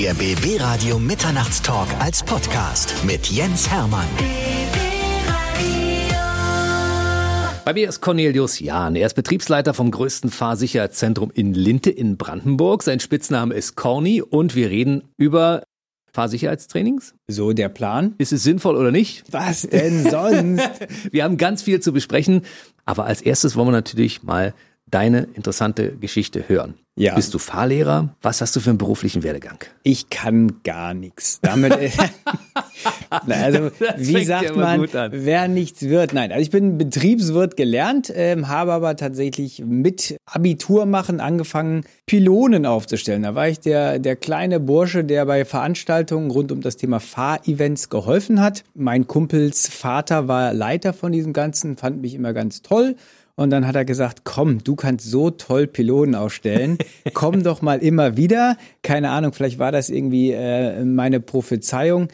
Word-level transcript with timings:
Der 0.00 0.14
BB 0.14 0.58
Radio 0.58 0.98
Mitternachtstalk 0.98 1.86
als 1.98 2.22
Podcast 2.22 3.04
mit 3.04 3.26
Jens 3.26 3.70
Hermann. 3.70 4.06
Bei 7.66 7.74
mir 7.74 7.86
ist 7.86 8.00
Cornelius 8.00 8.60
Jahn. 8.60 8.96
Er 8.96 9.04
ist 9.04 9.12
Betriebsleiter 9.12 9.74
vom 9.74 9.90
größten 9.90 10.30
Fahrsicherheitszentrum 10.30 11.30
in 11.34 11.52
Linte 11.52 11.90
in 11.90 12.16
Brandenburg. 12.16 12.82
Sein 12.82 12.98
Spitzname 12.98 13.52
ist 13.52 13.76
Corny 13.76 14.22
und 14.22 14.54
wir 14.54 14.70
reden 14.70 15.02
über 15.18 15.64
Fahrsicherheitstrainings. 16.14 17.14
So 17.28 17.52
der 17.52 17.68
Plan. 17.68 18.14
Ist 18.16 18.32
es 18.32 18.42
sinnvoll 18.42 18.76
oder 18.76 18.92
nicht? 18.92 19.24
Was 19.30 19.68
denn 19.68 20.04
sonst? 20.10 20.70
wir 21.12 21.24
haben 21.24 21.36
ganz 21.36 21.60
viel 21.60 21.80
zu 21.80 21.92
besprechen, 21.92 22.46
aber 22.86 23.04
als 23.04 23.20
erstes 23.20 23.54
wollen 23.54 23.68
wir 23.68 23.72
natürlich 23.72 24.22
mal 24.22 24.54
deine 24.86 25.28
interessante 25.34 25.92
Geschichte 25.92 26.48
hören. 26.48 26.78
Ja. 27.00 27.14
Bist 27.14 27.32
du 27.32 27.38
Fahrlehrer? 27.38 28.10
Was 28.20 28.42
hast 28.42 28.54
du 28.56 28.60
für 28.60 28.68
einen 28.68 28.78
beruflichen 28.78 29.22
Werdegang? 29.22 29.56
Ich 29.84 30.10
kann 30.10 30.62
gar 30.64 30.92
nichts. 30.92 31.40
Damit, 31.40 31.72
also 33.26 33.70
wie 33.96 34.22
sagt 34.22 34.54
man, 34.54 34.86
wer 35.10 35.48
nichts 35.48 35.80
wird? 35.80 36.12
Nein, 36.12 36.30
also 36.30 36.42
ich 36.42 36.50
bin 36.50 36.76
Betriebswirt 36.76 37.56
gelernt, 37.56 38.12
ähm, 38.14 38.48
habe 38.48 38.74
aber 38.74 38.96
tatsächlich 38.96 39.64
mit 39.64 40.18
Abitur 40.26 40.84
machen 40.84 41.20
angefangen, 41.20 41.84
Pylonen 42.04 42.66
aufzustellen. 42.66 43.22
Da 43.22 43.34
war 43.34 43.48
ich 43.48 43.60
der 43.60 43.98
der 43.98 44.16
kleine 44.16 44.60
Bursche, 44.60 45.02
der 45.02 45.24
bei 45.24 45.46
Veranstaltungen 45.46 46.30
rund 46.30 46.52
um 46.52 46.60
das 46.60 46.76
Thema 46.76 47.00
Fahrevents 47.00 47.88
geholfen 47.88 48.42
hat. 48.42 48.62
Mein 48.74 49.06
Kumpels 49.06 49.68
Vater 49.68 50.28
war 50.28 50.52
Leiter 50.52 50.92
von 50.92 51.12
diesem 51.12 51.32
Ganzen, 51.32 51.78
fand 51.78 52.02
mich 52.02 52.14
immer 52.14 52.34
ganz 52.34 52.60
toll 52.60 52.96
und 53.40 53.48
dann 53.48 53.66
hat 53.66 53.74
er 53.74 53.86
gesagt, 53.86 54.24
komm, 54.24 54.62
du 54.62 54.76
kannst 54.76 55.10
so 55.10 55.30
toll 55.30 55.66
Pylonen 55.66 56.14
aufstellen. 56.14 56.76
komm 57.14 57.42
doch 57.42 57.62
mal 57.62 57.78
immer 57.78 58.18
wieder. 58.18 58.58
Keine 58.82 59.08
Ahnung, 59.08 59.32
vielleicht 59.32 59.58
war 59.58 59.72
das 59.72 59.88
irgendwie 59.88 60.32
äh, 60.32 60.84
meine 60.84 61.20
Prophezeiung. 61.20 62.08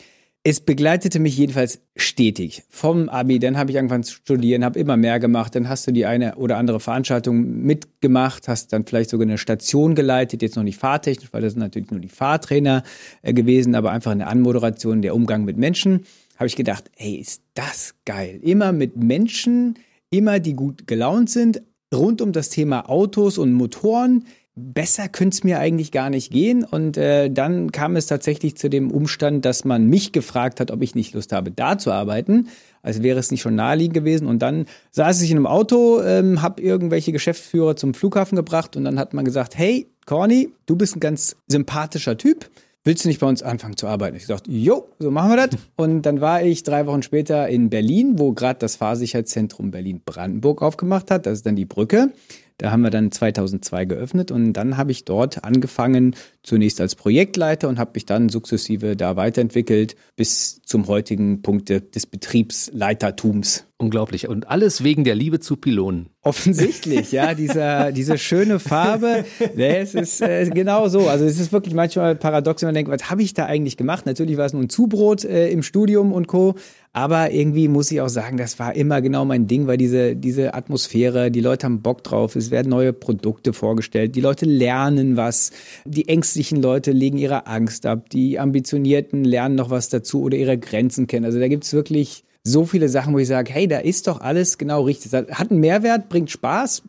Es 0.45 0.61
begleitete 0.61 1.19
mich 1.19 1.37
jedenfalls 1.37 1.81
stetig. 1.97 2.63
Vom 2.69 3.09
Abi, 3.09 3.41
dann 3.41 3.59
habe 3.59 3.73
ich 3.73 3.79
angefangen 3.81 4.05
zu 4.05 4.15
studieren, 4.15 4.65
habe 4.65 4.79
immer 4.79 4.97
mehr 4.97 5.19
gemacht. 5.19 5.57
Dann 5.57 5.69
hast 5.69 5.89
du 5.89 5.91
die 5.91 6.07
eine 6.07 6.37
oder 6.37 6.59
andere 6.59 6.79
Veranstaltung 6.79 7.65
mitgemacht, 7.65 8.47
hast 8.47 8.73
dann 8.73 8.87
vielleicht 8.87 9.11
sogar 9.11 9.27
eine 9.27 9.39
Station 9.39 9.97
geleitet, 9.97 10.43
jetzt 10.43 10.55
noch 10.55 10.63
nicht 10.63 10.79
fahrtechnisch, 10.79 11.33
weil 11.33 11.43
das 11.43 11.55
sind 11.55 11.61
natürlich 11.61 11.91
nur 11.91 11.99
die 11.99 12.09
Fahrtrainer 12.09 12.85
äh, 13.23 13.33
gewesen, 13.33 13.75
aber 13.75 13.91
einfach 13.91 14.13
eine 14.13 14.29
Anmoderation, 14.29 15.03
der 15.03 15.17
Umgang 15.17 15.45
mit 15.45 15.57
Menschen. 15.57 16.07
Habe 16.37 16.47
ich 16.47 16.55
gedacht, 16.55 16.85
ey, 16.99 17.17
ist 17.17 17.43
das 17.55 17.97
geil. 18.05 18.39
Immer 18.43 18.71
mit 18.71 18.97
Menschen 18.97 19.77
immer, 20.19 20.41
die 20.41 20.55
gut 20.55 20.87
gelaunt 20.87 21.31
sind, 21.31 21.63
rund 21.95 22.21
um 22.21 22.33
das 22.33 22.49
Thema 22.49 22.89
Autos 22.89 23.39
und 23.39 23.53
Motoren. 23.53 24.25
Besser 24.59 25.09
könnte 25.09 25.35
es 25.35 25.45
mir 25.45 25.59
eigentlich 25.59 25.93
gar 25.93 26.09
nicht 26.09 26.33
gehen. 26.33 26.65
Und 26.65 26.97
äh, 26.97 27.31
dann 27.31 27.73
kam 27.73 27.95
es 27.95 28.07
tatsächlich 28.07 28.57
zu 28.57 28.71
dem 28.71 28.91
Umstand, 28.91 29.45
dass 29.45 29.65
man 29.67 29.87
mich 29.87 30.13
gefragt 30.13 30.61
hat, 30.61 30.71
ob 30.71 30.83
ich 30.83 30.95
nicht 30.95 31.13
Lust 31.15 31.33
habe, 31.33 31.51
da 31.51 31.77
zu 31.77 31.93
arbeiten. 31.93 32.49
Als 32.83 33.03
wäre 33.03 33.19
es 33.19 33.31
nicht 33.31 33.43
schon 33.43 33.55
naheliegend 33.55 33.95
gewesen. 33.95 34.27
Und 34.27 34.41
dann 34.41 34.65
saß 34.93 35.21
ich 35.21 35.31
in 35.31 35.37
einem 35.37 35.47
Auto, 35.47 36.01
ähm, 36.03 36.41
habe 36.41 36.63
irgendwelche 36.63 37.13
Geschäftsführer 37.13 37.77
zum 37.77 37.93
Flughafen 37.93 38.37
gebracht 38.37 38.77
und 38.77 38.85
dann 38.85 38.99
hat 38.99 39.13
man 39.13 39.27
gesagt, 39.27 39.59
hey, 39.59 39.89
Corny, 40.07 40.49
du 40.65 40.77
bist 40.77 40.97
ein 40.97 41.01
ganz 41.01 41.37
sympathischer 41.49 42.17
Typ 42.17 42.49
willst 42.87 43.05
du 43.05 43.09
nicht 43.09 43.21
bei 43.21 43.27
uns 43.27 43.43
anfangen 43.43 43.77
zu 43.77 43.87
arbeiten? 43.89 44.17
Ich 44.17 44.23
gesagt, 44.23 44.47
jo, 44.49 44.89
so 44.99 45.11
machen 45.11 45.31
wir 45.31 45.49
das. 45.49 45.61
Und 45.77 46.03
dann 46.03 46.21
war 46.21 46.43
ich 46.43 46.63
drei 46.63 46.87
Wochen 46.87 47.03
später 47.03 47.49
in 47.49 47.69
Berlin, 47.69 48.19
wo 48.19 48.33
gerade 48.33 48.59
das 48.61 48.77
Fahrsicherheitszentrum 48.77 49.71
Berlin-Brandenburg 49.71 50.63
aufgemacht 50.63 51.11
hat. 51.11 51.27
Das 51.27 51.35
ist 51.35 51.47
dann 51.47 51.57
die 51.57 51.65
Brücke. 51.65 52.13
Da 52.59 52.71
haben 52.71 52.83
wir 52.83 52.91
dann 52.91 53.13
2002 53.13 53.85
geöffnet 53.85 54.31
und 54.31 54.55
dann 54.55 54.77
habe 54.77 54.91
ich 54.91 55.05
dort 55.05 55.45
angefangen, 55.45 56.17
zunächst 56.43 56.81
als 56.81 56.95
Projektleiter 56.95 57.69
und 57.69 57.79
habe 57.79 57.91
mich 57.95 58.07
dann 58.07 58.29
sukzessive 58.29 58.97
da 58.97 59.17
weiterentwickelt 59.17 59.97
bis 60.17 60.63
zum 60.63 60.87
heutigen 60.87 61.43
Punkt 61.43 61.69
des 61.69 62.07
Betriebsleitertums. 62.07 63.67
Unglaublich. 63.79 64.27
Und 64.27 64.49
alles 64.49 64.83
wegen 64.85 65.05
der 65.05 65.15
Liebe 65.15 65.39
zu 65.39 65.57
Pylonen. 65.57 66.09
Offensichtlich, 66.23 67.13
ja, 67.13 67.35
dieser, 67.35 67.93
diese 67.93 68.17
schöne 68.17 68.59
Farbe, 68.59 69.27
ne, 69.55 69.77
es 69.77 69.95
ist 69.95 70.23
äh, 70.23 70.49
genau 70.49 70.89
so. 70.89 71.09
Also 71.09 71.27
es 71.27 71.39
ist 71.39 71.53
wirklich 71.53 71.75
manchmal 71.75 72.17
paradox, 72.17 72.63
wenn 72.63 72.69
man 72.69 72.75
denkt, 72.75 72.91
was 72.91 73.11
habe 73.11 73.21
ich 73.21 73.35
da 73.35 73.45
eigentlich 73.45 73.77
gemacht? 73.77 74.07
Natürlich 74.07 74.39
war 74.39 74.47
es 74.47 74.55
nur 74.55 74.63
ein 74.63 74.71
Zubrot 74.71 75.25
äh, 75.25 75.51
im 75.51 75.63
Studium 75.63 76.13
und 76.13 76.27
Co. 76.27 76.55
Aber 76.97 77.31
irgendwie 77.31 77.69
muss 77.69 77.91
ich 77.91 78.01
auch 78.01 78.09
sagen, 78.09 78.39
das 78.39 78.59
war 78.59 78.75
immer 78.75 79.03
genau 79.03 79.27
mein 79.27 79.47
Ding, 79.47 79.67
weil 79.67 79.77
diese, 79.77 80.17
diese 80.17 80.55
Atmosphäre, 80.55 81.31
die 81.31 81.43
Leute 81.43 81.67
haben 81.67 81.83
Bock 81.83 82.03
drauf, 82.03 82.37
es 82.37 82.51
werden 82.51 82.71
neue 82.71 82.95
Produkte 82.95 83.53
vorgestellt, 83.53 84.17
die 84.17 84.23
Leute 84.23 84.47
lernen 84.47 85.19
was, 85.19 85.51
die 85.85 86.09
ängstlichen 86.09 86.63
Leute 86.63 86.93
legen 86.93 87.19
ihre 87.19 87.47
Angst 87.49 87.85
ab, 87.85 88.09
die 88.09 88.39
Ambitionierten 88.39 89.25
lernen 89.25 89.57
noch 89.57 89.69
was 89.69 89.91
dazu 89.91 90.23
oder 90.23 90.39
ihre 90.39 90.57
Grenzen 90.57 91.07
kennen. 91.07 91.27
Also 91.27 91.39
da 91.39 91.49
gibt's 91.49 91.75
wirklich 91.75 92.25
so 92.43 92.65
viele 92.65 92.89
Sachen, 92.89 93.13
wo 93.13 93.19
ich 93.19 93.29
sage, 93.29 93.53
hey, 93.53 93.69
da 93.69 93.81
ist 93.81 94.07
doch 94.07 94.23
alles 94.23 94.57
genau 94.57 94.81
richtig. 94.85 95.13
Hat 95.13 95.51
einen 95.51 95.61
Mehrwert, 95.61 96.09
bringt 96.09 96.31
Spaß. 96.31 96.83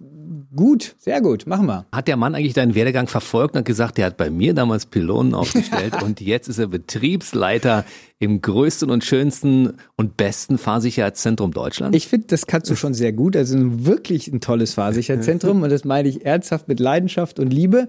Gut, 0.57 0.95
sehr 0.97 1.21
gut, 1.21 1.45
machen 1.45 1.67
wir. 1.67 1.85
Hat 1.91 2.07
der 2.07 2.17
Mann 2.17 2.33
eigentlich 2.33 2.55
deinen 2.55 2.73
Werdegang 2.73 3.07
verfolgt 3.07 3.55
und 3.55 3.63
gesagt, 3.63 3.99
der 3.99 4.07
hat 4.07 4.17
bei 4.17 4.31
mir 4.31 4.55
damals 4.55 4.87
Pylonen 4.87 5.35
aufgestellt 5.35 6.01
und 6.03 6.19
jetzt 6.19 6.47
ist 6.47 6.57
er 6.57 6.65
Betriebsleiter 6.65 7.85
im 8.17 8.41
größten 8.41 8.89
und 8.89 9.03
schönsten 9.03 9.73
und 9.95 10.17
besten 10.17 10.57
Fahrsicherheitszentrum 10.57 11.51
Deutschlands? 11.51 11.95
Ich 11.95 12.07
finde, 12.07 12.25
das 12.27 12.47
kannst 12.47 12.71
du 12.71 12.75
schon 12.75 12.95
sehr 12.95 13.13
gut. 13.13 13.35
Also 13.35 13.55
wirklich 13.85 14.29
ein 14.29 14.41
tolles 14.41 14.73
Fahrsicherheitszentrum 14.73 15.61
und 15.61 15.69
das 15.69 15.85
meine 15.85 16.09
ich 16.09 16.25
ernsthaft 16.25 16.67
mit 16.67 16.79
Leidenschaft 16.79 17.37
und 17.37 17.53
Liebe. 17.53 17.87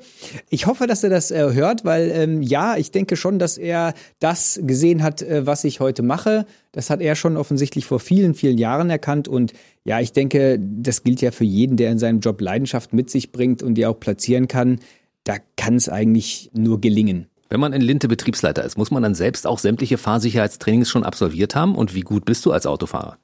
Ich 0.51 0.67
hoffe, 0.67 0.87
dass 0.87 1.03
er 1.03 1.09
das 1.09 1.31
äh, 1.31 1.55
hört, 1.55 1.87
weil 1.87 2.11
ähm, 2.13 2.43
ja, 2.43 2.77
ich 2.77 2.91
denke 2.91 3.17
schon, 3.17 3.39
dass 3.39 3.57
er 3.57 3.95
das 4.21 4.61
gesehen 4.63 5.03
hat, 5.03 5.23
äh, 5.23 5.47
was 5.47 5.65
ich 5.65 5.81
heute 5.81 6.03
mache. 6.03 6.45
Das 6.73 6.91
hat 6.91 7.01
er 7.01 7.15
schon 7.15 7.39
offensichtlich 7.39 7.87
vor 7.87 7.99
vielen, 7.99 8.35
vielen 8.35 8.59
Jahren 8.59 8.91
erkannt 8.91 9.27
und 9.27 9.55
ja, 9.89 10.01
ich 10.01 10.13
denke, 10.13 10.61
das 10.61 11.03
gilt 11.03 11.23
ja 11.23 11.31
für 11.31 11.45
jeden, 11.45 11.79
der 11.79 11.91
in 11.91 11.99
seinem 11.99 12.21
Job 12.21 12.43
Leidenschaft 12.43 12.93
mit 12.93 13.09
sich 13.09 13.33
bringt 13.33 13.63
und 13.63 13.75
die 13.75 13.87
auch 13.87 13.99
platzieren 13.99 14.47
kann. 14.47 14.81
Da 15.25 15.37
kann 15.57 15.77
es 15.77 15.89
eigentlich 15.89 16.51
nur 16.53 16.79
gelingen. 16.79 17.27
Wenn 17.49 17.59
man 17.59 17.73
in 17.73 17.81
Linte 17.81 18.07
Betriebsleiter 18.07 18.63
ist, 18.65 18.77
muss 18.77 18.91
man 18.91 19.03
dann 19.03 19.15
selbst 19.15 19.47
auch 19.47 19.59
sämtliche 19.59 19.97
Fahrsicherheitstrainings 19.97 20.91
schon 20.91 21.05
absolviert 21.05 21.55
haben? 21.55 21.75
Und 21.75 21.95
wie 21.95 22.03
gut 22.03 22.27
bist 22.27 22.45
du 22.45 22.53
als 22.53 22.67
Autofahrer? 22.67 23.17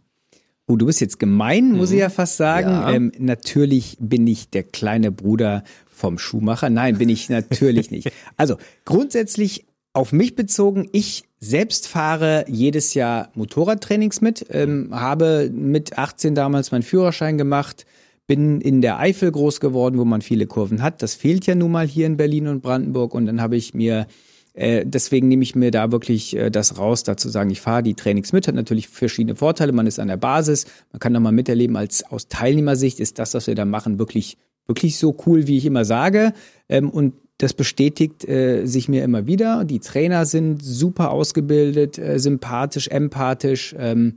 Oh, 0.66 0.76
du 0.76 0.86
bist 0.86 1.02
jetzt 1.02 1.18
gemein, 1.18 1.72
muss 1.72 1.90
mhm. 1.90 1.96
ich 1.96 2.00
ja 2.00 2.08
fast 2.08 2.38
sagen. 2.38 2.70
Ja. 2.70 2.92
Ähm, 2.94 3.12
natürlich 3.18 3.98
bin 4.00 4.26
ich 4.26 4.48
der 4.48 4.62
kleine 4.62 5.12
Bruder 5.12 5.64
vom 5.84 6.18
Schuhmacher. 6.18 6.70
Nein, 6.70 6.96
bin 6.96 7.10
ich 7.10 7.28
natürlich 7.28 7.90
nicht. 7.90 8.10
Also 8.38 8.56
grundsätzlich 8.86 9.66
auf 9.92 10.12
mich 10.12 10.34
bezogen, 10.34 10.88
ich 10.92 11.24
selbst 11.44 11.86
fahre 11.86 12.44
jedes 12.48 12.94
Jahr 12.94 13.30
Motorradtrainings 13.34 14.20
mit, 14.20 14.46
ähm, 14.50 14.88
habe 14.92 15.50
mit 15.52 15.98
18 15.98 16.34
damals 16.34 16.72
meinen 16.72 16.82
Führerschein 16.82 17.38
gemacht, 17.38 17.84
bin 18.26 18.60
in 18.60 18.80
der 18.80 18.98
Eifel 18.98 19.30
groß 19.30 19.60
geworden, 19.60 19.98
wo 19.98 20.04
man 20.04 20.22
viele 20.22 20.46
Kurven 20.46 20.82
hat. 20.82 21.02
Das 21.02 21.14
fehlt 21.14 21.46
ja 21.46 21.54
nun 21.54 21.72
mal 21.72 21.86
hier 21.86 22.06
in 22.06 22.16
Berlin 22.16 22.48
und 22.48 22.62
Brandenburg. 22.62 23.14
Und 23.14 23.26
dann 23.26 23.42
habe 23.42 23.56
ich 23.56 23.74
mir, 23.74 24.06
äh, 24.54 24.84
deswegen 24.86 25.28
nehme 25.28 25.42
ich 25.42 25.54
mir 25.54 25.70
da 25.70 25.92
wirklich 25.92 26.34
äh, 26.34 26.50
das 26.50 26.78
raus, 26.78 27.02
dazu 27.02 27.28
sagen, 27.28 27.50
ich 27.50 27.60
fahre 27.60 27.82
die 27.82 27.94
Trainings 27.94 28.32
mit, 28.32 28.48
hat 28.48 28.54
natürlich 28.54 28.88
verschiedene 28.88 29.36
Vorteile. 29.36 29.72
Man 29.72 29.86
ist 29.86 29.98
an 29.98 30.08
der 30.08 30.16
Basis, 30.16 30.64
man 30.92 31.00
kann 31.00 31.12
nochmal 31.12 31.32
miterleben, 31.32 31.76
als 31.76 32.04
aus 32.04 32.28
Teilnehmersicht 32.28 33.00
ist 33.00 33.18
das, 33.18 33.34
was 33.34 33.46
wir 33.46 33.54
da 33.54 33.66
machen, 33.66 33.98
wirklich, 33.98 34.38
wirklich 34.66 34.96
so 34.96 35.14
cool, 35.26 35.46
wie 35.46 35.58
ich 35.58 35.66
immer 35.66 35.84
sage. 35.84 36.32
Ähm, 36.70 36.88
und 36.88 37.12
das 37.44 37.52
bestätigt 37.52 38.26
äh, 38.26 38.64
sich 38.64 38.88
mir 38.88 39.04
immer 39.04 39.26
wieder. 39.26 39.64
Die 39.64 39.78
Trainer 39.78 40.24
sind 40.24 40.62
super 40.62 41.10
ausgebildet, 41.10 41.98
äh, 41.98 42.18
sympathisch, 42.18 42.88
empathisch. 42.88 43.74
Ähm, 43.78 44.14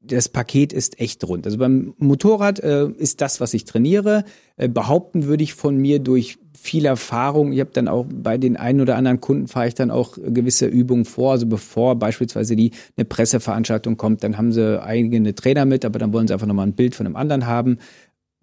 das 0.00 0.28
Paket 0.28 0.72
ist 0.72 1.00
echt 1.00 1.24
rund. 1.24 1.46
Also 1.46 1.58
beim 1.58 1.94
Motorrad 1.98 2.60
äh, 2.60 2.88
ist 2.88 3.20
das, 3.20 3.40
was 3.40 3.54
ich 3.54 3.64
trainiere. 3.64 4.24
Äh, 4.56 4.68
behaupten 4.68 5.26
würde 5.26 5.44
ich 5.44 5.54
von 5.54 5.76
mir 5.76 5.98
durch 5.98 6.38
viel 6.56 6.86
Erfahrung. 6.86 7.52
Ich 7.52 7.60
habe 7.60 7.70
dann 7.72 7.86
auch 7.86 8.06
bei 8.08 8.38
den 8.38 8.56
einen 8.56 8.80
oder 8.80 8.96
anderen 8.96 9.20
Kunden 9.20 9.46
fahre 9.46 9.68
ich 9.68 9.74
dann 9.74 9.90
auch 9.90 10.16
gewisse 10.16 10.66
Übungen 10.66 11.04
vor. 11.04 11.32
Also 11.32 11.46
bevor 11.46 11.96
beispielsweise 11.96 12.56
die 12.56 12.72
eine 12.96 13.04
Presseveranstaltung 13.04 13.96
kommt, 13.96 14.24
dann 14.24 14.38
haben 14.38 14.52
sie 14.52 14.82
eigene 14.82 15.34
Trainer 15.34 15.64
mit, 15.64 15.84
aber 15.84 15.98
dann 15.98 16.12
wollen 16.12 16.26
sie 16.26 16.34
einfach 16.34 16.46
nochmal 16.46 16.66
ein 16.66 16.74
Bild 16.74 16.94
von 16.94 17.06
einem 17.06 17.16
anderen 17.16 17.46
haben. 17.46 17.78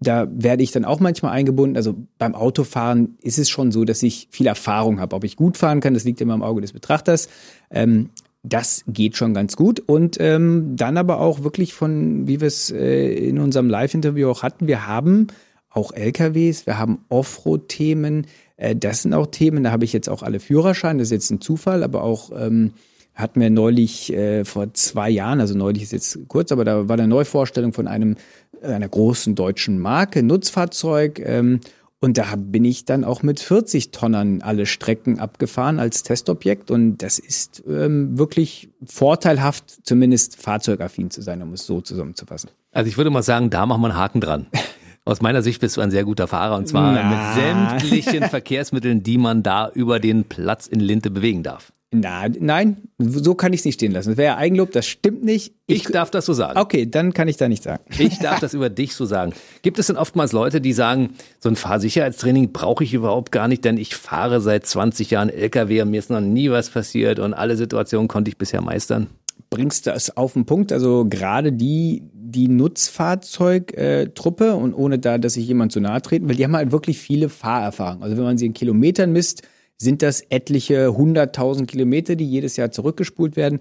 Da 0.00 0.26
werde 0.30 0.62
ich 0.62 0.72
dann 0.72 0.84
auch 0.84 1.00
manchmal 1.00 1.32
eingebunden. 1.32 1.76
Also 1.76 1.94
beim 2.18 2.34
Autofahren 2.34 3.16
ist 3.22 3.38
es 3.38 3.48
schon 3.48 3.72
so, 3.72 3.84
dass 3.84 4.02
ich 4.02 4.28
viel 4.30 4.46
Erfahrung 4.46 5.00
habe. 5.00 5.16
Ob 5.16 5.24
ich 5.24 5.36
gut 5.36 5.56
fahren 5.56 5.80
kann, 5.80 5.94
das 5.94 6.04
liegt 6.04 6.20
immer 6.20 6.34
im 6.34 6.42
Auge 6.42 6.60
des 6.60 6.72
Betrachters. 6.72 7.28
Ähm, 7.70 8.10
das 8.42 8.84
geht 8.86 9.16
schon 9.16 9.32
ganz 9.34 9.56
gut. 9.56 9.80
Und 9.80 10.18
ähm, 10.20 10.76
dann 10.76 10.98
aber 10.98 11.20
auch 11.20 11.42
wirklich 11.42 11.72
von, 11.72 12.28
wie 12.28 12.40
wir 12.40 12.48
es 12.48 12.70
äh, 12.70 13.12
in 13.14 13.38
unserem 13.38 13.70
Live-Interview 13.70 14.28
auch 14.28 14.42
hatten, 14.42 14.66
wir 14.66 14.86
haben 14.86 15.28
auch 15.70 15.92
LKWs, 15.92 16.66
wir 16.66 16.78
haben 16.78 16.98
Offroad-Themen. 17.08 18.26
Äh, 18.56 18.76
das 18.76 19.02
sind 19.02 19.14
auch 19.14 19.26
Themen, 19.26 19.64
da 19.64 19.70
habe 19.70 19.84
ich 19.84 19.92
jetzt 19.92 20.08
auch 20.08 20.22
alle 20.22 20.40
Führerscheine, 20.40 20.98
das 20.98 21.08
ist 21.08 21.12
jetzt 21.12 21.30
ein 21.30 21.40
Zufall, 21.40 21.82
aber 21.82 22.02
auch 22.02 22.30
ähm, 22.36 22.72
hatten 23.14 23.40
wir 23.40 23.50
neulich 23.50 24.12
äh, 24.12 24.44
vor 24.44 24.74
zwei 24.74 25.08
Jahren, 25.08 25.40
also 25.40 25.56
neulich 25.56 25.84
ist 25.84 25.92
jetzt 25.92 26.18
kurz, 26.28 26.52
aber 26.52 26.64
da 26.64 26.88
war 26.88 26.98
eine 26.98 27.08
Neuvorstellung 27.08 27.72
von 27.72 27.86
einem 27.86 28.16
einer 28.62 28.88
großen 28.88 29.34
deutschen 29.34 29.78
Marke, 29.78 30.22
Nutzfahrzeug. 30.22 31.18
Ähm, 31.20 31.60
Und 32.00 32.18
da 32.18 32.34
bin 32.36 32.66
ich 32.66 32.84
dann 32.84 33.02
auch 33.02 33.22
mit 33.22 33.40
40 33.40 33.90
Tonnen 33.90 34.42
alle 34.42 34.66
Strecken 34.66 35.18
abgefahren 35.18 35.80
als 35.80 36.02
Testobjekt. 36.02 36.70
Und 36.70 36.98
das 36.98 37.18
ist 37.18 37.62
ähm, 37.66 38.18
wirklich 38.18 38.68
vorteilhaft, 38.84 39.64
zumindest 39.84 40.36
fahrzeugaffin 40.36 41.10
zu 41.10 41.22
sein, 41.22 41.40
um 41.40 41.54
es 41.54 41.64
so 41.64 41.80
zusammenzufassen. 41.80 42.50
Also 42.72 42.88
ich 42.88 42.98
würde 42.98 43.08
mal 43.08 43.22
sagen, 43.22 43.48
da 43.48 43.64
machen 43.64 43.80
wir 43.80 43.88
einen 43.88 43.96
Haken 43.96 44.20
dran. 44.20 44.46
Aus 45.06 45.20
meiner 45.20 45.42
Sicht 45.42 45.60
bist 45.60 45.76
du 45.76 45.82
ein 45.82 45.90
sehr 45.90 46.04
guter 46.04 46.26
Fahrer 46.26 46.56
und 46.56 46.66
zwar 46.66 46.92
Na. 46.92 47.10
mit 47.10 47.80
sämtlichen 47.80 48.24
Verkehrsmitteln, 48.24 49.02
die 49.02 49.18
man 49.18 49.42
da 49.42 49.70
über 49.70 50.00
den 50.00 50.24
Platz 50.24 50.66
in 50.66 50.80
Linte 50.80 51.10
bewegen 51.10 51.42
darf. 51.42 51.73
Na, 51.96 52.26
nein, 52.40 52.78
so 52.98 53.36
kann 53.36 53.52
ich 53.52 53.60
es 53.60 53.64
nicht 53.64 53.76
stehen 53.76 53.92
lassen. 53.92 54.08
Das 54.10 54.16
wäre 54.16 54.32
ja 54.32 54.36
Eigenlob, 54.36 54.72
das 54.72 54.84
stimmt 54.84 55.22
nicht. 55.22 55.54
Ich, 55.66 55.84
ich, 55.84 55.92
darf 55.92 56.10
das 56.10 56.26
so 56.26 56.32
sagen. 56.32 56.58
Okay, 56.58 56.90
dann 56.90 57.14
kann 57.14 57.28
ich 57.28 57.36
da 57.36 57.48
nicht 57.48 57.62
sagen. 57.62 57.84
Ich 57.98 58.18
darf 58.18 58.40
das 58.40 58.52
über 58.52 58.68
dich 58.68 58.96
so 58.96 59.04
sagen. 59.04 59.32
Gibt 59.62 59.78
es 59.78 59.86
denn 59.86 59.96
oftmals 59.96 60.32
Leute, 60.32 60.60
die 60.60 60.72
sagen, 60.72 61.10
so 61.38 61.48
ein 61.48 61.54
Fahrsicherheitstraining 61.54 62.50
brauche 62.52 62.82
ich 62.82 62.94
überhaupt 62.94 63.30
gar 63.30 63.46
nicht, 63.46 63.64
denn 63.64 63.76
ich 63.76 63.94
fahre 63.94 64.40
seit 64.40 64.66
20 64.66 65.12
Jahren 65.12 65.30
LKW 65.30 65.82
und 65.82 65.90
mir 65.90 66.00
ist 66.00 66.10
noch 66.10 66.20
nie 66.20 66.50
was 66.50 66.70
passiert 66.70 67.20
und 67.20 67.32
alle 67.32 67.56
Situationen 67.56 68.08
konnte 68.08 68.28
ich 68.28 68.38
bisher 68.38 68.60
meistern? 68.60 69.06
Bringst 69.50 69.86
du 69.86 69.92
es 69.92 70.16
auf 70.16 70.32
den 70.32 70.46
Punkt? 70.46 70.72
Also 70.72 71.06
gerade 71.08 71.52
die, 71.52 72.02
die 72.12 72.48
Nutzfahrzeugtruppe 72.48 74.56
und 74.56 74.74
ohne 74.74 74.98
da, 74.98 75.18
dass 75.18 75.36
ich 75.36 75.46
jemand 75.46 75.70
zu 75.70 75.78
nahe 75.80 76.02
treten 76.02 76.28
will, 76.28 76.34
die 76.34 76.42
haben 76.42 76.56
halt 76.56 76.72
wirklich 76.72 76.98
viele 76.98 77.28
Fahrerfahrungen. 77.28 78.02
Also 78.02 78.16
wenn 78.16 78.24
man 78.24 78.36
sie 78.36 78.46
in 78.46 78.52
Kilometern 78.52 79.12
misst, 79.12 79.42
sind 79.76 80.02
das 80.02 80.22
etliche 80.28 80.96
hunderttausend 80.96 81.70
Kilometer, 81.70 82.16
die 82.16 82.28
jedes 82.28 82.56
Jahr 82.56 82.70
zurückgespult 82.70 83.36
werden. 83.36 83.60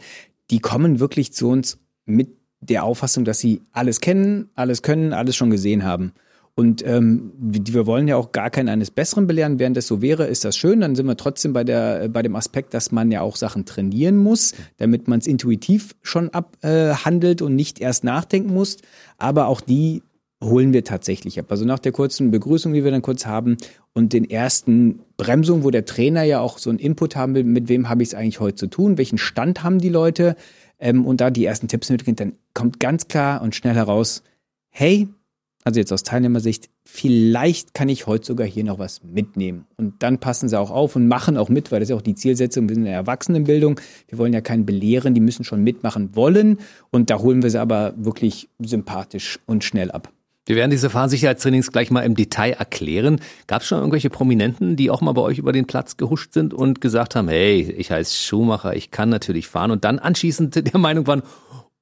Die 0.52 0.60
kommen 0.60 1.00
wirklich 1.00 1.34
zu 1.34 1.50
uns 1.50 1.80
mit 2.06 2.30
der 2.60 2.84
Auffassung, 2.84 3.26
dass 3.26 3.40
sie 3.40 3.62
alles 3.72 4.00
kennen, 4.00 4.50
alles 4.56 4.82
können, 4.82 5.14
alles 5.14 5.36
schon 5.36 5.50
gesehen 5.50 5.84
haben. 5.84 6.14
Und 6.56 6.86
ähm, 6.86 7.32
wir 7.40 7.88
wollen 7.88 8.08
ja 8.08 8.16
auch 8.16 8.32
gar 8.32 8.52
keinen 8.52 8.70
eines 8.70 8.92
Besseren 8.92 9.26
belehren. 9.26 9.58
Während 9.58 9.76
das 9.76 9.88
so 9.88 10.04
wäre, 10.04 10.26
ist 10.26 10.46
das 10.46 10.56
schön. 10.56 10.82
Dann 10.82 10.96
sind 10.96 11.08
wir 11.08 11.18
trotzdem 11.18 11.52
bei, 11.52 11.64
der, 11.64 12.10
bei 12.10 12.22
dem 12.22 12.36
Aspekt, 12.36 12.76
dass 12.76 12.92
man 12.92 13.12
ja 13.12 13.22
auch 13.22 13.38
Sachen 13.38 13.66
trainieren 13.66 14.18
muss, 14.18 14.54
damit 14.78 15.08
man 15.08 15.20
es 15.20 15.26
intuitiv 15.26 15.96
schon 16.04 16.30
abhandelt 16.30 17.42
äh, 17.42 17.44
und 17.44 17.56
nicht 17.56 17.82
erst 17.82 18.04
nachdenken 18.04 18.54
muss. 18.54 18.78
Aber 19.18 19.48
auch 19.48 19.62
die 19.62 20.04
holen 20.44 20.74
wir 20.74 20.84
tatsächlich 20.84 21.40
ab. 21.40 21.48
Also 21.50 21.66
nach 21.66 21.80
der 21.80 21.92
kurzen 21.92 22.32
Begrüßung, 22.32 22.74
die 22.74 22.84
wir 22.84 22.92
dann 22.92 23.02
kurz 23.02 23.26
haben 23.26 23.58
und 23.94 24.14
den 24.14 24.30
ersten 24.30 25.00
Bremsungen, 25.18 25.64
wo 25.64 25.72
der 25.72 25.86
Trainer 25.86 26.24
ja 26.24 26.40
auch 26.40 26.58
so 26.58 26.70
einen 26.70 26.80
Input 26.80 27.16
haben 27.16 27.36
will, 27.36 27.44
mit 27.44 27.70
wem 27.70 27.90
habe 27.90 28.04
ich 28.04 28.10
es 28.10 28.16
eigentlich 28.16 28.40
heute 28.40 28.56
zu 28.56 28.68
tun, 28.68 28.98
welchen 28.98 29.18
Stand 29.18 29.64
haben 29.64 29.80
die 29.80 29.90
Leute 29.90 30.36
ähm, 30.80 31.06
und 31.06 31.22
da 31.22 31.30
die 31.30 31.46
ersten 31.46 31.68
Tipps 31.68 31.90
mitgehen, 31.90 32.16
dann 32.16 32.34
kommt 32.54 32.80
ganz 32.80 33.08
klar 33.08 33.42
und 33.42 33.56
schnell 33.56 33.76
heraus, 33.76 34.24
hey, 34.70 35.08
also 35.64 35.80
jetzt 35.80 35.94
aus 35.94 36.04
Teilnehmersicht, 36.04 36.70
vielleicht 36.84 37.74
kann 37.74 37.88
ich 37.88 38.06
heute 38.06 38.26
sogar 38.26 38.46
hier 38.46 38.66
noch 38.66 38.80
was 38.80 39.02
mitnehmen. 39.04 39.66
Und 39.78 40.04
dann 40.04 40.20
passen 40.20 40.50
sie 40.50 40.60
auch 40.60 40.72
auf 40.72 40.96
und 40.96 41.08
machen 41.08 41.38
auch 41.38 41.48
mit, 41.48 41.72
weil 41.72 41.80
das 41.80 41.88
ist 41.88 41.92
ja 41.92 41.96
auch 41.96 42.02
die 42.02 42.16
Zielsetzung. 42.16 42.68
Wir 42.68 42.76
sind 42.76 42.84
in 42.84 42.90
der 42.90 42.96
Erwachsenenbildung. 42.96 43.80
Wir 44.10 44.18
wollen 44.18 44.34
ja 44.34 44.42
keinen 44.42 44.66
belehren, 44.66 45.14
die 45.14 45.22
müssen 45.22 45.46
schon 45.46 45.64
mitmachen 45.64 46.16
wollen. 46.16 46.58
Und 46.92 47.10
da 47.10 47.20
holen 47.20 47.44
wir 47.44 47.50
sie 47.50 47.62
aber 47.62 47.94
wirklich 47.96 48.50
sympathisch 48.60 49.40
und 49.46 49.64
schnell 49.64 49.90
ab. 49.92 50.12
Wir 50.46 50.58
werden 50.58 50.72
diese 50.72 50.90
Fahrsicherheitstrainings 50.90 51.72
gleich 51.72 51.90
mal 51.90 52.02
im 52.02 52.16
Detail 52.16 52.52
erklären. 52.52 53.22
Gab 53.48 53.62
es 53.62 53.68
schon 53.68 53.78
irgendwelche 53.78 54.10
Prominenten, 54.10 54.76
die 54.76 54.90
auch 54.90 55.00
mal 55.00 55.14
bei 55.14 55.22
euch 55.22 55.38
über 55.38 55.54
den 55.54 55.68
Platz 55.68 55.96
gehuscht 55.96 56.34
sind 56.34 56.54
und 56.54 56.82
gesagt 56.82 57.16
haben, 57.16 57.30
hey, 57.30 57.62
ich 57.78 57.92
heiße 57.92 58.14
Schumacher, 58.14 58.76
ich 58.76 58.92
kann 58.92 59.08
natürlich 59.08 59.48
fahren 59.48 59.72
und 59.72 59.86
dann 59.86 60.00
anschließend 60.00 60.74
der 60.74 60.80
Meinung 60.80 61.08
waren, 61.08 61.24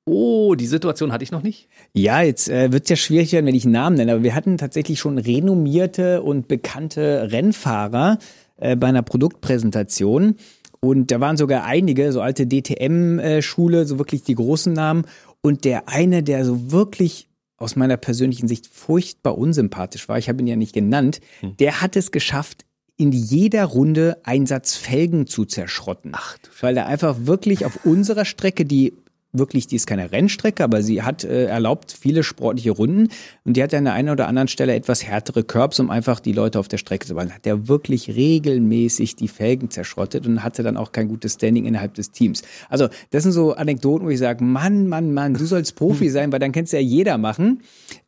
oh, 0.06 0.54
die 0.54 0.68
Situation 0.68 1.12
hatte 1.12 1.24
ich 1.24 1.32
noch 1.32 1.42
nicht? 1.42 1.70
Ja, 1.94 2.22
jetzt 2.22 2.50
äh, 2.50 2.72
wird 2.72 2.84
es 2.84 2.90
ja 2.90 2.96
schwierig 2.98 3.32
werden, 3.32 3.48
wenn 3.48 3.56
ich 3.56 3.66
einen 3.66 3.74
Namen 3.74 3.96
nenne, 3.96 4.14
aber 4.14 4.24
wir 4.24 4.36
hatten 4.36 4.58
tatsächlich 4.58 5.00
schon 5.00 5.18
renommierte 5.18 6.22
und 6.22 6.48
bekannte 6.48 7.32
Rennfahrer 7.32 8.20
äh, 8.58 8.76
bei 8.76 8.88
einer 8.88 9.02
Produktpräsentation. 9.02 10.36
Und 10.80 11.12
da 11.12 11.20
waren 11.20 11.38
sogar 11.38 11.64
einige, 11.64 12.12
so 12.12 12.22
alte 12.22 12.48
DTM-Schule, 12.48 13.82
äh, 13.82 13.86
so 13.86 13.98
wirklich 13.98 14.24
die 14.24 14.36
großen 14.36 14.74
Namen. 14.74 15.06
Und 15.42 15.66
der 15.66 15.90
eine, 15.90 16.22
der 16.24 16.46
so 16.46 16.72
wirklich 16.72 17.28
aus 17.62 17.76
meiner 17.76 17.98
persönlichen 17.98 18.48
Sicht 18.48 18.68
furchtbar 18.68 19.38
unsympathisch 19.38 20.10
war, 20.10 20.18
ich 20.18 20.30
habe 20.30 20.42
ihn 20.42 20.48
ja 20.48 20.56
nicht 20.56 20.74
genannt, 20.74 21.20
hm. 21.40 21.58
der 21.58 21.82
hat 21.82 21.96
es 21.96 22.12
geschafft, 22.12 22.66
in 22.98 23.12
jeder 23.12 23.66
Runde 23.66 24.18
Einsatz 24.24 24.76
Felgen 24.76 25.26
zu 25.26 25.46
zerschrotten. 25.46 26.12
Ach, 26.14 26.38
weil 26.60 26.78
er 26.78 26.86
einfach 26.86 27.16
wirklich 27.22 27.66
auf 27.66 27.86
unserer 27.86 28.26
Strecke, 28.26 28.66
die 28.66 28.94
wirklich, 29.34 29.68
die 29.68 29.78
ist 29.78 29.88
keine 29.88 30.12
Rennstrecke, 30.12 30.64
aber 30.64 30.82
sie 30.82 31.04
hat 31.04 31.24
äh, 31.24 31.46
erlaubt 31.46 31.96
viele 31.98 32.24
sportliche 32.24 32.72
Runden 32.72 33.10
und 33.46 33.56
die 33.56 33.64
hat 33.64 33.74
an 33.74 33.86
der 33.86 33.94
einen 33.94 34.10
oder 34.10 34.28
anderen 34.28 34.48
Stelle 34.48 34.76
etwas 34.76 35.06
härtere 35.06 35.44
Curbs, 35.44 35.80
um 35.80 35.90
einfach 35.90 36.20
die 36.20 36.34
Leute 36.34 36.60
auf 36.60 36.68
der 36.68 36.78
Strecke 36.78 37.08
zu 37.08 37.14
behalten. 37.14 37.34
Hat 37.34 37.46
der 37.46 37.68
wirklich 37.68 38.10
regelmäßig 38.10 39.16
die 39.16 39.28
Felgen 39.28 39.70
zerschrottet 39.70 40.28
und 40.28 40.44
hatte 40.44 40.64
dann 40.64 40.78
auch 40.78 40.92
kein 40.92 41.08
gutes 41.08 41.34
Standing 41.34 41.66
innerhalb 41.66 41.94
des 41.94 42.12
Teams. 42.12 42.44
Also 42.70 42.90
das 43.12 43.24
sind 43.24 43.32
so 43.32 43.54
Anekdoten, 43.54 44.06
wo 44.06 44.10
ich 44.10 44.20
sage, 44.20 44.44
Mann, 44.44 44.88
Mann, 44.88 45.14
Mann, 45.14 45.34
du 45.34 45.46
sollst 45.46 45.76
Profi 45.76 46.10
sein, 46.10 46.32
weil 46.32 46.40
dann 46.40 46.52
kannst 46.52 46.74
ja 46.74 46.80
jeder 46.80 47.18
machen. 47.18 47.62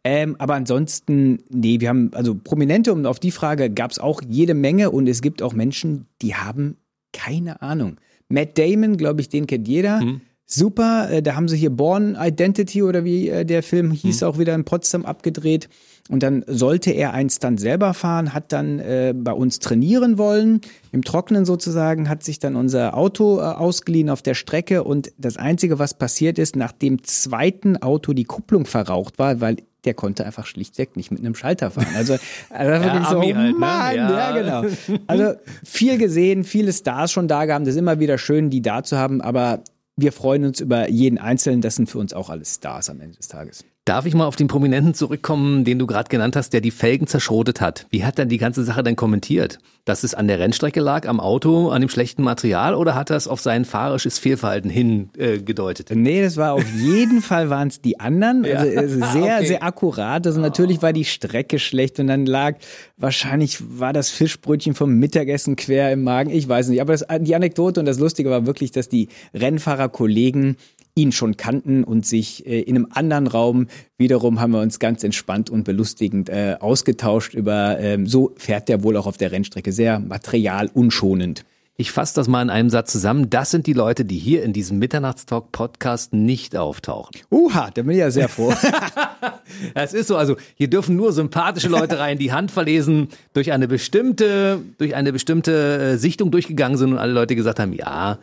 Ähm, 0.03 0.35
aber 0.39 0.55
ansonsten, 0.55 1.39
nee, 1.49 1.79
wir 1.79 1.89
haben, 1.89 2.11
also 2.13 2.35
Prominente, 2.35 2.91
um 2.91 3.05
auf 3.05 3.19
die 3.19 3.31
Frage 3.31 3.69
gab 3.69 3.91
es 3.91 3.99
auch 3.99 4.21
jede 4.27 4.53
Menge 4.53 4.91
und 4.91 5.07
es 5.07 5.21
gibt 5.21 5.41
auch 5.41 5.53
Menschen, 5.53 6.07
die 6.21 6.35
haben 6.35 6.77
keine 7.13 7.61
Ahnung. 7.61 7.97
Matt 8.27 8.57
Damon, 8.57 8.97
glaube 8.97 9.21
ich, 9.21 9.29
den 9.29 9.47
kennt 9.47 9.67
jeder. 9.67 10.01
Mhm 10.01 10.21
super. 10.45 11.09
Äh, 11.09 11.21
da 11.21 11.35
haben 11.35 11.47
sie 11.47 11.57
hier 11.57 11.69
Born 11.69 12.17
Identity 12.19 12.83
oder 12.83 13.03
wie 13.03 13.29
äh, 13.29 13.45
der 13.45 13.63
Film 13.63 13.91
hieß, 13.91 14.21
mhm. 14.21 14.27
auch 14.27 14.37
wieder 14.37 14.55
in 14.55 14.65
Potsdam 14.65 15.05
abgedreht. 15.05 15.69
Und 16.09 16.21
dann 16.21 16.43
sollte 16.47 16.91
er 16.91 17.13
eins 17.13 17.39
dann 17.39 17.57
selber 17.57 17.93
fahren, 17.93 18.33
hat 18.33 18.51
dann 18.51 18.79
äh, 18.79 19.13
bei 19.15 19.31
uns 19.31 19.59
trainieren 19.59 20.17
wollen, 20.17 20.59
im 20.91 21.03
Trockenen 21.03 21.45
sozusagen, 21.45 22.09
hat 22.09 22.23
sich 22.23 22.39
dann 22.39 22.57
unser 22.57 22.97
Auto 22.97 23.39
äh, 23.39 23.43
ausgeliehen 23.43 24.09
auf 24.09 24.21
der 24.21 24.33
Strecke 24.33 24.83
und 24.83 25.13
das 25.17 25.37
Einzige, 25.37 25.79
was 25.79 25.93
passiert 25.93 26.39
ist, 26.39 26.57
nach 26.57 26.73
dem 26.73 27.03
zweiten 27.03 27.81
Auto 27.81 28.11
die 28.11 28.25
Kupplung 28.25 28.65
verraucht 28.65 29.17
war, 29.17 29.39
weil 29.39 29.57
der 29.85 29.93
konnte 29.93 30.25
einfach 30.25 30.45
schlichtweg 30.45 30.95
nicht 30.95 31.11
mit 31.11 31.19
einem 31.19 31.35
Schalter 31.35 31.71
fahren. 31.71 31.87
Also, 31.95 32.17
also 32.49 32.71
ja, 32.71 33.05
so, 33.09 33.21
halt, 33.21 33.35
ne? 33.35 33.53
Mann, 33.57 33.95
ja. 33.95 34.11
ja. 34.11 34.61
genau. 34.61 34.75
Also 35.07 35.33
viel 35.63 35.97
gesehen, 35.97 36.43
viele 36.43 36.73
Stars 36.73 37.11
schon 37.11 37.27
da 37.27 37.45
gehabt, 37.45 37.65
das 37.65 37.75
ist 37.75 37.79
immer 37.79 37.99
wieder 37.99 38.17
schön, 38.17 38.49
die 38.49 38.61
da 38.61 38.83
zu 38.83 38.97
haben, 38.97 39.21
aber 39.21 39.63
wir 39.95 40.11
freuen 40.11 40.45
uns 40.45 40.59
über 40.59 40.89
jeden 40.89 41.17
Einzelnen. 41.17 41.61
Das 41.61 41.75
sind 41.75 41.89
für 41.89 41.99
uns 41.99 42.13
auch 42.13 42.29
alles 42.29 42.55
Stars 42.55 42.89
am 42.89 42.99
Ende 42.99 43.17
des 43.17 43.27
Tages. 43.27 43.63
Darf 43.85 44.05
ich 44.05 44.13
mal 44.13 44.25
auf 44.25 44.37
den 44.37 44.47
Prominenten 44.47 44.93
zurückkommen, 44.93 45.65
den 45.65 45.77
du 45.77 45.85
gerade 45.87 46.07
genannt 46.07 46.37
hast, 46.37 46.53
der 46.53 46.61
die 46.61 46.71
Felgen 46.71 47.05
zerschrotet 47.05 47.59
hat? 47.59 47.85
Wie 47.89 48.05
hat 48.05 48.17
dann 48.17 48.29
die 48.29 48.37
ganze 48.37 48.63
Sache 48.63 48.81
denn 48.81 48.95
kommentiert? 48.95 49.59
Dass 49.83 50.05
es 50.05 50.13
an 50.13 50.29
der 50.29 50.39
Rennstrecke 50.39 50.79
lag, 50.79 51.05
am 51.05 51.19
Auto, 51.19 51.67
an 51.67 51.81
dem 51.81 51.89
schlechten 51.89 52.23
Material 52.23 52.75
oder 52.75 52.95
hat 52.95 53.09
er 53.09 53.17
es 53.17 53.27
auf 53.27 53.41
sein 53.41 53.65
fahrisches 53.65 54.19
Fehlverhalten 54.19 54.69
hingedeutet? 54.69 55.91
Äh, 55.91 55.95
nee, 55.95 56.21
das 56.21 56.37
war 56.37 56.53
auf 56.53 56.65
jeden 56.77 57.21
Fall 57.21 57.49
waren 57.49 57.67
es 57.67 57.81
die 57.81 57.99
anderen. 57.99 58.45
Also 58.45 58.99
ja. 58.99 59.11
sehr, 59.11 59.35
okay. 59.35 59.45
sehr 59.47 59.63
akkurat. 59.63 60.25
Also 60.25 60.39
natürlich 60.39 60.81
war 60.81 60.93
die 60.93 61.03
Strecke 61.03 61.59
schlecht 61.59 61.99
und 61.99 62.07
dann 62.07 62.25
lag, 62.25 62.55
wahrscheinlich 62.95 63.57
war 63.77 63.91
das 63.91 64.09
Fischbrötchen 64.09 64.75
vom 64.75 64.93
Mittagessen 64.93 65.57
quer 65.57 65.91
im 65.91 66.03
Magen. 66.03 66.29
Ich 66.29 66.47
weiß 66.47 66.69
nicht. 66.69 66.79
Aber 66.79 66.93
das, 66.93 67.05
die 67.19 67.35
Anekdote 67.35 67.81
und 67.81 67.85
das 67.85 67.99
Lustige 67.99 68.29
war 68.29 68.45
wirklich, 68.45 68.71
dass 68.71 68.87
die 68.87 69.09
Rennfahrerkollegen 69.33 70.55
ihn 70.95 71.11
schon 71.11 71.37
kannten 71.37 71.83
und 71.83 72.05
sich 72.05 72.45
äh, 72.45 72.61
in 72.61 72.75
einem 72.75 72.87
anderen 72.91 73.27
Raum 73.27 73.67
wiederum 73.97 74.39
haben 74.39 74.51
wir 74.51 74.61
uns 74.61 74.79
ganz 74.79 75.03
entspannt 75.03 75.49
und 75.49 75.63
belustigend 75.63 76.29
äh, 76.29 76.57
ausgetauscht 76.59 77.33
über, 77.33 77.79
ähm, 77.79 78.05
so 78.05 78.33
fährt 78.37 78.69
der 78.69 78.83
wohl 78.83 78.97
auch 78.97 79.07
auf 79.07 79.17
der 79.17 79.31
Rennstrecke, 79.31 79.71
sehr 79.71 79.99
materialunschonend. 79.99 81.45
Ich 81.75 81.91
fasse 81.91 82.13
das 82.13 82.27
mal 82.27 82.43
in 82.43 82.51
einem 82.51 82.69
Satz 82.69 82.91
zusammen. 82.91 83.31
Das 83.31 83.49
sind 83.49 83.65
die 83.65 83.73
Leute, 83.73 84.05
die 84.05 84.19
hier 84.19 84.43
in 84.43 84.53
diesem 84.53 84.77
Mitternachtstalk-Podcast 84.77 86.13
nicht 86.13 86.55
auftauchen. 86.55 87.15
Uha, 87.31 87.71
da 87.73 87.81
bin 87.81 87.93
ich 87.93 87.97
ja 87.97 88.11
sehr 88.11 88.29
froh. 88.29 88.53
Es 89.73 89.93
ist 89.93 90.07
so, 90.07 90.17
also 90.17 90.37
hier 90.55 90.69
dürfen 90.69 90.95
nur 90.95 91.11
sympathische 91.11 91.67
Leute 91.67 91.99
rein, 91.99 92.17
die 92.17 92.31
handverlesen 92.31 93.07
durch 93.33 93.51
eine 93.51 93.67
bestimmte, 93.67 94.59
durch 94.77 94.95
eine 94.95 95.11
bestimmte 95.11 95.93
äh, 95.93 95.97
Sichtung 95.97 96.31
durchgegangen 96.31 96.77
sind 96.77 96.93
und 96.93 96.99
alle 96.99 97.13
Leute 97.13 97.35
gesagt 97.35 97.59
haben, 97.59 97.73
ja, 97.73 98.19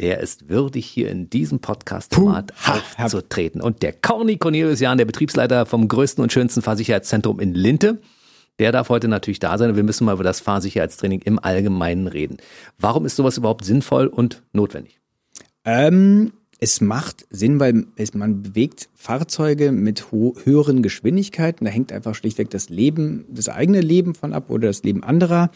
der 0.00 0.20
ist 0.20 0.48
würdig, 0.48 0.86
hier 0.86 1.10
in 1.10 1.30
diesem 1.30 1.60
Podcast-Format 1.60 2.52
aufzutreten. 2.98 3.60
Und 3.60 3.82
der 3.82 3.92
Corny 3.92 4.38
Cornelius 4.38 4.80
Jahn, 4.80 4.98
der 4.98 5.04
Betriebsleiter 5.04 5.66
vom 5.66 5.88
größten 5.88 6.22
und 6.22 6.32
schönsten 6.32 6.62
Fahrsicherheitszentrum 6.62 7.38
in 7.38 7.54
Linte, 7.54 8.00
der 8.58 8.72
darf 8.72 8.88
heute 8.88 9.08
natürlich 9.08 9.38
da 9.38 9.56
sein 9.56 9.70
und 9.70 9.76
wir 9.76 9.82
müssen 9.82 10.04
mal 10.04 10.14
über 10.14 10.24
das 10.24 10.40
Fahrsicherheitstraining 10.40 11.22
im 11.22 11.38
Allgemeinen 11.38 12.06
reden. 12.06 12.38
Warum 12.78 13.06
ist 13.06 13.16
sowas 13.16 13.38
überhaupt 13.38 13.64
sinnvoll 13.64 14.06
und 14.06 14.42
notwendig? 14.52 15.00
Ähm, 15.64 16.32
es 16.58 16.80
macht 16.80 17.26
Sinn, 17.30 17.58
weil 17.58 17.86
es, 17.96 18.12
man 18.12 18.42
bewegt 18.42 18.90
Fahrzeuge 18.94 19.72
mit 19.72 20.12
höheren 20.12 20.82
Geschwindigkeiten. 20.82 21.64
Da 21.64 21.70
hängt 21.70 21.92
einfach 21.92 22.14
schlichtweg 22.14 22.50
das 22.50 22.68
Leben, 22.68 23.24
das 23.30 23.48
eigene 23.48 23.80
Leben 23.80 24.14
von 24.14 24.34
ab 24.34 24.50
oder 24.50 24.68
das 24.68 24.82
Leben 24.82 25.02
anderer. 25.02 25.50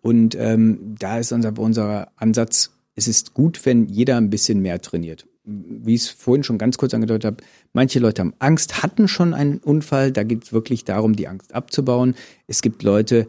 Und 0.00 0.34
ähm, 0.34 0.94
da 0.98 1.18
ist 1.18 1.32
unser, 1.32 1.58
unser 1.58 2.08
Ansatz, 2.16 2.70
es 2.96 3.08
ist 3.08 3.34
gut, 3.34 3.64
wenn 3.64 3.86
jeder 3.86 4.16
ein 4.16 4.30
bisschen 4.30 4.60
mehr 4.60 4.80
trainiert. 4.80 5.26
Wie 5.44 5.94
ich 5.94 6.02
es 6.02 6.08
vorhin 6.08 6.44
schon 6.44 6.58
ganz 6.58 6.76
kurz 6.76 6.92
angedeutet 6.94 7.24
habe, 7.24 7.36
manche 7.72 7.98
Leute 7.98 8.20
haben 8.20 8.34
Angst, 8.38 8.82
hatten 8.82 9.08
schon 9.08 9.34
einen 9.34 9.58
Unfall, 9.58 10.12
da 10.12 10.22
geht 10.22 10.44
es 10.44 10.52
wirklich 10.52 10.84
darum, 10.84 11.16
die 11.16 11.28
Angst 11.28 11.54
abzubauen. 11.54 12.14
Es 12.46 12.62
gibt 12.62 12.82
Leute, 12.82 13.26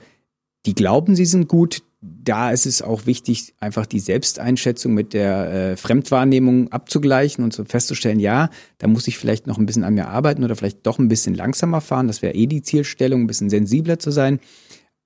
die 0.66 0.76
glauben, 0.76 1.16
sie 1.16 1.26
sind 1.26 1.48
gut. 1.48 1.84
Da 2.02 2.52
ist 2.52 2.66
es 2.66 2.82
auch 2.82 3.06
wichtig, 3.06 3.54
einfach 3.60 3.86
die 3.86 4.00
Selbsteinschätzung 4.00 4.94
mit 4.94 5.14
der 5.14 5.54
äh, 5.54 5.78
Fremdwahrnehmung 5.78 6.72
abzugleichen 6.72 7.44
und 7.44 7.54
so 7.54 7.64
festzustellen, 7.64 8.20
ja, 8.20 8.50
da 8.80 8.88
muss 8.88 9.08
ich 9.08 9.20
vielleicht 9.20 9.46
noch 9.46 9.60
ein 9.60 9.68
bisschen 9.68 9.84
an 9.84 9.94
mir 9.94 10.08
arbeiten 10.08 10.44
oder 10.44 10.56
vielleicht 10.56 10.86
doch 10.88 10.98
ein 10.98 11.10
bisschen 11.10 11.36
langsamer 11.36 11.80
fahren. 11.80 12.08
Das 12.08 12.24
wäre 12.24 12.34
eh 12.34 12.48
die 12.48 12.64
Zielstellung, 12.64 13.22
ein 13.22 13.28
bisschen 13.28 13.52
sensibler 13.52 14.00
zu 14.00 14.10
sein. 14.10 14.40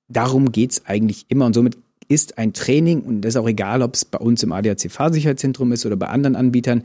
Darum 0.07 0.51
geht's 0.51 0.85
eigentlich 0.85 1.25
immer 1.27 1.45
und 1.45 1.53
somit 1.53 1.77
ist 2.07 2.37
ein 2.37 2.53
Training, 2.53 3.01
und 3.01 3.21
das 3.21 3.35
ist 3.35 3.37
auch 3.37 3.47
egal, 3.47 3.81
ob 3.81 3.95
es 3.95 4.05
bei 4.05 4.17
uns 4.17 4.43
im 4.43 4.51
ADAC-Fahrsicherheitszentrum 4.51 5.71
ist 5.71 5.85
oder 5.85 5.95
bei 5.95 6.07
anderen 6.07 6.35
Anbietern, 6.35 6.83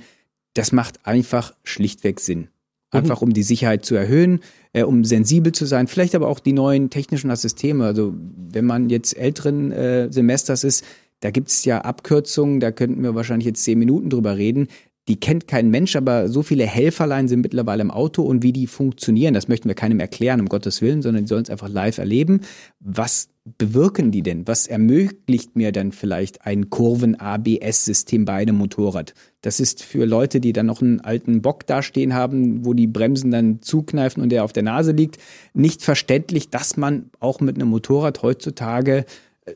das 0.55 0.73
macht 0.73 1.07
einfach 1.07 1.55
schlichtweg 1.63 2.21
Sinn. 2.21 2.49
Einfach 2.93 3.23
um 3.23 3.33
die 3.33 3.45
Sicherheit 3.45 3.85
zu 3.85 3.95
erhöhen, 3.95 4.41
äh, 4.73 4.83
um 4.83 5.05
sensibel 5.05 5.53
zu 5.53 5.65
sein, 5.65 5.87
vielleicht 5.87 6.17
aber 6.17 6.27
auch 6.27 6.41
die 6.41 6.53
neuen 6.53 6.91
technischen 6.91 7.35
Systeme. 7.37 7.85
Also 7.85 8.15
wenn 8.17 8.65
man 8.65 8.91
jetzt 8.91 9.17
älteren 9.17 9.71
äh, 9.71 10.13
Semesters 10.13 10.65
ist, 10.65 10.85
da 11.21 11.31
gibt 11.31 11.51
es 11.51 11.65
ja 11.65 11.83
Abkürzungen, 11.83 12.59
da 12.59 12.73
könnten 12.73 13.03
wir 13.03 13.15
wahrscheinlich 13.15 13.47
jetzt 13.47 13.63
zehn 13.63 13.79
Minuten 13.79 14.11
drüber 14.11 14.37
reden. 14.37 14.67
Die 15.09 15.19
kennt 15.19 15.49
kein 15.49 15.71
Mensch, 15.71 15.97
aber 15.97 16.29
so 16.29 16.43
viele 16.43 16.67
Helferlein 16.67 17.27
sind 17.27 17.41
mittlerweile 17.41 17.81
im 17.81 17.91
Auto 17.91 18.23
und 18.23 18.43
wie 18.43 18.53
die 18.53 18.67
funktionieren, 18.67 19.35
das 19.35 19.49
möchten 19.49 19.69
wir 19.69 19.75
keinem 19.75 19.99
erklären, 19.99 20.41
um 20.41 20.49
Gottes 20.49 20.83
Willen, 20.83 21.03
sondern 21.03 21.25
die 21.25 21.29
sollen 21.29 21.43
es 21.43 21.51
einfach 21.51 21.69
live 21.69 21.99
erleben. 21.99 22.43
Was 22.79 23.29
bewirken 23.59 24.11
die 24.11 24.23
denn? 24.23 24.47
Was 24.47 24.67
ermöglicht 24.67 25.57
mir 25.57 25.73
dann 25.73 25.93
vielleicht 25.93 26.47
ein 26.47 26.71
Kurven-ABS-System 26.71 28.25
bei 28.25 28.35
einem 28.35 28.57
Motorrad? 28.57 29.15
Das 29.41 29.59
ist 29.59 29.83
für 29.83 30.05
Leute, 30.05 30.39
die 30.39 30.53
dann 30.53 30.67
noch 30.67 30.83
einen 30.83 31.01
alten 31.01 31.41
Bock 31.41 31.67
dastehen 31.67 32.15
haben, 32.15 32.65
wo 32.65 32.75
die 32.75 32.87
Bremsen 32.87 33.31
dann 33.31 33.63
zukneifen 33.63 34.23
und 34.23 34.29
der 34.29 34.45
auf 34.45 34.53
der 34.53 34.63
Nase 34.63 34.93
liegt, 34.93 35.17
nicht 35.55 35.83
verständlich, 35.83 36.51
dass 36.51 36.77
man 36.77 37.11
auch 37.19 37.41
mit 37.41 37.57
einem 37.57 37.71
Motorrad 37.71 38.23
heutzutage 38.23 39.07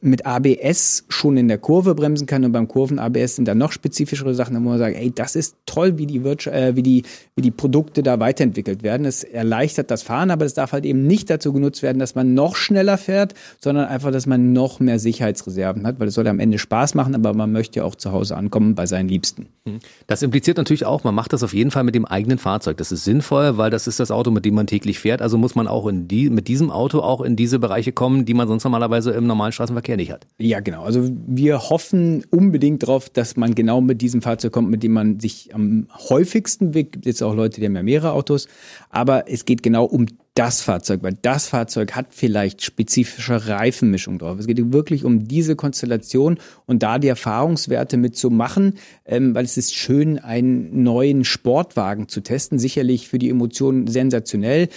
mit 0.01 0.27
ABS 0.27 1.05
schon 1.09 1.37
in 1.37 1.49
der 1.49 1.59
Kurve 1.59 1.95
bremsen 1.95 2.27
kann 2.27 2.45
und 2.45 2.53
beim 2.53 2.69
Kurven-ABS 2.69 3.37
sind 3.37 3.49
da 3.49 3.55
noch 3.55 3.73
spezifischere 3.73 4.35
Sachen, 4.35 4.55
da 4.55 4.61
muss 4.61 4.71
man 4.71 4.79
sagen, 4.79 4.95
ey, 4.95 5.11
das 5.15 5.37
ist 5.37 5.57
toll, 5.67 5.99
wie 5.99 6.07
die, 6.07 6.19
äh, 6.19 6.77
wie, 6.77 6.83
die, 6.83 7.03
wie 7.37 7.43
die 7.43 7.51
Produkte 7.51 8.03
da 8.03 8.21
weiterentwickelt 8.21 8.83
werden. 8.83 9.07
Es 9.07 9.25
erleichtert 9.25 9.91
das 9.91 10.03
Fahren, 10.03 10.31
aber 10.31 10.45
es 10.45 10.55
darf 10.55 10.73
halt 10.73 10.85
eben 10.85 11.07
nicht 11.07 11.31
dazu 11.31 11.53
genutzt 11.53 11.83
werden, 11.83 11.99
dass 11.99 12.15
man 12.15 12.35
noch 12.35 12.57
schneller 12.57 12.99
fährt, 12.99 13.35
sondern 13.61 13.87
einfach, 13.87 14.11
dass 14.11 14.27
man 14.27 14.53
noch 14.53 14.81
mehr 14.81 14.99
Sicherheitsreserven 14.99 15.87
hat, 15.87 16.01
weil 16.01 16.09
es 16.09 16.15
soll 16.15 16.27
am 16.29 16.41
Ende 16.41 16.59
Spaß 16.59 16.95
machen, 16.95 17.15
aber 17.15 17.35
man 17.35 17.53
möchte 17.53 17.81
ja 17.81 17.85
auch 17.85 17.95
zu 17.95 18.13
Hause 18.13 18.37
ankommen 18.37 18.75
bei 18.75 18.87
seinen 18.87 19.09
Liebsten. 19.09 19.47
Hm. 19.67 19.79
Das 20.07 20.23
impliziert 20.23 20.57
natürlich 20.57 20.87
auch, 20.87 21.05
man 21.05 21.15
macht 21.15 21.33
das 21.33 21.43
auf 21.43 21.55
jeden 21.55 21.71
Fall 21.71 21.85
mit 21.85 21.95
dem 21.95 22.05
eigenen 22.05 22.39
Fahrzeug. 22.39 22.77
Das 22.77 22.93
ist 22.93 23.05
sinnvoll, 23.05 23.57
weil 23.57 23.71
das 23.71 23.87
ist 23.87 24.01
das 24.01 24.11
Auto, 24.11 24.31
mit 24.31 24.45
dem 24.45 24.55
man 24.55 24.67
täglich 24.67 24.99
fährt. 24.99 25.23
Also 25.23 25.39
muss 25.39 25.55
man 25.55 25.69
auch 25.69 25.87
in 25.87 26.09
die, 26.09 26.31
mit 26.31 26.49
diesem 26.49 26.71
Auto 26.71 27.01
auch 27.01 27.21
in 27.21 27.37
diese 27.37 27.59
Bereiche 27.59 27.93
kommen, 27.93 28.25
die 28.25 28.35
man 28.35 28.49
sonst 28.49 28.65
normalerweise 28.65 29.13
im 29.13 29.27
normalen 29.27 29.53
Straßenverkehr 29.53 29.84
nicht 29.89 30.11
hat. 30.11 30.27
Ja, 30.39 30.61
genau. 30.61 30.83
Also 30.83 31.09
wir 31.27 31.71
hoffen 31.71 32.25
unbedingt 32.31 32.83
darauf, 32.83 33.09
dass 33.09 33.37
man 33.37 33.55
genau 33.55 33.81
mit 33.81 34.01
diesem 34.01 34.23
Fahrzeug 34.23 34.53
kommt, 34.53 34.71
mit 34.71 34.83
dem 34.83 34.93
man 34.93 35.21
sich 35.21 35.55
am 35.55 35.87
häufigsten 36.09 36.71
bewegt. 36.71 36.93
Gibt 36.93 37.07
jetzt 37.07 37.23
auch 37.23 37.35
Leute, 37.35 37.61
die 37.61 37.67
haben 37.67 37.77
ja 37.77 37.83
mehrere 37.83 38.13
Autos. 38.13 38.49
Aber 38.91 39.31
es 39.31 39.45
geht 39.45 39.63
genau 39.63 39.85
um 39.85 40.07
das 40.35 40.63
Fahrzeug, 40.63 41.03
weil 41.03 41.17
das 41.23 41.47
Fahrzeug 41.47 41.95
hat 41.95 42.09
vielleicht 42.11 42.63
spezifische 42.63 43.47
Reifenmischung 43.47 44.19
drauf. 44.19 44.39
Es 44.39 44.49
geht 44.49 44.73
wirklich 44.73 45.05
um 45.05 45.29
diese 45.29 45.55
Konstellation 45.55 46.39
und 46.67 46.83
da 46.83 46.99
die 46.99 47.09
Erfahrungswerte 47.09 47.97
mitzumachen, 47.97 48.75
ähm, 49.05 49.35
weil 49.35 49.45
es 49.45 49.57
ist 49.57 49.77
schön, 49.77 50.19
einen 50.19 50.83
neuen 50.83 51.25
Sportwagen 51.25 52.09
zu 52.09 52.21
testen. 52.21 52.59
Sicherlich 52.59 53.09
für 53.09 53.19
die 53.19 53.31
Emotionen 53.31 53.87
sensationell. 53.87 54.69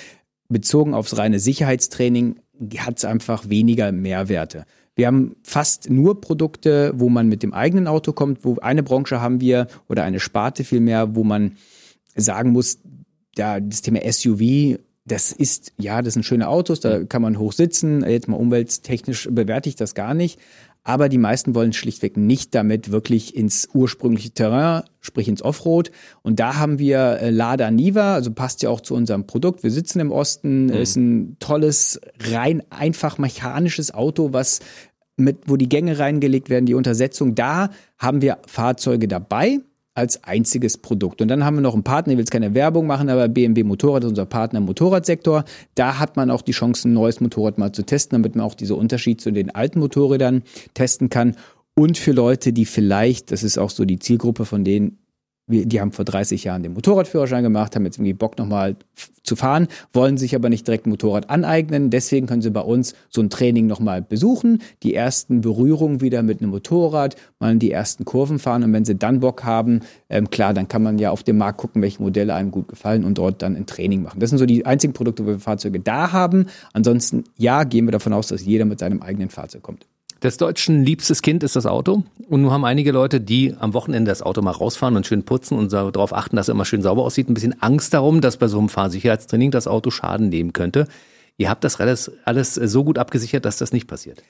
Bezogen 0.47 0.93
aufs 0.93 1.17
reine 1.17 1.39
Sicherheitstraining 1.39 2.35
hat 2.77 2.97
es 2.99 3.05
einfach 3.05 3.49
weniger 3.49 3.91
Mehrwerte. 3.91 4.65
Wir 4.97 5.05
haben 5.05 5.35
fast 5.43 5.91
nur 5.91 6.19
Produkte, 6.21 6.91
wo 6.95 7.07
man 7.07 7.27
mit 7.27 7.43
dem 7.43 7.53
eigenen 7.53 7.85
Auto 7.85 8.13
kommt, 8.13 8.43
wo 8.43 8.57
eine 8.57 8.81
Branche 8.81 9.21
haben 9.21 9.39
wir 9.39 9.67
oder 9.87 10.03
eine 10.03 10.19
Sparte 10.19 10.63
vielmehr, 10.63 11.15
wo 11.15 11.23
man 11.23 11.53
sagen 12.15 12.49
muss, 12.49 12.79
ja, 13.37 13.59
das 13.59 13.83
Thema 13.83 13.99
SUV, 14.11 14.79
das 15.05 15.31
ist, 15.31 15.71
ja, 15.77 16.01
das 16.01 16.15
sind 16.15 16.23
schöne 16.23 16.47
Autos, 16.49 16.79
da 16.79 17.03
kann 17.03 17.21
man 17.21 17.37
hoch 17.37 17.53
sitzen. 17.53 18.03
Jetzt 18.03 18.27
mal 18.27 18.37
umwelttechnisch 18.37 19.29
bewerte 19.31 19.69
ich 19.69 19.75
das 19.75 19.93
gar 19.93 20.15
nicht. 20.15 20.39
Aber 20.87 21.09
die 21.09 21.17
meisten 21.17 21.53
wollen 21.53 21.73
schlichtweg 21.73 22.15
nicht 22.15 22.55
damit 22.55 22.93
wirklich 22.93 23.35
ins 23.35 23.67
ursprüngliche 23.73 24.31
Terrain, 24.31 24.83
sprich 25.01 25.27
ins 25.27 25.41
Offroad. 25.41 25.91
Und 26.21 26.39
da 26.39 26.55
haben 26.55 26.79
wir 26.79 27.19
äh, 27.19 27.29
Lada 27.29 27.69
Niva, 27.71 28.13
also 28.13 28.31
passt 28.31 28.63
ja 28.63 28.69
auch 28.69 28.79
zu 28.79 28.95
unserem 28.95 29.27
Produkt. 29.27 29.63
Wir 29.63 29.71
sitzen 29.71 29.99
im 29.99 30.13
Osten, 30.13 30.67
mhm. 30.67 30.73
ist 30.73 30.95
ein 30.95 31.35
tolles, 31.39 31.99
rein 32.21 32.63
einfach 32.69 33.17
mechanisches 33.17 33.93
Auto, 33.93 34.31
was 34.31 34.61
mit, 35.17 35.39
wo 35.47 35.57
die 35.57 35.67
Gänge 35.67 35.99
reingelegt 35.99 36.49
werden, 36.49 36.65
die 36.65 36.73
Untersetzung. 36.73 37.35
Da 37.35 37.69
haben 37.97 38.21
wir 38.21 38.37
Fahrzeuge 38.47 39.09
dabei 39.09 39.59
als 39.97 40.23
einziges 40.23 40.77
Produkt. 40.77 41.21
Und 41.21 41.27
dann 41.27 41.43
haben 41.43 41.55
wir 41.55 41.61
noch 41.61 41.73
einen 41.73 41.83
Partner, 41.83 42.13
ich 42.13 42.17
will 42.17 42.21
jetzt 42.21 42.31
keine 42.31 42.53
Werbung 42.53 42.85
machen, 42.85 43.09
aber 43.09 43.27
BMW 43.27 43.63
Motorrad 43.63 44.03
ist 44.03 44.09
unser 44.11 44.27
Partner 44.27 44.59
im 44.59 44.65
Motorradsektor. 44.65 45.43
Da 45.73 45.97
hat 45.97 46.15
man 46.15 46.29
auch 46.29 46.43
die 46.43 46.51
Chance, 46.51 46.87
ein 46.87 46.93
neues 46.93 47.19
Motorrad 47.19 47.57
mal 47.57 47.71
zu 47.71 47.83
testen, 47.83 48.15
damit 48.21 48.35
man 48.35 48.45
auch 48.45 48.53
diese 48.53 48.75
Unterschied 48.75 49.19
zu 49.21 49.31
den 49.31 49.49
alten 49.53 49.79
Motorrädern 49.79 50.43
testen 50.75 51.09
kann. 51.09 51.35
Und 51.73 51.97
für 51.97 52.11
Leute, 52.11 52.53
die 52.53 52.65
vielleicht, 52.65 53.31
das 53.31 53.41
ist 53.41 53.57
auch 53.57 53.71
so 53.71 53.85
die 53.85 53.97
Zielgruppe 53.97 54.45
von 54.45 54.63
denen, 54.63 54.99
die 55.47 55.79
haben 55.79 55.93
vor 55.93 56.03
30 56.03 56.43
Jahren 56.43 56.61
den 56.61 56.73
Motorradführerschein 56.73 57.43
gemacht, 57.43 57.75
haben 57.75 57.85
jetzt 57.85 57.97
irgendwie 57.97 58.13
Bock 58.13 58.37
nochmal 58.37 58.75
zu 59.23 59.35
fahren, 59.35 59.67
wollen 59.93 60.17
sich 60.17 60.35
aber 60.35 60.49
nicht 60.49 60.67
direkt 60.67 60.85
ein 60.85 60.89
Motorrad 60.89 61.29
aneignen. 61.29 61.89
Deswegen 61.89 62.27
können 62.27 62.41
sie 62.41 62.51
bei 62.51 62.61
uns 62.61 62.95
so 63.09 63.21
ein 63.21 63.29
Training 63.29 63.67
nochmal 63.67 64.01
besuchen, 64.01 64.61
die 64.83 64.93
ersten 64.93 65.41
Berührungen 65.41 66.01
wieder 66.01 66.21
mit 66.21 66.41
einem 66.41 66.51
Motorrad, 66.51 67.15
mal 67.39 67.55
die 67.55 67.71
ersten 67.71 68.03
Kurven 68.03 68.39
fahren 68.39 68.63
und 68.63 68.73
wenn 68.73 68.85
sie 68.85 68.95
dann 68.95 69.21
Bock 69.21 69.43
haben, 69.43 69.81
ähm, 70.09 70.29
klar, 70.29 70.53
dann 70.53 70.67
kann 70.67 70.83
man 70.83 70.97
ja 70.97 71.11
auf 71.11 71.23
dem 71.23 71.37
Markt 71.37 71.59
gucken, 71.59 71.81
welche 71.81 72.01
Modelle 72.01 72.33
einem 72.33 72.51
gut 72.51 72.67
gefallen 72.67 73.05
und 73.05 73.17
dort 73.17 73.41
dann 73.41 73.55
ein 73.55 73.65
Training 73.65 74.01
machen. 74.01 74.19
Das 74.19 74.29
sind 74.29 74.39
so 74.39 74.45
die 74.45 74.65
einzigen 74.65 74.93
Produkte, 74.93 75.23
wo 75.23 75.29
wir 75.29 75.39
Fahrzeuge 75.39 75.79
da 75.79 76.11
haben. 76.11 76.47
Ansonsten, 76.73 77.23
ja, 77.37 77.63
gehen 77.63 77.85
wir 77.85 77.91
davon 77.91 78.13
aus, 78.13 78.27
dass 78.27 78.45
jeder 78.45 78.65
mit 78.65 78.79
seinem 78.79 79.01
eigenen 79.01 79.29
Fahrzeug 79.29 79.63
kommt. 79.63 79.85
Des 80.23 80.37
Deutschen 80.37 80.83
liebstes 80.83 81.21
Kind 81.21 81.43
ist 81.43 81.55
das 81.55 81.65
Auto. 81.65 82.03
Und 82.27 82.41
nun 82.41 82.51
haben 82.51 82.65
einige 82.65 82.91
Leute, 82.91 83.21
die 83.21 83.55
am 83.59 83.73
Wochenende 83.73 84.09
das 84.09 84.21
Auto 84.21 84.41
mal 84.41 84.51
rausfahren 84.51 84.95
und 84.95 85.05
schön 85.05 85.23
putzen 85.23 85.57
und 85.57 85.71
darauf 85.71 86.13
achten, 86.13 86.35
dass 86.35 86.47
es 86.47 86.51
immer 86.51 86.65
schön 86.65 86.81
sauber 86.81 87.03
aussieht, 87.03 87.29
ein 87.29 87.33
bisschen 87.33 87.61
Angst 87.61 87.93
darum, 87.93 88.21
dass 88.21 88.37
bei 88.37 88.47
so 88.47 88.57
einem 88.57 88.69
Fahrsicherheitstraining 88.69 89.51
das 89.51 89.67
Auto 89.67 89.91
Schaden 89.91 90.29
nehmen 90.29 90.53
könnte. 90.53 90.87
Ihr 91.37 91.49
habt 91.49 91.63
das 91.63 91.79
alles, 91.79 92.11
alles 92.25 92.55
so 92.55 92.83
gut 92.83 92.97
abgesichert, 92.97 93.45
dass 93.45 93.57
das 93.57 93.71
nicht 93.71 93.87
passiert. 93.87 94.23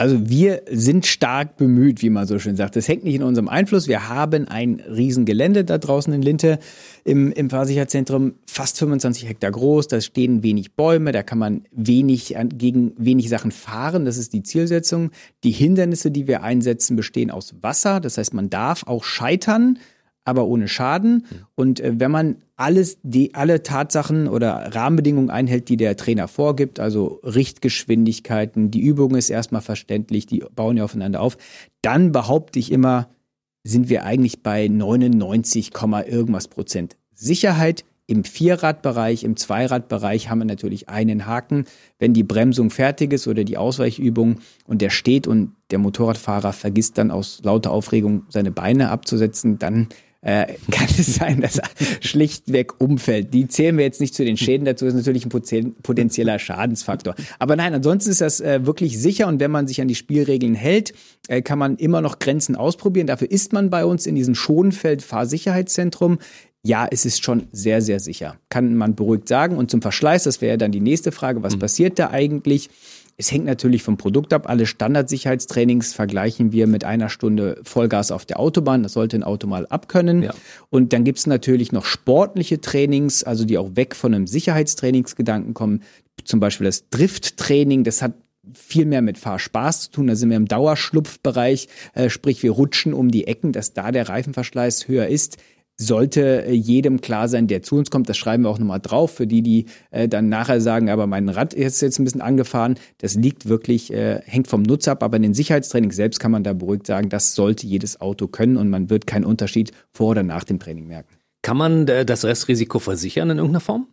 Also 0.00 0.28
wir 0.28 0.62
sind 0.70 1.06
stark 1.06 1.56
bemüht, 1.56 2.02
wie 2.02 2.10
man 2.10 2.24
so 2.24 2.38
schön 2.38 2.54
sagt. 2.54 2.76
Das 2.76 2.86
hängt 2.86 3.02
nicht 3.02 3.16
in 3.16 3.24
unserem 3.24 3.48
Einfluss. 3.48 3.88
Wir 3.88 4.08
haben 4.08 4.46
ein 4.46 4.80
Riesengelände 4.80 5.64
da 5.64 5.76
draußen 5.76 6.12
in 6.12 6.22
Linte 6.22 6.60
im, 7.02 7.32
im 7.32 7.50
Fahrsicherheitszentrum, 7.50 8.34
fast 8.46 8.78
25 8.78 9.28
Hektar 9.28 9.50
groß. 9.50 9.88
Da 9.88 10.00
stehen 10.00 10.44
wenig 10.44 10.76
Bäume, 10.76 11.10
da 11.10 11.24
kann 11.24 11.38
man 11.38 11.64
wenig 11.72 12.36
gegen 12.54 12.92
wenig 12.96 13.28
Sachen 13.28 13.50
fahren. 13.50 14.04
Das 14.04 14.18
ist 14.18 14.32
die 14.32 14.44
Zielsetzung. 14.44 15.10
Die 15.42 15.50
Hindernisse, 15.50 16.12
die 16.12 16.28
wir 16.28 16.44
einsetzen, 16.44 16.94
bestehen 16.94 17.32
aus 17.32 17.56
Wasser. 17.60 17.98
Das 17.98 18.18
heißt, 18.18 18.34
man 18.34 18.50
darf 18.50 18.86
auch 18.86 19.02
scheitern 19.02 19.80
aber 20.28 20.46
ohne 20.46 20.68
Schaden. 20.68 21.26
Und 21.54 21.80
äh, 21.80 21.94
wenn 21.98 22.10
man 22.10 22.36
alles, 22.56 22.98
die, 23.02 23.34
alle 23.34 23.62
Tatsachen 23.62 24.28
oder 24.28 24.74
Rahmenbedingungen 24.74 25.30
einhält, 25.30 25.68
die 25.68 25.76
der 25.76 25.96
Trainer 25.96 26.28
vorgibt, 26.28 26.80
also 26.80 27.20
Richtgeschwindigkeiten, 27.24 28.70
die 28.70 28.80
Übung 28.80 29.14
ist 29.16 29.30
erstmal 29.30 29.62
verständlich, 29.62 30.26
die 30.26 30.44
bauen 30.54 30.76
ja 30.76 30.84
aufeinander 30.84 31.20
auf, 31.20 31.38
dann 31.82 32.12
behaupte 32.12 32.58
ich 32.58 32.70
immer, 32.70 33.08
sind 33.64 33.88
wir 33.88 34.04
eigentlich 34.04 34.42
bei 34.42 34.68
99, 34.68 35.72
irgendwas 36.06 36.48
Prozent 36.48 36.96
Sicherheit. 37.14 37.84
Im 38.10 38.24
Vierradbereich, 38.24 39.22
im 39.22 39.36
Zweiradbereich 39.36 40.30
haben 40.30 40.38
wir 40.38 40.46
natürlich 40.46 40.88
einen 40.88 41.26
Haken. 41.26 41.66
Wenn 41.98 42.14
die 42.14 42.22
Bremsung 42.22 42.70
fertig 42.70 43.12
ist 43.12 43.28
oder 43.28 43.44
die 43.44 43.58
Ausweichübung 43.58 44.38
und 44.66 44.80
der 44.80 44.88
steht 44.88 45.26
und 45.26 45.52
der 45.70 45.78
Motorradfahrer 45.78 46.54
vergisst 46.54 46.96
dann 46.96 47.10
aus 47.10 47.42
lauter 47.44 47.70
Aufregung 47.70 48.24
seine 48.30 48.50
Beine 48.50 48.88
abzusetzen, 48.88 49.58
dann 49.58 49.88
äh, 50.20 50.54
kann 50.70 50.88
es 50.98 51.14
sein, 51.14 51.40
dass 51.40 51.58
er 51.58 51.68
schlichtweg 52.00 52.80
umfällt. 52.80 53.32
Die 53.34 53.48
zählen 53.48 53.76
wir 53.76 53.84
jetzt 53.84 54.00
nicht 54.00 54.14
zu 54.14 54.24
den 54.24 54.36
Schäden 54.36 54.64
dazu, 54.64 54.86
ist 54.86 54.94
natürlich 54.94 55.24
ein 55.26 55.74
potenzieller 55.82 56.38
Schadensfaktor. 56.38 57.14
Aber 57.38 57.56
nein, 57.56 57.74
ansonsten 57.74 58.10
ist 58.10 58.20
das 58.20 58.40
äh, 58.40 58.66
wirklich 58.66 59.00
sicher 59.00 59.26
und 59.28 59.40
wenn 59.40 59.50
man 59.50 59.66
sich 59.66 59.80
an 59.80 59.88
die 59.88 59.94
Spielregeln 59.94 60.54
hält, 60.54 60.92
äh, 61.28 61.42
kann 61.42 61.58
man 61.58 61.76
immer 61.76 62.00
noch 62.00 62.18
Grenzen 62.18 62.56
ausprobieren. 62.56 63.06
Dafür 63.06 63.30
ist 63.30 63.52
man 63.52 63.70
bei 63.70 63.84
uns 63.84 64.06
in 64.06 64.14
diesem 64.14 64.34
Schonfeld 64.34 65.02
Fahrsicherheitszentrum. 65.02 66.18
Ja, 66.64 66.88
es 66.90 67.04
ist 67.04 67.24
schon 67.24 67.46
sehr, 67.52 67.80
sehr 67.80 68.00
sicher. 68.00 68.36
Kann 68.48 68.74
man 68.74 68.96
beruhigt 68.96 69.28
sagen. 69.28 69.56
Und 69.56 69.70
zum 69.70 69.80
Verschleiß, 69.80 70.24
das 70.24 70.40
wäre 70.40 70.58
dann 70.58 70.72
die 70.72 70.80
nächste 70.80 71.12
Frage, 71.12 71.42
was 71.42 71.54
mhm. 71.54 71.60
passiert 71.60 71.98
da 71.98 72.10
eigentlich? 72.10 72.68
Es 73.20 73.32
hängt 73.32 73.46
natürlich 73.46 73.82
vom 73.82 73.96
Produkt 73.96 74.32
ab. 74.32 74.48
Alle 74.48 74.64
Standardsicherheitstrainings 74.64 75.92
vergleichen 75.92 76.52
wir 76.52 76.68
mit 76.68 76.84
einer 76.84 77.08
Stunde 77.08 77.60
Vollgas 77.64 78.12
auf 78.12 78.24
der 78.24 78.38
Autobahn. 78.38 78.84
Das 78.84 78.92
sollte 78.92 79.16
ein 79.16 79.24
Auto 79.24 79.48
mal 79.48 79.66
abkönnen. 79.66 80.22
Ja. 80.22 80.34
Und 80.70 80.92
dann 80.92 81.02
gibt 81.02 81.18
es 81.18 81.26
natürlich 81.26 81.72
noch 81.72 81.84
sportliche 81.84 82.60
Trainings, 82.60 83.24
also 83.24 83.44
die 83.44 83.58
auch 83.58 83.74
weg 83.74 83.96
von 83.96 84.14
einem 84.14 84.28
Sicherheitstrainingsgedanken 84.28 85.52
kommen. 85.52 85.82
Zum 86.22 86.38
Beispiel 86.38 86.66
das 86.66 86.90
Drifttraining. 86.90 87.82
Das 87.82 88.02
hat 88.02 88.14
viel 88.54 88.86
mehr 88.86 89.02
mit 89.02 89.18
Fahrspaß 89.18 89.82
zu 89.82 89.90
tun. 89.90 90.06
Da 90.06 90.14
sind 90.14 90.30
wir 90.30 90.36
im 90.36 90.46
Dauerschlupfbereich, 90.46 91.68
äh, 91.94 92.10
sprich 92.10 92.44
wir 92.44 92.52
rutschen 92.52 92.94
um 92.94 93.10
die 93.10 93.26
Ecken, 93.26 93.50
dass 93.50 93.74
da 93.74 93.90
der 93.90 94.08
Reifenverschleiß 94.08 94.86
höher 94.86 95.08
ist 95.08 95.38
sollte 95.80 96.44
äh, 96.44 96.52
jedem 96.52 97.00
klar 97.00 97.28
sein, 97.28 97.46
der 97.46 97.62
zu 97.62 97.76
uns 97.76 97.90
kommt. 97.90 98.08
Das 98.08 98.16
schreiben 98.16 98.42
wir 98.42 98.50
auch 98.50 98.58
nochmal 98.58 98.80
drauf 98.80 99.12
für 99.12 99.26
die, 99.26 99.42
die 99.42 99.66
äh, 99.90 100.08
dann 100.08 100.28
nachher 100.28 100.60
sagen, 100.60 100.90
aber 100.90 101.06
mein 101.06 101.28
Rad 101.28 101.54
ist 101.54 101.80
jetzt 101.80 101.98
ein 101.98 102.04
bisschen 102.04 102.20
angefahren. 102.20 102.78
Das 102.98 103.14
liegt 103.14 103.48
wirklich, 103.48 103.92
äh, 103.92 104.20
hängt 104.24 104.48
vom 104.48 104.62
Nutzer 104.62 104.92
ab, 104.92 105.02
aber 105.02 105.16
in 105.16 105.22
den 105.22 105.34
Sicherheitstraining 105.34 105.92
selbst 105.92 106.18
kann 106.18 106.32
man 106.32 106.42
da 106.42 106.52
beruhigt 106.52 106.86
sagen, 106.86 107.08
das 107.08 107.34
sollte 107.34 107.66
jedes 107.66 108.00
Auto 108.00 108.26
können 108.26 108.56
und 108.56 108.68
man 108.68 108.90
wird 108.90 109.06
keinen 109.06 109.24
Unterschied 109.24 109.70
vor 109.92 110.08
oder 110.08 110.24
nach 110.24 110.44
dem 110.44 110.58
Training 110.58 110.88
merken. 110.88 111.14
Kann 111.42 111.56
man 111.56 111.86
äh, 111.86 112.04
das 112.04 112.24
Restrisiko 112.24 112.80
versichern 112.80 113.30
in 113.30 113.38
irgendeiner 113.38 113.60
Form? 113.60 113.86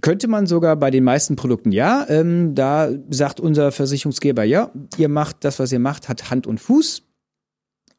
Könnte 0.00 0.28
man 0.28 0.46
sogar 0.46 0.76
bei 0.76 0.90
den 0.90 1.04
meisten 1.04 1.36
Produkten 1.36 1.72
ja. 1.72 2.06
Ähm, 2.08 2.54
da 2.54 2.90
sagt 3.10 3.40
unser 3.40 3.72
Versicherungsgeber, 3.72 4.44
ja, 4.44 4.70
ihr 4.96 5.08
macht 5.08 5.44
das, 5.44 5.58
was 5.58 5.72
ihr 5.72 5.78
macht, 5.78 6.08
hat 6.08 6.30
Hand 6.30 6.46
und 6.46 6.58
Fuß. 6.58 7.07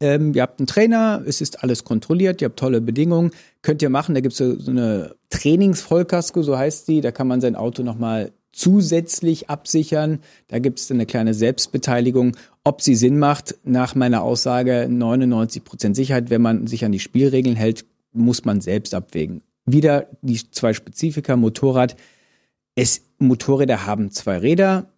Ähm, 0.01 0.34
ihr 0.34 0.41
habt 0.41 0.60
einen 0.60 0.68
Trainer, 0.68 1.22
es 1.25 1.41
ist 1.41 1.63
alles 1.63 1.84
kontrolliert, 1.84 2.41
ihr 2.41 2.46
habt 2.46 2.60
tolle 2.60 2.79
Bedingungen, 2.79 3.32
könnt 3.62 3.82
ihr 3.82 3.89
machen. 3.89 4.15
Da 4.15 4.22
gibt 4.22 4.34
es 4.34 4.38
so, 4.38 4.72
eine 4.72 5.15
Trainingsvollkasko, 5.29 6.41
so 6.41 6.58
heißt 6.58 6.88
die. 6.88 7.01
Da 7.01 7.12
kann 7.12 7.27
man 7.27 7.41
sein 7.41 7.56
Auto 7.56 7.84
nochmal 7.84 8.32
zusätzlich 8.51 9.50
absichern. 9.50 10.20
Da 10.48 10.60
gibt 10.60 10.79
es 10.79 10.89
eine 10.89 11.06
kleine 11.06 11.34
Selbstbeteiligung. 11.34 12.36
Ob 12.63 12.82
sie 12.82 12.96
Sinn 12.96 13.20
macht, 13.20 13.56
nach 13.63 13.96
meiner 13.96 14.24
Aussage 14.24 14.88
99 14.89 15.63
Prozent 15.63 15.96
Sicherheit, 15.96 16.29
wenn 16.29 16.41
man 16.41 16.68
sich 16.68 16.86
an 16.86 16.91
die 16.91 17.00
Spielregeln 17.00 17.56
hält, 17.56 17.86
muss 18.13 18.46
man 18.46 18.62
selbst 18.62 18.94
abwägen. 18.94 19.41
Wieder 19.65 20.08
die 20.22 20.39
zwei 20.51 20.74
Spezifika 20.74 21.36
Motorrad. 21.36 21.96
Es, 22.75 23.01
Motorräder 23.18 23.86
haben 23.86 24.12
zwei 24.12 24.38
Räder. 24.38 24.91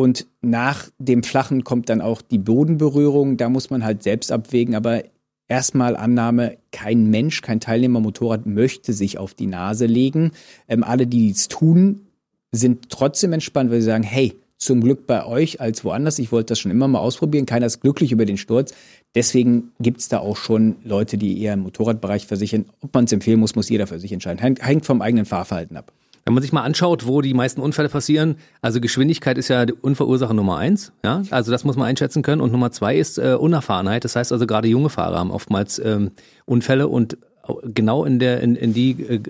Und 0.00 0.26
nach 0.40 0.88
dem 0.98 1.22
Flachen 1.22 1.62
kommt 1.62 1.90
dann 1.90 2.00
auch 2.00 2.22
die 2.22 2.38
Bodenberührung. 2.38 3.36
Da 3.36 3.50
muss 3.50 3.68
man 3.68 3.84
halt 3.84 4.02
selbst 4.02 4.32
abwägen. 4.32 4.74
Aber 4.74 5.02
erstmal 5.46 5.94
Annahme, 5.94 6.56
kein 6.72 7.10
Mensch, 7.10 7.42
kein 7.42 7.60
Teilnehmer 7.60 8.00
Motorrad 8.00 8.46
möchte 8.46 8.94
sich 8.94 9.18
auf 9.18 9.34
die 9.34 9.46
Nase 9.46 9.84
legen. 9.84 10.30
Ähm, 10.68 10.84
alle, 10.84 11.06
die 11.06 11.28
es 11.28 11.48
tun, 11.48 12.06
sind 12.50 12.88
trotzdem 12.88 13.34
entspannt, 13.34 13.70
weil 13.70 13.82
sie 13.82 13.88
sagen, 13.88 14.02
hey, 14.02 14.40
zum 14.56 14.80
Glück 14.80 15.06
bei 15.06 15.26
euch 15.26 15.60
als 15.60 15.84
woanders. 15.84 16.18
Ich 16.18 16.32
wollte 16.32 16.46
das 16.46 16.60
schon 16.60 16.70
immer 16.70 16.88
mal 16.88 17.00
ausprobieren. 17.00 17.44
Keiner 17.44 17.66
ist 17.66 17.82
glücklich 17.82 18.10
über 18.10 18.24
den 18.24 18.38
Sturz. 18.38 18.72
Deswegen 19.14 19.72
gibt 19.80 20.00
es 20.00 20.08
da 20.08 20.20
auch 20.20 20.38
schon 20.38 20.76
Leute, 20.82 21.18
die 21.18 21.42
eher 21.42 21.52
im 21.52 21.60
Motorradbereich 21.60 22.26
versichern. 22.26 22.64
Ob 22.80 22.94
man 22.94 23.04
es 23.04 23.12
empfehlen 23.12 23.38
muss, 23.38 23.54
muss 23.54 23.68
jeder 23.68 23.86
für 23.86 24.00
sich 24.00 24.12
entscheiden. 24.12 24.56
Hängt 24.62 24.86
vom 24.86 25.02
eigenen 25.02 25.26
Fahrverhalten 25.26 25.76
ab. 25.76 25.92
Wenn 26.24 26.34
man 26.34 26.42
sich 26.42 26.52
mal 26.52 26.62
anschaut, 26.62 27.06
wo 27.06 27.22
die 27.22 27.34
meisten 27.34 27.60
Unfälle 27.60 27.88
passieren, 27.88 28.36
also 28.62 28.80
Geschwindigkeit 28.80 29.38
ist 29.38 29.48
ja 29.48 29.66
die 29.66 29.72
Unverursache 29.72 30.34
Nummer 30.34 30.58
eins, 30.58 30.92
ja, 31.04 31.22
also 31.30 31.50
das 31.50 31.64
muss 31.64 31.76
man 31.76 31.88
einschätzen 31.88 32.22
können. 32.22 32.40
Und 32.40 32.52
Nummer 32.52 32.70
zwei 32.72 32.96
ist 32.96 33.18
äh, 33.18 33.34
Unerfahrenheit. 33.34 34.04
Das 34.04 34.16
heißt 34.16 34.32
also 34.32 34.46
gerade 34.46 34.68
junge 34.68 34.90
Fahrer 34.90 35.18
haben 35.18 35.30
oftmals 35.30 35.78
ähm, 35.78 36.12
Unfälle 36.44 36.88
und 36.88 37.18
genau 37.64 38.04
in 38.04 38.18
der 38.18 38.40
in, 38.40 38.54
in 38.56 38.72
die 38.74 38.90
äh, 39.02 39.22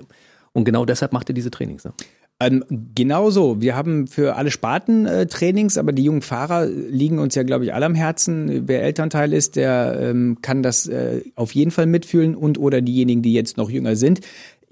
und 0.52 0.64
genau 0.64 0.84
deshalb 0.84 1.12
macht 1.12 1.28
ihr 1.28 1.34
diese 1.34 1.50
Trainings. 1.50 1.84
Ne? 1.84 1.92
Ähm, 2.42 2.64
genau 2.94 3.28
so. 3.28 3.60
Wir 3.60 3.76
haben 3.76 4.06
für 4.06 4.36
alle 4.36 4.50
Sparten 4.50 5.04
äh, 5.04 5.26
Trainings, 5.26 5.76
aber 5.76 5.92
die 5.92 6.04
jungen 6.04 6.22
Fahrer 6.22 6.66
liegen 6.66 7.18
uns 7.18 7.34
ja, 7.34 7.42
glaube 7.42 7.66
ich, 7.66 7.74
alle 7.74 7.84
am 7.84 7.94
Herzen. 7.94 8.66
Wer 8.66 8.82
Elternteil 8.82 9.34
ist, 9.34 9.56
der 9.56 9.98
ähm, 10.00 10.38
kann 10.40 10.62
das 10.62 10.86
äh, 10.86 11.20
auf 11.34 11.54
jeden 11.54 11.70
Fall 11.70 11.84
mitfühlen 11.84 12.34
und 12.34 12.58
oder 12.58 12.80
diejenigen, 12.80 13.20
die 13.20 13.34
jetzt 13.34 13.58
noch 13.58 13.68
jünger 13.68 13.94
sind. 13.94 14.20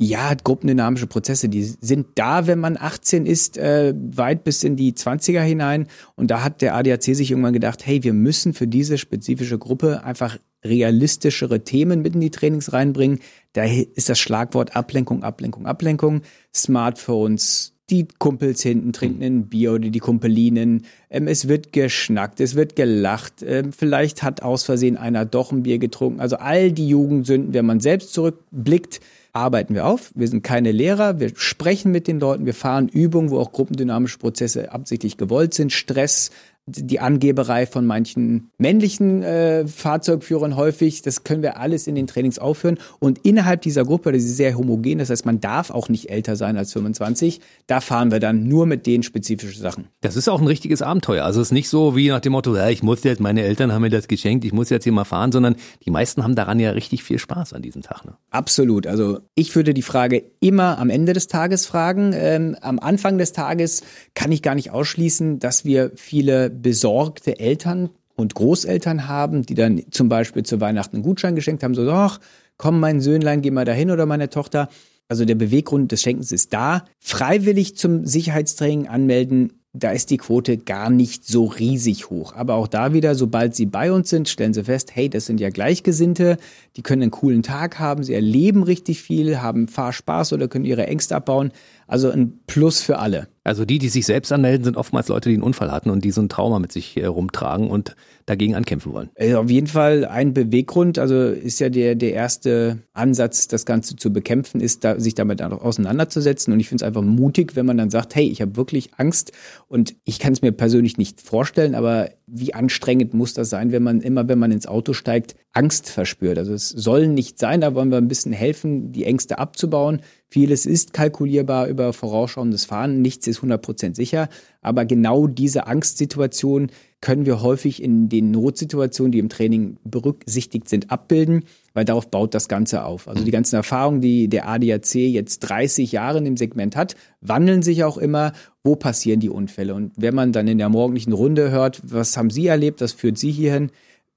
Ja, 0.00 0.32
gruppendynamische 0.32 1.08
Prozesse, 1.08 1.48
die 1.48 1.64
sind 1.64 2.06
da, 2.14 2.46
wenn 2.46 2.60
man 2.60 2.76
18 2.76 3.26
ist, 3.26 3.58
äh, 3.58 3.92
weit 3.96 4.44
bis 4.44 4.62
in 4.62 4.76
die 4.76 4.92
20er 4.92 5.40
hinein. 5.40 5.88
Und 6.14 6.30
da 6.30 6.44
hat 6.44 6.62
der 6.62 6.76
ADAC 6.76 7.02
sich 7.02 7.32
irgendwann 7.32 7.52
gedacht, 7.52 7.84
hey, 7.84 8.04
wir 8.04 8.12
müssen 8.12 8.54
für 8.54 8.68
diese 8.68 8.96
spezifische 8.96 9.58
Gruppe 9.58 10.04
einfach 10.04 10.38
realistischere 10.64 11.64
Themen 11.64 12.00
mit 12.00 12.14
in 12.14 12.20
die 12.20 12.30
Trainings 12.30 12.72
reinbringen. 12.72 13.18
Da 13.54 13.64
ist 13.64 14.08
das 14.08 14.20
Schlagwort 14.20 14.76
Ablenkung, 14.76 15.24
Ablenkung, 15.24 15.66
Ablenkung. 15.66 16.22
Smartphones, 16.54 17.74
die 17.90 18.06
Kumpels 18.18 18.62
hinten 18.62 18.92
trinken 18.92 19.24
ein 19.24 19.48
Bier 19.48 19.72
oder 19.72 19.88
die 19.88 19.98
Kumpelinen. 19.98 20.84
Ähm, 21.10 21.26
es 21.26 21.48
wird 21.48 21.72
geschnackt, 21.72 22.40
es 22.40 22.54
wird 22.54 22.76
gelacht. 22.76 23.42
Ähm, 23.44 23.72
vielleicht 23.72 24.22
hat 24.22 24.42
aus 24.42 24.62
Versehen 24.62 24.96
einer 24.96 25.24
doch 25.24 25.50
ein 25.50 25.64
Bier 25.64 25.78
getrunken. 25.78 26.20
Also 26.20 26.36
all 26.36 26.70
die 26.70 26.88
Jugendsünden, 26.88 27.52
wenn 27.52 27.66
man 27.66 27.80
selbst 27.80 28.12
zurückblickt, 28.12 29.00
arbeiten 29.32 29.74
wir 29.74 29.86
auf. 29.86 30.10
Wir 30.14 30.28
sind 30.28 30.42
keine 30.42 30.72
Lehrer, 30.72 31.20
wir 31.20 31.32
sprechen 31.36 31.92
mit 31.92 32.08
den 32.08 32.20
Leuten, 32.20 32.46
wir 32.46 32.54
fahren 32.54 32.88
Übungen, 32.88 33.30
wo 33.30 33.38
auch 33.38 33.52
gruppendynamische 33.52 34.18
Prozesse 34.18 34.72
absichtlich 34.72 35.16
gewollt 35.16 35.54
sind. 35.54 35.72
Stress, 35.72 36.30
die 36.68 37.00
Angeberei 37.00 37.66
von 37.66 37.86
manchen 37.86 38.50
männlichen 38.58 39.22
äh, 39.22 39.66
Fahrzeugführern 39.66 40.56
häufig. 40.56 41.02
Das 41.02 41.24
können 41.24 41.42
wir 41.42 41.58
alles 41.58 41.86
in 41.86 41.94
den 41.94 42.06
Trainings 42.06 42.38
aufführen. 42.38 42.78
Und 42.98 43.18
innerhalb 43.24 43.62
dieser 43.62 43.84
Gruppe, 43.84 44.12
die 44.12 44.18
ist 44.18 44.36
sehr 44.36 44.56
homogen, 44.56 44.98
das 44.98 45.10
heißt, 45.10 45.26
man 45.26 45.40
darf 45.40 45.70
auch 45.70 45.88
nicht 45.88 46.10
älter 46.10 46.36
sein 46.36 46.56
als 46.56 46.72
25. 46.72 47.40
Da 47.66 47.80
fahren 47.80 48.10
wir 48.10 48.20
dann 48.20 48.44
nur 48.48 48.66
mit 48.66 48.86
den 48.86 49.02
spezifischen 49.02 49.60
Sachen. 49.60 49.88
Das 50.00 50.16
ist 50.16 50.28
auch 50.28 50.40
ein 50.40 50.46
richtiges 50.46 50.82
Abenteuer. 50.82 51.24
Also 51.24 51.40
es 51.40 51.48
ist 51.48 51.52
nicht 51.52 51.68
so 51.68 51.96
wie 51.96 52.08
nach 52.08 52.20
dem 52.20 52.32
Motto, 52.32 52.54
ja, 52.56 52.68
ich 52.68 52.82
muss 52.82 53.04
jetzt, 53.04 53.20
meine 53.20 53.42
Eltern 53.42 53.72
haben 53.72 53.82
mir 53.82 53.90
das 53.90 54.08
geschenkt, 54.08 54.44
ich 54.44 54.52
muss 54.52 54.70
jetzt 54.70 54.84
hier 54.84 54.92
mal 54.92 55.04
fahren, 55.04 55.32
sondern 55.32 55.56
die 55.84 55.90
meisten 55.90 56.22
haben 56.22 56.34
daran 56.34 56.60
ja 56.60 56.70
richtig 56.70 57.02
viel 57.02 57.18
Spaß 57.18 57.52
an 57.52 57.62
diesem 57.62 57.82
Tag. 57.82 58.04
Ne? 58.04 58.14
Absolut. 58.30 58.86
Also 58.86 59.20
ich 59.34 59.54
würde 59.56 59.74
die 59.74 59.82
Frage 59.82 60.24
immer 60.40 60.78
am 60.78 60.90
Ende 60.90 61.12
des 61.12 61.28
Tages 61.28 61.66
fragen. 61.66 62.12
Ähm, 62.14 62.56
am 62.60 62.78
Anfang 62.78 63.18
des 63.18 63.32
Tages 63.32 63.82
kann 64.14 64.32
ich 64.32 64.42
gar 64.42 64.54
nicht 64.54 64.70
ausschließen, 64.70 65.38
dass 65.38 65.64
wir 65.64 65.92
viele 65.94 66.50
besorgte 66.62 67.38
Eltern 67.38 67.90
und 68.16 68.34
Großeltern 68.34 69.08
haben, 69.08 69.46
die 69.46 69.54
dann 69.54 69.82
zum 69.90 70.08
Beispiel 70.08 70.42
zu 70.42 70.60
Weihnachten 70.60 70.96
einen 70.96 71.04
Gutschein 71.04 71.36
geschenkt 71.36 71.62
haben, 71.62 71.74
so, 71.74 71.88
ach, 71.90 72.18
komm, 72.56 72.80
mein 72.80 73.00
Söhnlein, 73.00 73.42
geh 73.42 73.50
mal 73.50 73.64
dahin 73.64 73.90
oder 73.90 74.06
meine 74.06 74.28
Tochter. 74.28 74.68
Also 75.08 75.24
der 75.24 75.36
Beweggrund 75.36 75.92
des 75.92 76.02
Schenkens 76.02 76.32
ist 76.32 76.52
da. 76.52 76.84
Freiwillig 76.98 77.76
zum 77.76 78.04
Sicherheitstraining 78.04 78.88
anmelden 78.88 79.52
da 79.74 79.90
ist 79.90 80.10
die 80.10 80.16
Quote 80.16 80.56
gar 80.56 80.90
nicht 80.90 81.26
so 81.26 81.44
riesig 81.44 82.10
hoch. 82.10 82.32
Aber 82.34 82.54
auch 82.54 82.68
da 82.68 82.92
wieder, 82.92 83.14
sobald 83.14 83.54
sie 83.54 83.66
bei 83.66 83.92
uns 83.92 84.08
sind, 84.08 84.28
stellen 84.28 84.54
sie 84.54 84.64
fest, 84.64 84.94
hey, 84.94 85.08
das 85.08 85.26
sind 85.26 85.40
ja 85.40 85.50
Gleichgesinnte, 85.50 86.38
die 86.76 86.82
können 86.82 87.02
einen 87.02 87.10
coolen 87.10 87.42
Tag 87.42 87.78
haben, 87.78 88.02
sie 88.02 88.14
erleben 88.14 88.62
richtig 88.62 89.02
viel, 89.02 89.40
haben 89.40 89.68
Fahrspaß 89.68 90.32
oder 90.32 90.48
können 90.48 90.64
ihre 90.64 90.86
Ängste 90.86 91.16
abbauen. 91.16 91.52
Also 91.88 92.10
ein 92.10 92.40
Plus 92.46 92.80
für 92.80 92.98
alle. 92.98 93.28
Also 93.44 93.64
die, 93.64 93.78
die 93.78 93.88
sich 93.88 94.04
selbst 94.04 94.30
anmelden, 94.30 94.62
sind 94.62 94.76
oftmals 94.76 95.08
Leute, 95.08 95.30
die 95.30 95.34
einen 95.34 95.42
Unfall 95.42 95.72
hatten 95.72 95.88
und 95.88 96.04
die 96.04 96.10
so 96.10 96.20
ein 96.20 96.28
Trauma 96.28 96.58
mit 96.58 96.70
sich 96.70 97.02
rumtragen 97.02 97.70
und 97.70 97.96
dagegen 98.26 98.54
ankämpfen 98.54 98.92
wollen. 98.92 99.08
Also 99.18 99.38
auf 99.38 99.50
jeden 99.50 99.68
Fall 99.68 100.04
ein 100.04 100.34
Beweggrund, 100.34 100.98
also 100.98 101.28
ist 101.28 101.58
ja 101.58 101.70
der, 101.70 101.94
der 101.94 102.12
erste 102.12 102.80
Ansatz, 102.92 103.48
das 103.48 103.64
Ganze 103.64 103.96
zu 103.96 104.12
bekämpfen, 104.12 104.60
ist, 104.60 104.84
da, 104.84 105.00
sich 105.00 105.14
damit 105.14 105.40
auseinanderzusetzen. 105.40 106.52
Und 106.52 106.60
ich 106.60 106.68
finde 106.68 106.84
es 106.84 106.86
einfach 106.86 107.00
mutig, 107.00 107.56
wenn 107.56 107.64
man 107.64 107.78
dann 107.78 107.88
sagt, 107.88 108.14
hey, 108.14 108.28
ich 108.28 108.42
habe 108.42 108.56
wirklich 108.56 108.90
Angst 108.98 109.32
und 109.66 109.96
ich 110.04 110.18
kann 110.18 110.34
es 110.34 110.42
mir 110.42 110.52
persönlich 110.52 110.98
nicht 110.98 111.22
vorstellen, 111.22 111.74
aber 111.74 112.10
wie 112.26 112.52
anstrengend 112.52 113.14
muss 113.14 113.32
das 113.32 113.48
sein, 113.48 113.72
wenn 113.72 113.82
man 113.82 114.02
immer, 114.02 114.28
wenn 114.28 114.38
man 114.38 114.52
ins 114.52 114.66
Auto 114.66 114.92
steigt, 114.92 115.36
Angst 115.52 115.88
verspürt. 115.88 116.36
Also 116.36 116.52
es 116.52 116.68
soll 116.68 117.08
nicht 117.08 117.38
sein, 117.38 117.62
da 117.62 117.74
wollen 117.74 117.90
wir 117.90 117.96
ein 117.96 118.08
bisschen 118.08 118.34
helfen, 118.34 118.92
die 118.92 119.04
Ängste 119.04 119.38
abzubauen. 119.38 120.02
Vieles 120.30 120.66
ist 120.66 120.92
kalkulierbar 120.92 121.68
über 121.68 121.94
vorausschauendes 121.94 122.66
Fahren, 122.66 123.00
nichts 123.00 123.26
ist 123.26 123.40
100% 123.40 123.96
sicher, 123.96 124.28
aber 124.60 124.84
genau 124.84 125.26
diese 125.26 125.66
Angstsituation 125.66 126.70
können 127.00 127.24
wir 127.24 127.40
häufig 127.40 127.82
in 127.82 128.08
den 128.08 128.30
Notsituationen, 128.30 129.12
die 129.12 129.20
im 129.20 129.30
Training 129.30 129.78
berücksichtigt 129.84 130.68
sind, 130.68 130.90
abbilden, 130.90 131.44
weil 131.72 131.84
darauf 131.84 132.10
baut 132.10 132.34
das 132.34 132.48
Ganze 132.48 132.84
auf. 132.84 133.08
Also 133.08 133.24
die 133.24 133.30
ganzen 133.30 133.56
Erfahrungen, 133.56 134.00
die 134.00 134.28
der 134.28 134.48
ADAC 134.48 134.94
jetzt 134.96 135.40
30 135.40 135.92
Jahre 135.92 136.18
in 136.18 136.24
dem 136.24 136.36
Segment 136.36 136.76
hat, 136.76 136.96
wandeln 137.20 137.62
sich 137.62 137.84
auch 137.84 137.96
immer, 137.96 138.32
wo 138.64 138.76
passieren 138.76 139.20
die 139.20 139.30
Unfälle. 139.30 139.74
Und 139.74 139.92
wenn 139.96 140.14
man 140.14 140.32
dann 140.32 140.48
in 140.48 140.58
der 140.58 140.68
morgendlichen 140.68 141.12
Runde 141.12 141.50
hört, 141.50 141.80
was 141.84 142.16
haben 142.16 142.30
Sie 142.30 142.48
erlebt, 142.48 142.80
was 142.80 142.92
führt 142.92 143.16
Sie 143.16 143.30
hierhin, 143.30 143.70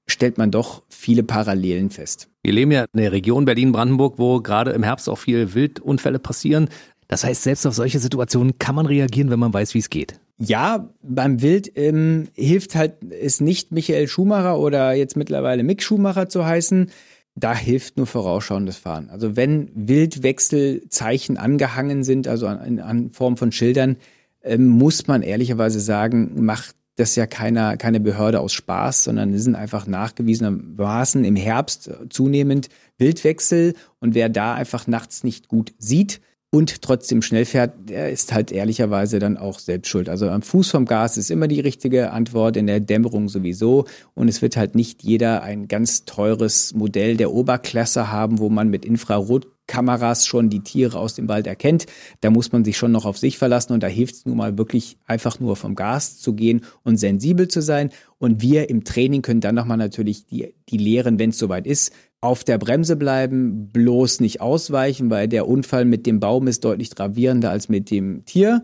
stellt 0.06 0.38
man 0.38 0.50
doch 0.50 0.82
viele 0.88 1.22
Parallelen 1.22 1.90
fest. 1.90 2.28
Wir 2.42 2.52
leben 2.52 2.72
ja 2.72 2.86
in 2.92 3.00
der 3.00 3.12
Region 3.12 3.44
Berlin-Brandenburg, 3.44 4.18
wo 4.18 4.40
gerade 4.40 4.72
im 4.72 4.82
Herbst 4.82 5.08
auch 5.08 5.18
viele 5.18 5.54
Wildunfälle 5.54 6.18
passieren. 6.18 6.68
Das 7.08 7.24
heißt, 7.24 7.42
selbst 7.42 7.66
auf 7.66 7.74
solche 7.74 7.98
Situationen 7.98 8.58
kann 8.58 8.74
man 8.74 8.86
reagieren, 8.86 9.30
wenn 9.30 9.38
man 9.38 9.52
weiß, 9.52 9.74
wie 9.74 9.78
es 9.78 9.90
geht. 9.90 10.18
Ja, 10.38 10.88
beim 11.02 11.40
Wild 11.42 11.70
ähm, 11.76 12.28
hilft 12.34 12.74
halt 12.74 12.94
es 13.10 13.40
nicht, 13.40 13.70
Michael 13.70 14.08
Schumacher 14.08 14.58
oder 14.58 14.92
jetzt 14.92 15.16
mittlerweile 15.16 15.62
Mick 15.62 15.82
Schumacher 15.82 16.28
zu 16.28 16.44
heißen. 16.44 16.90
Da 17.34 17.54
hilft 17.54 17.96
nur 17.96 18.06
vorausschauendes 18.06 18.76
Fahren. 18.76 19.08
Also 19.08 19.36
wenn 19.36 19.70
Wildwechselzeichen 19.74 21.36
angehangen 21.36 22.02
sind, 22.02 22.28
also 22.28 22.46
an, 22.46 22.78
an 22.80 23.10
Form 23.10 23.36
von 23.36 23.52
Schildern, 23.52 23.96
ähm, 24.42 24.66
muss 24.66 25.06
man 25.06 25.22
ehrlicherweise 25.22 25.80
sagen, 25.80 26.44
macht 26.44 26.74
das 26.96 27.16
ja 27.16 27.26
keiner, 27.26 27.76
keine 27.76 28.00
Behörde 28.00 28.40
aus 28.40 28.52
Spaß, 28.52 29.04
sondern 29.04 29.32
es 29.32 29.44
sind 29.44 29.54
einfach 29.54 29.86
nachgewiesenermaßen 29.86 31.24
im 31.24 31.36
Herbst 31.36 31.90
zunehmend 32.10 32.68
Wildwechsel. 32.98 33.74
Und 33.98 34.14
wer 34.14 34.28
da 34.28 34.54
einfach 34.54 34.86
nachts 34.86 35.24
nicht 35.24 35.48
gut 35.48 35.72
sieht, 35.78 36.20
und 36.54 36.82
trotzdem 36.82 37.22
schnell 37.22 37.46
fährt, 37.46 37.88
der 37.88 38.10
ist 38.10 38.34
halt 38.34 38.52
ehrlicherweise 38.52 39.18
dann 39.18 39.38
auch 39.38 39.58
selbst 39.58 39.88
schuld. 39.88 40.10
Also 40.10 40.28
am 40.28 40.42
Fuß 40.42 40.70
vom 40.70 40.84
Gas 40.84 41.16
ist 41.16 41.30
immer 41.30 41.48
die 41.48 41.60
richtige 41.60 42.10
Antwort, 42.10 42.58
in 42.58 42.66
der 42.66 42.78
Dämmerung 42.78 43.30
sowieso. 43.30 43.86
Und 44.12 44.28
es 44.28 44.42
wird 44.42 44.58
halt 44.58 44.74
nicht 44.74 45.02
jeder 45.02 45.42
ein 45.42 45.66
ganz 45.66 46.04
teures 46.04 46.74
Modell 46.74 47.16
der 47.16 47.32
Oberklasse 47.32 48.12
haben, 48.12 48.38
wo 48.38 48.50
man 48.50 48.68
mit 48.68 48.84
Infrarotkameras 48.84 50.26
schon 50.26 50.50
die 50.50 50.60
Tiere 50.60 50.98
aus 50.98 51.14
dem 51.14 51.26
Wald 51.26 51.46
erkennt. 51.46 51.86
Da 52.20 52.28
muss 52.28 52.52
man 52.52 52.66
sich 52.66 52.76
schon 52.76 52.92
noch 52.92 53.06
auf 53.06 53.16
sich 53.16 53.38
verlassen 53.38 53.72
und 53.72 53.82
da 53.82 53.86
hilft 53.86 54.16
es 54.16 54.26
nun 54.26 54.36
mal 54.36 54.58
wirklich 54.58 54.98
einfach 55.06 55.40
nur 55.40 55.56
vom 55.56 55.74
Gas 55.74 56.18
zu 56.18 56.34
gehen 56.34 56.66
und 56.82 56.98
sensibel 56.98 57.48
zu 57.48 57.62
sein. 57.62 57.88
Und 58.18 58.42
wir 58.42 58.68
im 58.68 58.84
Training 58.84 59.22
können 59.22 59.40
dann 59.40 59.54
nochmal 59.54 59.78
natürlich 59.78 60.26
die, 60.26 60.52
die 60.68 60.76
lehren, 60.76 61.18
wenn 61.18 61.30
es 61.30 61.38
soweit 61.38 61.66
ist, 61.66 61.94
auf 62.22 62.44
der 62.44 62.56
Bremse 62.56 62.96
bleiben, 62.96 63.68
bloß 63.72 64.20
nicht 64.20 64.40
ausweichen, 64.40 65.10
weil 65.10 65.28
der 65.28 65.48
Unfall 65.48 65.84
mit 65.84 66.06
dem 66.06 66.20
Baum 66.20 66.46
ist 66.46 66.64
deutlich 66.64 66.94
gravierender 66.94 67.50
als 67.50 67.68
mit 67.68 67.90
dem 67.90 68.24
Tier. 68.24 68.62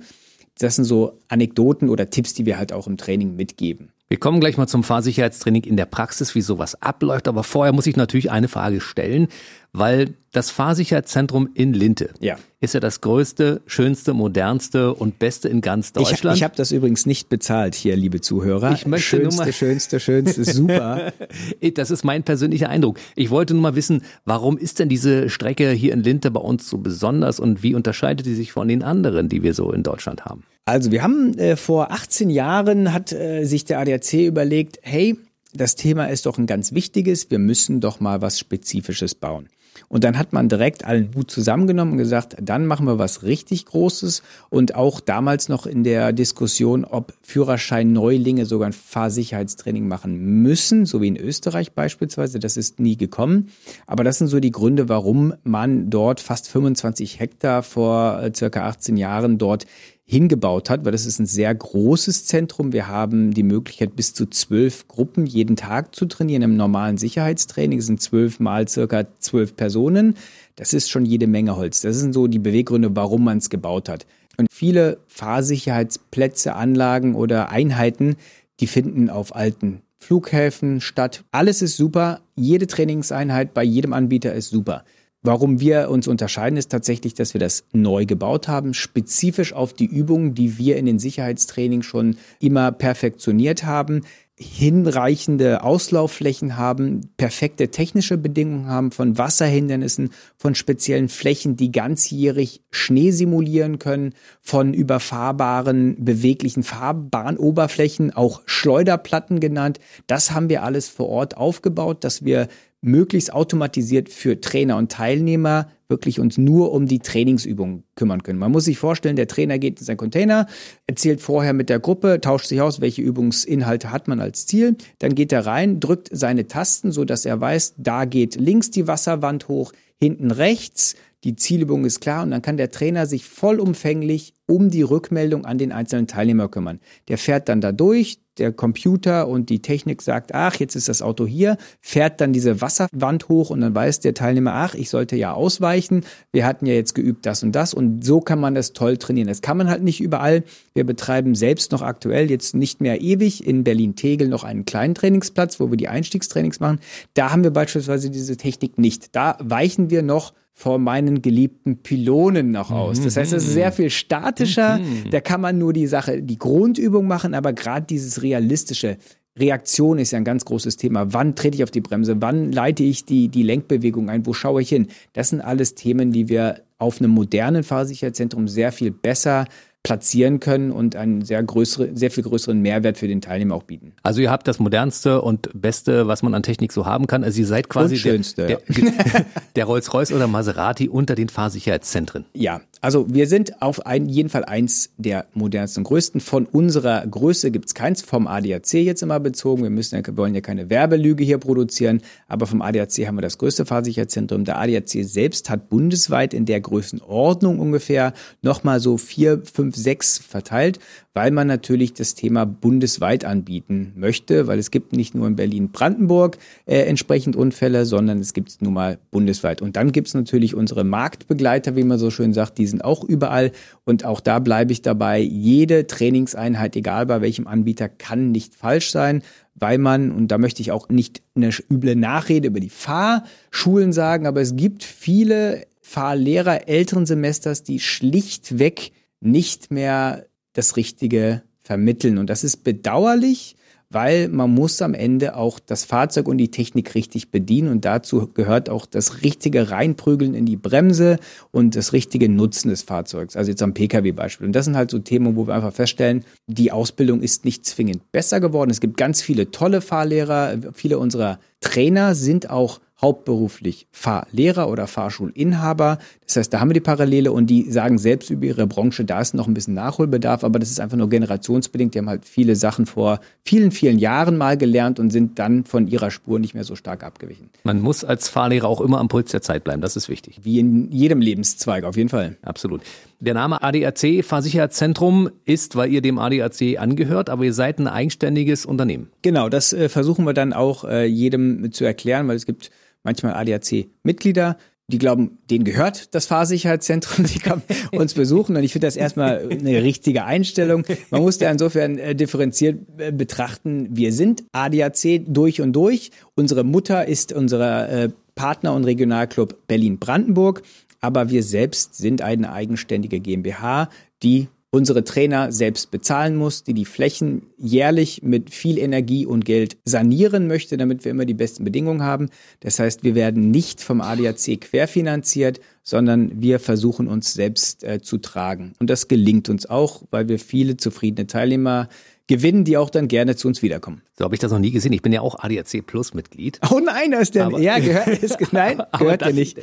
Das 0.59 0.77
sind 0.77 0.85
so 0.85 1.19
Anekdoten 1.29 1.89
oder 1.89 2.09
Tipps, 2.09 2.35
die 2.35 2.47
wir 2.47 2.57
halt 2.57 2.73
auch 2.73 2.87
im 2.87 2.97
Training 2.97 3.35
mitgeben. 3.37 3.91
Wir 4.09 4.19
kommen 4.19 4.41
gleich 4.41 4.57
mal 4.57 4.69
zum 4.69 4.85
Fahrsicherheitstraining 4.85 5.65
in 5.65 5.77
der 5.77 5.85
Praxis, 5.85 6.35
wie 6.35 6.41
sowas 6.41 6.81
abläuft. 6.81 7.29
Aber 7.29 7.43
vorher 7.43 7.75
muss 7.75 7.87
ich 7.87 7.97
natürlich 7.97 8.31
eine 8.31 8.49
Frage 8.49 8.81
stellen, 8.81 9.29
weil 9.73 10.15
das 10.33 10.51
Fahrsicherheitszentrum 10.51 11.49
in 11.55 11.73
Linte 11.73 12.11
ja. 12.21 12.37
ist 12.61 12.75
ja 12.75 12.81
das 12.81 13.01
größte, 13.01 13.63
schönste, 13.67 14.13
modernste 14.13 14.95
und 14.95 15.19
beste 15.19 15.49
in 15.49 15.61
ganz 15.61 15.93
Deutschland. 15.93 16.37
Ich, 16.37 16.41
ich 16.41 16.45
habe 16.45 16.55
das 16.57 16.71
übrigens 16.71 17.07
nicht 17.07 17.29
bezahlt 17.29 17.75
hier, 17.75 17.97
liebe 17.97 18.21
Zuhörer. 18.21 18.73
Ich 18.73 18.87
möchte 18.87 19.07
schönste, 19.07 19.37
nur 19.37 19.47
mal, 19.47 19.53
schönste, 19.53 20.01
schönste, 20.01 20.45
super. 20.45 21.13
das 21.75 21.91
ist 21.91 22.05
mein 22.05 22.23
persönlicher 22.25 22.69
Eindruck. 22.69 22.99
Ich 23.17 23.31
wollte 23.31 23.55
nur 23.55 23.63
mal 23.63 23.75
wissen, 23.75 24.03
warum 24.25 24.59
ist 24.59 24.79
denn 24.79 24.89
diese 24.89 25.31
Strecke 25.31 25.71
hier 25.71 25.93
in 25.93 26.03
Linte 26.03 26.31
bei 26.31 26.41
uns 26.41 26.69
so 26.69 26.79
besonders 26.79 27.41
und 27.41 27.63
wie 27.63 27.75
unterscheidet 27.75 28.27
die 28.27 28.35
sich 28.35 28.53
von 28.53 28.69
den 28.69 28.83
anderen, 28.83 29.29
die 29.29 29.43
wir 29.43 29.55
so 29.55 29.73
in 29.73 29.83
Deutschland 29.83 30.25
haben? 30.25 30.45
Also 30.67 30.93
wir 30.93 31.03
haben 31.03 31.39
äh, 31.39 31.57
vor 31.57 31.91
18 31.91 32.29
Jahren 32.29 32.93
hat 32.93 33.13
äh, 33.13 33.45
sich 33.45 33.65
der 33.65 33.79
ADAC 33.79 34.13
überlegt, 34.13 34.79
hey, 34.83 35.17
das 35.55 35.77
Thema 35.77 36.07
ist 36.07 36.27
doch 36.27 36.37
ein 36.37 36.47
ganz 36.47 36.73
wichtiges, 36.73 37.31
wir 37.31 37.39
müssen 37.39 37.81
doch 37.81 38.01
mal 38.01 38.21
was 38.21 38.39
Spezifisches 38.39 39.15
bauen. 39.15 39.49
Und 39.89 40.05
dann 40.05 40.19
hat 40.19 40.33
man 40.33 40.49
direkt 40.49 40.85
allen 40.85 41.11
Hut 41.15 41.31
zusammengenommen 41.31 41.93
und 41.93 41.99
gesagt, 41.99 42.37
dann 42.41 42.67
machen 42.67 42.87
wir 42.87 42.99
was 42.99 43.23
richtig 43.23 43.67
Großes. 43.67 44.23
Und 44.51 44.75
auch 44.75 45.01
damals 45.01 45.49
noch 45.49 45.67
in 45.67 45.85
der 45.85 46.13
Diskussion, 46.13 46.85
ob 46.85 47.13
Führerschein-Neulinge 47.23 48.47
sogar 48.47 48.69
ein 48.69 48.73
Fahrsicherheitstraining 48.73 49.89
machen 49.89 50.43
müssen, 50.43 50.87
so 50.87 51.01
wie 51.01 51.09
in 51.09 51.17
Österreich 51.17 51.73
beispielsweise. 51.73 52.39
Das 52.39 52.57
ist 52.57 52.81
nie 52.81 52.97
gekommen. 52.97 53.49
Aber 53.87 54.05
das 54.05 54.19
sind 54.19 54.29
so 54.29 54.41
die 54.41 54.53
Gründe, 54.53 54.89
warum 54.89 55.35
man 55.45 55.91
dort 55.91 56.21
fast 56.21 56.49
25 56.49 57.21
Hektar 57.21 57.63
vor 57.63 58.23
äh, 58.23 58.33
circa 58.35 58.67
18 58.67 58.97
Jahren 58.97 59.39
dort 59.39 59.67
hingebaut 60.11 60.71
hat, 60.71 60.87
weil 60.87 60.93
das 60.93 61.05
ist 61.05 61.19
ein 61.19 61.27
sehr 61.27 61.55
großes 61.55 62.25
Zentrum. 62.25 62.73
Wir 62.73 62.89
haben 62.89 63.35
die 63.35 63.43
Möglichkeit, 63.43 63.95
bis 63.95 64.15
zu 64.15 64.25
zwölf 64.25 64.89
Gruppen 64.89 65.27
jeden 65.27 65.55
Tag 65.55 65.95
zu 65.95 66.07
trainieren. 66.07 66.41
Im 66.41 66.57
normalen 66.57 66.97
Sicherheitstraining 66.97 67.83
sind 67.83 68.01
zwölf 68.01 68.41
mal 68.41 68.67
circa 68.67 69.07
zwölf 69.19 69.55
Personen. 69.55 70.15
Das 70.57 70.73
ist 70.73 70.89
schon 70.89 71.05
jede 71.05 71.27
Menge 71.27 71.57
Holz. 71.57 71.83
Das 71.83 71.99
sind 71.99 72.15
so 72.15 72.27
die 72.27 72.39
Beweggründe, 72.39 72.97
warum 72.97 73.23
man 73.23 73.37
es 73.37 73.51
gebaut 73.51 73.91
hat. 73.91 74.07
Und 74.39 74.49
viele 74.51 74.99
Fahrsicherheitsplätze, 75.09 76.55
Anlagen 76.55 77.15
oder 77.15 77.51
Einheiten, 77.51 78.17
die 78.61 78.67
finden 78.67 79.11
auf 79.11 79.37
alten 79.37 79.83
Flughäfen 79.99 80.81
statt. 80.81 81.25
Alles 81.33 81.61
ist 81.61 81.77
super. 81.77 82.21
Jede 82.35 82.67
Trainingseinheit 82.67 83.53
bei 83.53 83.63
jedem 83.63 83.93
Anbieter 83.93 84.33
ist 84.33 84.49
super. 84.49 84.85
Warum 85.29 85.61
wir 85.61 85.91
uns 85.91 86.09
unterscheiden, 86.09 86.57
ist 86.57 86.71
tatsächlich, 86.71 87.13
dass 87.13 87.35
wir 87.35 87.39
das 87.39 87.65
neu 87.75 88.07
gebaut 88.07 88.49
haben, 88.49 88.73
spezifisch 88.73 89.53
auf 89.53 89.75
die 89.75 89.85
Übungen, 89.85 90.35
die 90.35 90.57
wir 90.57 90.79
in 90.79 90.87
den 90.87 90.99
Sicherheitstraining 90.99 91.83
schon 91.83 92.17
immer 92.41 92.73
perfektioniert 92.73 93.65
haben, 93.65 94.05
hinreichende 94.41 95.65
Auslaufflächen 95.65 96.57
haben, 96.57 97.11
perfekte 97.19 97.69
technische 97.69 98.17
Bedingungen 98.17 98.69
haben 98.69 98.91
von 98.91 99.19
Wasserhindernissen, 99.19 100.13
von 100.39 100.55
speziellen 100.55 101.11
Flächen, 101.11 101.57
die 101.57 101.73
ganzjährig 101.73 102.63
Schnee 102.71 103.11
simulieren 103.11 103.79
können, 103.79 104.15
von 104.41 104.73
überfahrbaren, 104.73 106.03
beweglichen 106.03 106.63
Fahrbahnoberflächen, 106.63 108.15
auch 108.15 108.41
Schleuderplatten 108.47 109.41
genannt. 109.41 109.79
Das 110.07 110.31
haben 110.31 110.49
wir 110.49 110.63
alles 110.63 110.89
vor 110.89 111.11
Ort 111.11 111.37
aufgebaut, 111.37 112.03
dass 112.05 112.25
wir 112.25 112.49
möglichst 112.81 113.33
automatisiert 113.33 114.09
für 114.09 114.41
Trainer 114.41 114.77
und 114.77 114.93
Teilnehmer 114.93 115.69
wirklich 115.89 116.21
uns 116.21 116.37
nur 116.37 116.73
um 116.73 116.87
die 116.87 116.99
Trainingsübungen 116.99 117.85
kümmern 117.97 118.23
können. 118.23 118.39
Man 118.39 118.53
muss 118.53 118.67
sich 118.67 118.79
vorstellen, 118.79 119.17
der 119.17 119.27
Trainer 119.27 119.59
geht 119.59 119.81
in 119.81 119.87
seinen 119.87 119.97
Container, 119.97 120.47
erzählt 120.87 121.21
vorher 121.21 121.55
mit 121.55 121.71
der 121.71 121.81
Gruppe, 121.81 122.21
tauscht 122.21 122.47
sich 122.47 122.61
aus, 122.61 122.81
welche 122.81 123.03
Übungsinhalte 123.03 123.91
hat 123.91 124.07
man 124.07 124.21
als 124.21 124.47
Ziel, 124.47 124.77
dann 124.99 125.15
geht 125.15 125.33
er 125.33 125.47
rein, 125.47 125.81
drückt 125.81 126.09
seine 126.13 126.47
Tasten, 126.47 126.93
so 126.93 127.05
dass 127.05 127.25
er 127.25 127.41
weiß, 127.41 127.75
da 127.79 128.05
geht 128.05 128.37
links 128.37 128.71
die 128.71 128.87
Wasserwand 128.87 129.49
hoch, 129.49 129.73
hinten 129.99 130.31
rechts, 130.31 130.95
die 131.25 131.35
Zielübung 131.35 131.85
ist 131.85 132.01
klar 132.01 132.23
und 132.23 132.31
dann 132.31 132.43
kann 132.43 132.57
der 132.57 132.71
Trainer 132.71 133.07
sich 133.07 133.25
vollumfänglich 133.25 134.35
um 134.47 134.71
die 134.71 134.83
Rückmeldung 134.83 135.45
an 135.47 135.59
den 135.59 135.73
einzelnen 135.73 136.07
Teilnehmer 136.07 136.49
kümmern. 136.49 136.81
Der 137.09 137.19
fährt 137.19 137.49
dann 137.49 137.61
da 137.61 137.73
durch, 137.73 138.19
der 138.39 138.53
Computer 138.53 139.29
und 139.29 139.51
die 139.51 139.61
Technik 139.61 140.03
sagt, 140.03 140.35
ach, 140.35 140.57
jetzt 140.57 140.77
ist 140.77 140.89
das 140.89 141.03
Auto 141.03 141.27
hier, 141.27 141.57
fährt 141.81 142.21
dann 142.21 142.33
diese 142.33 142.61
Wasserwand 142.61 143.29
hoch 143.29 143.51
und 143.51 143.61
dann 143.61 143.75
weiß 143.75 144.01
der 144.01 144.15
Teilnehmer, 144.15 144.55
ach, 144.55 144.75
ich 144.75 144.91
sollte 144.91 145.17
ja 145.17 145.33
ausweichen. 145.33 146.05
Wir 146.33 146.47
hatten 146.47 146.67
ja 146.67 146.75
jetzt 146.75 146.95
geübt 146.95 147.27
das 147.27 147.43
und 147.43 147.53
das 147.53 147.75
und 147.75 148.05
so 148.05 148.21
kann 148.21 148.41
man 148.41 148.55
das 148.55 148.73
toll 148.73 148.97
trainieren. 148.97 149.29
Das 149.29 149.43
kann 149.43 149.57
man 149.57 149.69
halt 149.69 149.83
nicht 149.83 150.01
überall. 150.01 150.45
Wir 150.75 150.85
betreiben 150.85 151.35
selbst 151.35 151.73
noch 151.73 151.83
aktuell 151.83 152.31
jetzt 152.31 152.55
nicht 152.55 152.81
mehr 152.81 153.01
ewig 153.01 153.47
in 153.47 153.65
Berlin-Tegel 153.65 154.29
noch 154.29 154.45
einen 154.45 154.65
kleinen 154.65 154.95
Trainingsplatz, 154.95 155.61
wo 155.61 155.71
wir 155.71 155.77
die 155.77 155.89
Einstiegstrainings 155.89 156.61
machen. 156.61 156.81
Da 157.15 157.33
haben 157.33 157.45
wir 157.45 157.51
beispielsweise 157.51 158.11
diese 158.11 158.37
Technik 158.37 158.79
nicht. 158.79 159.15
Da 159.15 159.37
weichen 159.41 159.91
wir 159.91 160.03
noch 160.03 160.33
vor 160.59 160.81
meinen 160.81 161.23
geliebten 161.23 161.85
Pylonen 161.85 162.51
noch 162.51 162.73
aus. 162.73 163.01
Das 163.01 163.17
heißt, 163.17 163.33
es 163.33 163.45
ist 163.45 163.53
sehr 163.53 163.71
viel 163.71 163.91
statischer. 163.91 164.79
Mhm. 164.79 165.09
Da 165.13 165.21
kann 165.21 165.41
man 165.41 165.57
nur 165.57 165.73
die 165.73 165.87
Sache, 165.87 166.21
die 166.21 166.37
Grundübung 166.37 167.07
machen, 167.07 167.33
aber 167.35 167.53
gerade 167.53 167.87
dieses 167.87 168.23
realistische, 168.23 168.97
Reaktion 169.39 170.01
ist 170.01 170.11
ja 170.11 170.19
ein 170.19 170.25
ganz 170.25 170.45
großes 170.45 170.77
Thema. 170.77 171.13
Wann 171.13 171.37
trete 171.37 171.55
ich 171.55 171.63
auf 171.63 171.71
die 171.71 171.81
Bremse? 171.81 172.21
Wann 172.21 172.51
leite 172.51 172.83
ich 172.83 173.05
die, 173.05 173.29
die 173.29 173.45
Lenkbewegung 173.45 174.11
ein? 174.11 174.27
Wo 174.27 174.33
schaue 174.33 174.61
ich 174.61 174.69
hin? 174.69 174.89
Das 175.13 175.29
sind 175.29 175.43
alles 175.43 175.77
Themen, 175.77 176.11
die 176.11 176.29
wir 176.29 176.63
auf 176.79 177.01
einem 177.01 177.13
modernen 177.13 177.63
Fahrsicherheitszentrum 177.63 178.49
sehr 178.49 178.73
viel 178.73 178.91
besser 178.91 179.47
platzieren 179.83 180.41
können 180.41 180.71
und 180.71 180.97
einen 180.97 181.25
sehr, 181.25 181.43
größere, 181.43 181.91
sehr 181.95 182.11
viel 182.11 182.25
größeren 182.25 182.61
Mehrwert 182.61 182.99
für 182.99 183.09
den 183.09 183.21
Teilnehmer 183.21 183.55
auch 183.55 183.63
bieten. 183.63 183.93
Also 184.03 184.21
ihr 184.21 184.31
habt 184.31 184.49
das 184.49 184.59
modernste 184.59 185.23
und 185.23 185.49
beste, 185.55 186.09
was 186.09 186.23
man 186.23 186.35
an 186.35 186.43
Technik 186.43 186.73
so 186.73 186.85
haben 186.85 187.07
kann. 187.07 187.25
Also 187.25 187.41
ihr 187.41 187.47
seid 187.47 187.69
quasi 187.69 187.97
schönste, 187.97 188.47
der, 188.47 188.61
der, 188.69 189.27
der 189.57 189.65
Rolls-Royce 189.65 190.13
oder 190.13 190.27
Maserati 190.27 190.89
unter 190.89 191.15
den 191.15 191.29
Fahrsicherheitszentren. 191.29 192.27
Ja, 192.35 192.61
also 192.81 193.07
wir 193.13 193.27
sind 193.27 193.63
auf 193.63 193.87
ein, 193.87 194.09
jeden 194.09 194.29
Fall 194.29 194.45
eins 194.45 194.91
der 194.99 195.27
modernsten 195.33 195.81
und 195.81 195.85
größten. 195.85 196.21
Von 196.21 196.47
unserer 196.47 197.07
Größe 197.07 197.51
gibt 197.51 197.67
es 197.67 197.75
keins, 197.75 198.03
vom 198.03 198.27
ADAC 198.27 198.75
jetzt 198.75 199.03
immer 199.03 199.21
bezogen. 199.21 199.63
Wir 199.63 199.71
müssen 199.71 199.97
ja, 199.97 200.17
wollen 200.17 200.35
ja 200.35 200.41
keine 200.41 200.71
Werbelüge 200.71 201.25
hier 201.25 201.39
produzieren, 201.39 202.03
aber 202.27 202.47
vom 202.47 202.63
ADAC 202.63 203.07
haben 203.07 203.17
wir 203.17 203.23
das 203.23 203.39
größte 203.39 203.65
Fahrsicherheitszentrum. 203.65 204.45
Der 204.45 204.59
ADAC 204.59 205.05
selbst 205.05 205.51
hat 205.51 205.69
bundesweit 205.69 206.35
in 206.35 206.47
der 206.47 206.61
Größenordnung 206.61 207.59
ungefähr 207.59 208.13
nochmal 208.43 208.81
so 208.81 208.97
vier, 208.97 209.43
fünf, 209.45 209.68
sechs 209.77 210.19
verteilt 210.19 210.79
weil 211.19 211.33
man 211.33 211.49
natürlich 211.49 211.95
das 211.95 212.15
Thema 212.15 212.47
bundesweit 212.47 213.25
anbieten 213.25 213.93
möchte, 213.97 214.47
weil 214.47 214.61
es 214.61 214.71
gibt 214.71 214.93
nicht 214.93 215.17
nur 215.17 215.27
in 215.27 215.35
Berlin-Brandenburg 215.35 216.39
äh, 216.65 216.83
entsprechend 216.83 217.35
Unfälle, 217.35 217.87
sondern 217.87 218.21
es 218.21 218.35
gibt 218.35 218.51
es 218.51 218.61
nun 218.61 218.75
mal 218.75 219.01
bundesweit. 219.11 219.61
Und 219.61 219.75
dann 219.75 219.91
gibt 219.91 220.07
es 220.07 220.15
natürlich 220.15 220.55
unsere 220.55 220.85
Marktbegleiter, 220.85 221.75
wie 221.75 221.83
man 221.83 221.99
so 221.99 222.13
schön 222.13 222.33
sagt, 222.33 222.59
die 222.59 222.69
sind 222.69 222.85
auch 222.85 223.03
überall. 223.03 223.51
Und 223.85 224.05
auch 224.05 224.21
da 224.21 224.39
bleibe 224.39 224.71
ich 224.71 224.81
dabei, 224.81 225.19
jede 225.19 225.89
Trainingseinheit, 225.89 226.77
egal 226.77 227.07
bei 227.07 227.21
welchem 227.21 227.49
Anbieter, 227.49 227.89
kann 227.89 228.31
nicht 228.31 228.55
falsch 228.55 228.93
sein, 228.93 229.23
weil 229.57 229.79
man, 229.79 230.13
und 230.13 230.29
da 230.29 230.39
möchte 230.39 230.63
ich 230.63 230.71
auch 230.71 230.89
nicht 230.89 231.21
eine 231.35 231.51
üble 231.69 231.97
Nachrede 231.97 232.47
über 232.47 232.61
die 232.61 232.71
Fahrschulen 232.71 233.93
sagen, 233.93 234.29
aber 234.29 234.41
es 234.41 234.55
gibt 234.55 234.85
viele 234.85 235.67
Fahrlehrer 235.81 236.69
älteren 236.69 237.07
Semesters, 237.07 237.65
die 237.65 237.81
schlichtweg 237.81 238.93
nicht 239.21 239.71
mehr 239.71 240.27
das 240.53 240.77
Richtige 240.77 241.43
vermitteln. 241.63 242.19
Und 242.19 242.31
das 242.31 242.45
ist 242.45 242.65
bedauerlich, 242.65 243.57
weil 243.91 244.29
man 244.29 244.51
muss 244.51 244.83
am 244.83 244.95
Ende 244.95 245.35
auch 245.35 245.59
das 245.59 245.85
Fahrzeug 245.85 246.29
und 246.29 246.39
die 246.39 246.51
Technik 246.51 246.95
richtig 246.95 247.31
bedienen 247.31 247.69
und 247.69 247.85
dazu 247.85 248.29
gehört 248.33 248.69
auch 248.69 248.85
das 248.85 249.23
richtige 249.23 249.71
Reinprügeln 249.71 250.35
in 250.35 250.45
die 250.45 250.57
Bremse 250.57 251.19
und 251.53 251.75
das 251.75 251.93
richtige 251.93 252.29
Nutzen 252.29 252.69
des 252.69 252.83
Fahrzeugs, 252.83 253.37
also 253.37 253.51
jetzt 253.51 253.63
am 253.63 253.75
Pkw-Beispiel. 253.75 254.47
Und 254.47 254.53
das 254.53 254.67
sind 254.67 254.77
halt 254.77 254.91
so 254.91 254.99
Themen, 254.99 255.37
wo 255.37 255.47
wir 255.47 255.55
einfach 255.55 255.73
feststellen, 255.73 256.25
die 256.47 256.71
Ausbildung 256.71 257.23
ist 257.23 257.45
nicht 257.45 257.65
zwingend 257.65 258.13
besser 258.13 258.41
geworden. 258.41 258.71
Es 258.71 258.81
gibt 258.81 258.99
ganz 258.99 259.23
viele 259.23 259.51
tolle 259.51 259.81
Fahrlehrer, 259.81 260.59
viele 260.75 260.99
unserer 260.99 261.39
Trainer 261.61 262.15
sind 262.15 262.51
auch 262.51 262.81
hauptberuflich 263.01 263.87
Fahrlehrer 263.93 264.69
oder 264.69 264.87
Fahrschulinhaber. 264.87 265.99
Das 266.27 266.37
heißt, 266.37 266.53
da 266.53 266.61
haben 266.61 266.71
wir 266.71 266.75
die 266.75 266.81
Parallele 266.81 267.33
und 267.33 267.47
die 267.47 267.71
sagen 267.71 267.99
selbst 267.99 268.31
über 268.31 268.47
ihre 268.47 268.67
Branche, 268.67 269.05
da 269.05 269.21
ist 269.21 269.35
noch 269.35 269.47
ein 269.47 269.55
bisschen 269.55 269.75
Nachholbedarf, 269.75 270.43
aber 270.43 270.59
das 270.59 270.71
ist 270.71 270.81
einfach 270.81 270.97
nur 270.97 271.09
generationsbedingt. 271.09 271.95
Die 271.95 271.99
haben 271.99 272.09
halt 272.09 272.25
viele 272.25 272.57
Sachen 272.57 272.87
vor 272.87 273.21
vielen, 273.45 273.71
vielen 273.71 273.99
Jahren 273.99 274.37
mal 274.37 274.57
gelernt 274.57 274.99
und 274.99 275.11
sind 275.11 275.39
dann 275.39 275.65
von 275.65 275.87
ihrer 275.87 276.11
Spur 276.11 276.39
nicht 276.39 276.55
mehr 276.55 276.65
so 276.65 276.75
stark 276.75 277.05
abgewichen. 277.05 277.51
Man 277.63 277.81
muss 277.81 278.05
als 278.05 278.29
Fahrlehrer 278.29 278.69
auch 278.69 278.81
immer 278.81 278.99
am 278.99 279.09
Puls 279.09 279.31
der 279.31 279.43
Zeit 279.43 279.65
bleiben, 279.65 279.81
das 279.81 279.97
ist 279.97 280.09
wichtig. 280.09 280.41
Wie 280.43 280.59
in 280.59 280.91
jedem 280.91 281.21
Lebenszweig, 281.21 281.85
auf 281.85 281.97
jeden 281.97 282.09
Fall. 282.09 282.37
Absolut. 282.43 282.83
Der 283.21 283.35
Name 283.35 283.63
ADAC 283.63 284.25
Fahrsicherheitszentrum 284.25 285.31
ist, 285.45 285.75
weil 285.75 285.91
ihr 285.91 286.03
dem 286.03 286.19
ADAC 286.19 286.79
angehört, 286.79 287.31
aber 287.31 287.45
ihr 287.45 287.53
seid 287.53 287.79
ein 287.79 287.89
eigenständiges 287.89 288.65
Unternehmen. 288.65 289.09
Genau, 289.23 289.49
das 289.49 289.73
äh, 289.73 289.89
versuchen 289.89 290.25
wir 290.25 290.35
dann 290.35 290.53
auch 290.53 290.85
äh, 290.85 291.05
jedem 291.05 291.73
zu 291.73 291.85
erklären, 291.85 292.29
weil 292.29 292.37
es 292.37 292.47
gibt 292.47 292.71
manchmal 293.09 293.33
ADAC-Mitglieder, 293.33 294.59
die 294.91 294.99
glauben, 294.99 295.39
denen 295.51 295.65
gehört 295.65 296.15
das 296.15 296.27
Fahrsicherheitszentrum, 296.27 297.25
die 297.25 297.39
kommen 297.39 297.63
uns 297.93 298.13
besuchen. 298.15 298.55
Und 298.57 298.65
ich 298.65 298.73
finde 298.73 298.87
das 298.87 298.97
erstmal 298.97 299.49
eine 299.51 299.83
richtige 299.83 300.25
Einstellung. 300.25 300.85
Man 301.11 301.23
muss 301.23 301.39
da 301.39 301.51
insofern 301.51 301.99
äh, 301.99 302.15
differenziert 302.15 302.81
äh, 302.99 303.13
betrachten. 303.13 303.89
Wir 303.91 304.13
sind 304.13 304.45
ADAC 304.53 305.25
durch 305.27 305.61
und 305.63 305.73
durch. 305.73 306.11
Unsere 306.35 306.65
Mutter 306.65 307.07
ist 307.09 307.33
unser 307.33 307.89
äh, 307.89 308.09
Partner 308.35 308.75
und 308.75 308.85
Regionalclub 308.85 309.67
Berlin-Brandenburg. 309.67 310.63
Aber 311.01 311.31
wir 311.31 311.43
selbst 311.43 311.95
sind 311.95 312.23
eine 312.23 312.53
eigenständige 312.53 313.21
GmbH, 313.21 313.89
die 314.23 314.49
unsere 314.71 315.03
Trainer 315.03 315.51
selbst 315.51 315.91
bezahlen 315.91 316.37
muss, 316.37 316.63
die 316.63 316.75
die 316.75 316.85
Flächen 316.85 317.47
jährlich 317.57 318.23
mit 318.23 318.51
viel 318.51 318.79
Energie 318.79 319.25
und 319.25 319.47
Geld 319.47 319.79
sanieren 319.85 320.47
möchte, 320.47 320.77
damit 320.77 321.05
wir 321.05 321.11
immer 321.11 321.25
die 321.25 321.35
besten 321.35 321.65
Bedingungen 321.65 322.03
haben. 322.03 322.29
Das 322.61 322.79
heißt, 322.79 323.03
wir 323.03 323.15
werden 323.15 323.51
nicht 323.51 323.81
vom 323.81 324.03
ADAC 324.03 324.61
querfinanziert, 324.61 325.61
sondern 325.83 326.43
wir 326.43 326.61
versuchen 326.61 327.09
uns 327.09 327.33
selbst 327.33 327.83
äh, 327.83 328.03
zu 328.03 328.19
tragen. 328.19 328.75
Und 328.79 328.91
das 328.91 329.09
gelingt 329.09 329.49
uns 329.49 329.65
auch, 329.65 330.03
weil 330.11 330.29
wir 330.29 330.39
viele 330.39 330.77
zufriedene 330.77 331.27
Teilnehmer 331.27 331.89
gewinnen, 332.29 332.65
die 332.65 332.77
auch 332.77 332.91
dann 332.91 333.09
gerne 333.09 333.35
zu 333.35 333.49
uns 333.49 333.63
wiederkommen. 333.63 334.03
So 334.17 334.25
habe 334.25 334.35
ich 334.35 334.41
das 334.41 334.53
noch 334.53 334.59
nie 334.61 334.71
gesehen. 334.71 334.93
Ich 334.93 335.03
bin 335.03 335.13
ja 335.13 335.23
auch 335.23 335.41
ADAC 335.41 335.85
Plus 335.85 336.15
Mitglied. 336.15 336.61
Oh 336.71 336.79
nein, 336.79 337.13
ist 337.13 337.35
der, 337.35 337.47
aber, 337.47 337.59
ja, 337.59 337.79
gehört, 337.81 338.07
ist, 338.07 338.53
nein, 338.53 338.81
gehört 338.99 339.23
ja 339.23 339.33
nicht. 339.33 339.59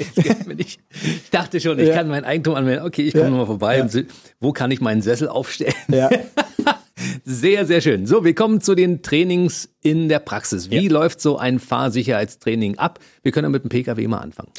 nicht. 0.47 0.79
Ich 0.91 1.29
dachte 1.31 1.61
schon, 1.61 1.79
ich 1.79 1.87
ja. 1.87 1.95
kann 1.95 2.09
mein 2.09 2.25
Eigentum 2.25 2.55
anmelden. 2.55 2.85
Okay, 2.85 3.03
ich 3.03 3.13
komme 3.13 3.25
ja. 3.25 3.31
mal 3.31 3.45
vorbei. 3.45 3.77
Ja. 3.77 3.83
Und 3.83 4.05
wo 4.39 4.51
kann 4.51 4.71
ich 4.71 4.81
meinen 4.81 5.01
Sessel 5.01 5.29
aufstellen? 5.29 5.73
Ja. 5.87 6.09
Sehr, 7.23 7.65
sehr 7.65 7.81
schön. 7.81 8.07
So, 8.07 8.23
wir 8.23 8.33
kommen 8.33 8.61
zu 8.61 8.73
den 8.73 9.01
Trainings 9.01 9.69
in 9.81 10.07
der 10.09 10.19
Praxis. 10.19 10.71
Wie 10.71 10.87
läuft 10.87 11.19
so 11.21 11.37
ein 11.37 11.59
Fahrsicherheitstraining 11.59 12.77
ab? 12.77 12.99
Wir 13.21 13.31
können 13.31 13.45
ja 13.45 13.49
mit 13.49 13.63
dem 13.63 13.69
Pkw 13.69 14.07
mal 14.07 14.19
anfangen 14.19 14.51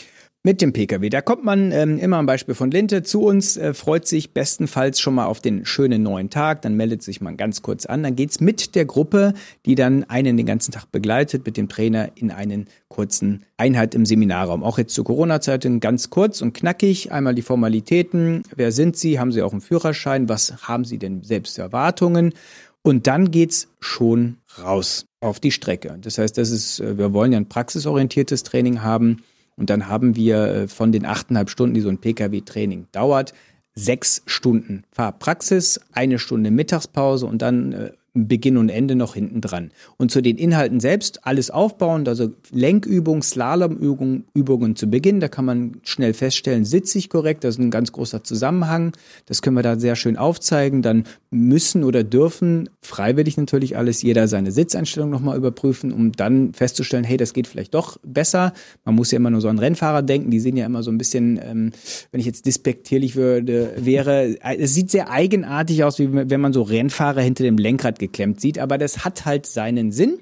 mit 0.46 0.62
dem 0.62 0.72
Pkw. 0.72 1.08
Da 1.08 1.22
kommt 1.22 1.42
man 1.44 1.72
ähm, 1.72 1.98
immer 1.98 2.18
am 2.18 2.26
Beispiel 2.26 2.54
von 2.54 2.70
Linte 2.70 3.02
zu 3.02 3.22
uns, 3.22 3.56
äh, 3.56 3.74
freut 3.74 4.06
sich 4.06 4.30
bestenfalls 4.30 5.00
schon 5.00 5.16
mal 5.16 5.26
auf 5.26 5.40
den 5.40 5.66
schönen 5.66 6.04
neuen 6.04 6.30
Tag, 6.30 6.62
dann 6.62 6.76
meldet 6.76 7.02
sich 7.02 7.20
man 7.20 7.36
ganz 7.36 7.62
kurz 7.62 7.84
an, 7.84 8.04
dann 8.04 8.14
geht's 8.14 8.38
mit 8.38 8.76
der 8.76 8.84
Gruppe, 8.84 9.34
die 9.66 9.74
dann 9.74 10.04
einen 10.04 10.36
den 10.36 10.46
ganzen 10.46 10.70
Tag 10.70 10.92
begleitet, 10.92 11.44
mit 11.46 11.56
dem 11.56 11.68
Trainer 11.68 12.10
in 12.14 12.30
einen 12.30 12.68
kurzen 12.86 13.44
Einheit 13.56 13.96
im 13.96 14.06
Seminarraum. 14.06 14.62
Auch 14.62 14.78
jetzt 14.78 14.94
zur 14.94 15.04
Corona-Zeit 15.04 15.66
ganz 15.80 16.10
kurz 16.10 16.40
und 16.40 16.52
knackig, 16.54 17.10
einmal 17.10 17.34
die 17.34 17.42
Formalitäten, 17.42 18.44
wer 18.54 18.70
sind 18.70 18.96
Sie, 18.96 19.18
haben 19.18 19.32
Sie 19.32 19.42
auch 19.42 19.50
einen 19.50 19.60
Führerschein, 19.60 20.28
was 20.28 20.68
haben 20.68 20.84
Sie 20.84 20.98
denn 20.98 21.24
selbst 21.24 21.58
Erwartungen? 21.58 22.34
Und 22.82 23.08
dann 23.08 23.32
geht's 23.32 23.66
schon 23.80 24.36
raus 24.62 25.06
auf 25.18 25.40
die 25.40 25.50
Strecke. 25.50 25.98
Das 26.00 26.18
heißt, 26.18 26.38
das 26.38 26.52
ist, 26.52 26.78
äh, 26.78 26.96
wir 26.96 27.12
wollen 27.12 27.32
ja 27.32 27.38
ein 27.38 27.48
praxisorientiertes 27.48 28.44
Training 28.44 28.82
haben 28.82 29.24
und 29.56 29.70
dann 29.70 29.88
haben 29.88 30.16
wir 30.16 30.44
äh, 30.44 30.68
von 30.68 30.92
den 30.92 31.06
achteinhalb 31.06 31.50
Stunden, 31.50 31.74
die 31.74 31.80
so 31.80 31.88
ein 31.88 31.98
Pkw-Training 31.98 32.86
dauert, 32.92 33.32
sechs 33.74 34.22
Stunden 34.26 34.84
Fahrpraxis, 34.90 35.80
eine 35.92 36.18
Stunde 36.18 36.50
Mittagspause 36.50 37.26
und 37.26 37.42
dann 37.42 37.72
äh, 37.72 37.92
Beginn 38.16 38.56
und 38.56 38.68
Ende 38.68 38.96
noch 38.96 39.14
hinten 39.14 39.40
dran. 39.40 39.70
Und 39.96 40.10
zu 40.10 40.22
den 40.22 40.38
Inhalten 40.38 40.80
selbst 40.80 41.26
alles 41.26 41.50
aufbauend, 41.50 42.08
also 42.08 42.30
Lenkübungen, 42.50 43.22
Slalomübungen 43.22 44.24
Übungen 44.34 44.76
zu 44.76 44.88
Beginn, 44.88 45.20
da 45.20 45.28
kann 45.28 45.44
man 45.44 45.76
schnell 45.82 46.14
feststellen, 46.14 46.64
sitze 46.64 46.98
ich 46.98 47.10
korrekt, 47.10 47.44
das 47.44 47.56
ist 47.56 47.60
ein 47.60 47.70
ganz 47.70 47.92
großer 47.92 48.24
Zusammenhang, 48.24 48.92
das 49.26 49.42
können 49.42 49.56
wir 49.56 49.62
da 49.62 49.78
sehr 49.78 49.96
schön 49.96 50.16
aufzeigen, 50.16 50.82
dann 50.82 51.04
müssen 51.30 51.84
oder 51.84 52.04
dürfen, 52.04 52.70
freiwillig 52.80 53.36
natürlich 53.36 53.76
alles, 53.76 54.02
jeder 54.02 54.28
seine 54.28 54.52
Sitzeinstellung 54.52 55.10
nochmal 55.10 55.36
überprüfen, 55.36 55.92
um 55.92 56.12
dann 56.12 56.54
festzustellen, 56.54 57.04
hey, 57.04 57.16
das 57.16 57.32
geht 57.32 57.46
vielleicht 57.46 57.74
doch 57.74 57.98
besser. 58.02 58.52
Man 58.84 58.94
muss 58.94 59.10
ja 59.10 59.16
immer 59.16 59.30
nur 59.30 59.40
so 59.40 59.48
an 59.48 59.58
Rennfahrer 59.58 60.02
denken, 60.02 60.30
die 60.30 60.40
sehen 60.40 60.56
ja 60.56 60.66
immer 60.66 60.82
so 60.82 60.90
ein 60.90 60.98
bisschen, 60.98 61.38
ähm, 61.42 61.72
wenn 62.10 62.20
ich 62.20 62.26
jetzt 62.26 62.46
despektierlich 62.46 63.16
würde, 63.16 63.74
wäre, 63.76 64.36
es 64.58 64.74
sieht 64.74 64.90
sehr 64.90 65.10
eigenartig 65.10 65.84
aus, 65.84 65.98
wie 65.98 66.08
wenn 66.12 66.40
man 66.40 66.52
so 66.52 66.62
Rennfahrer 66.62 67.20
hinter 67.20 67.44
dem 67.44 67.58
Lenkrad 67.58 67.98
geklemmt 68.06 68.40
sieht, 68.40 68.58
aber 68.58 68.78
das 68.78 69.04
hat 69.04 69.24
halt 69.24 69.46
seinen 69.46 69.92
Sinn. 69.92 70.18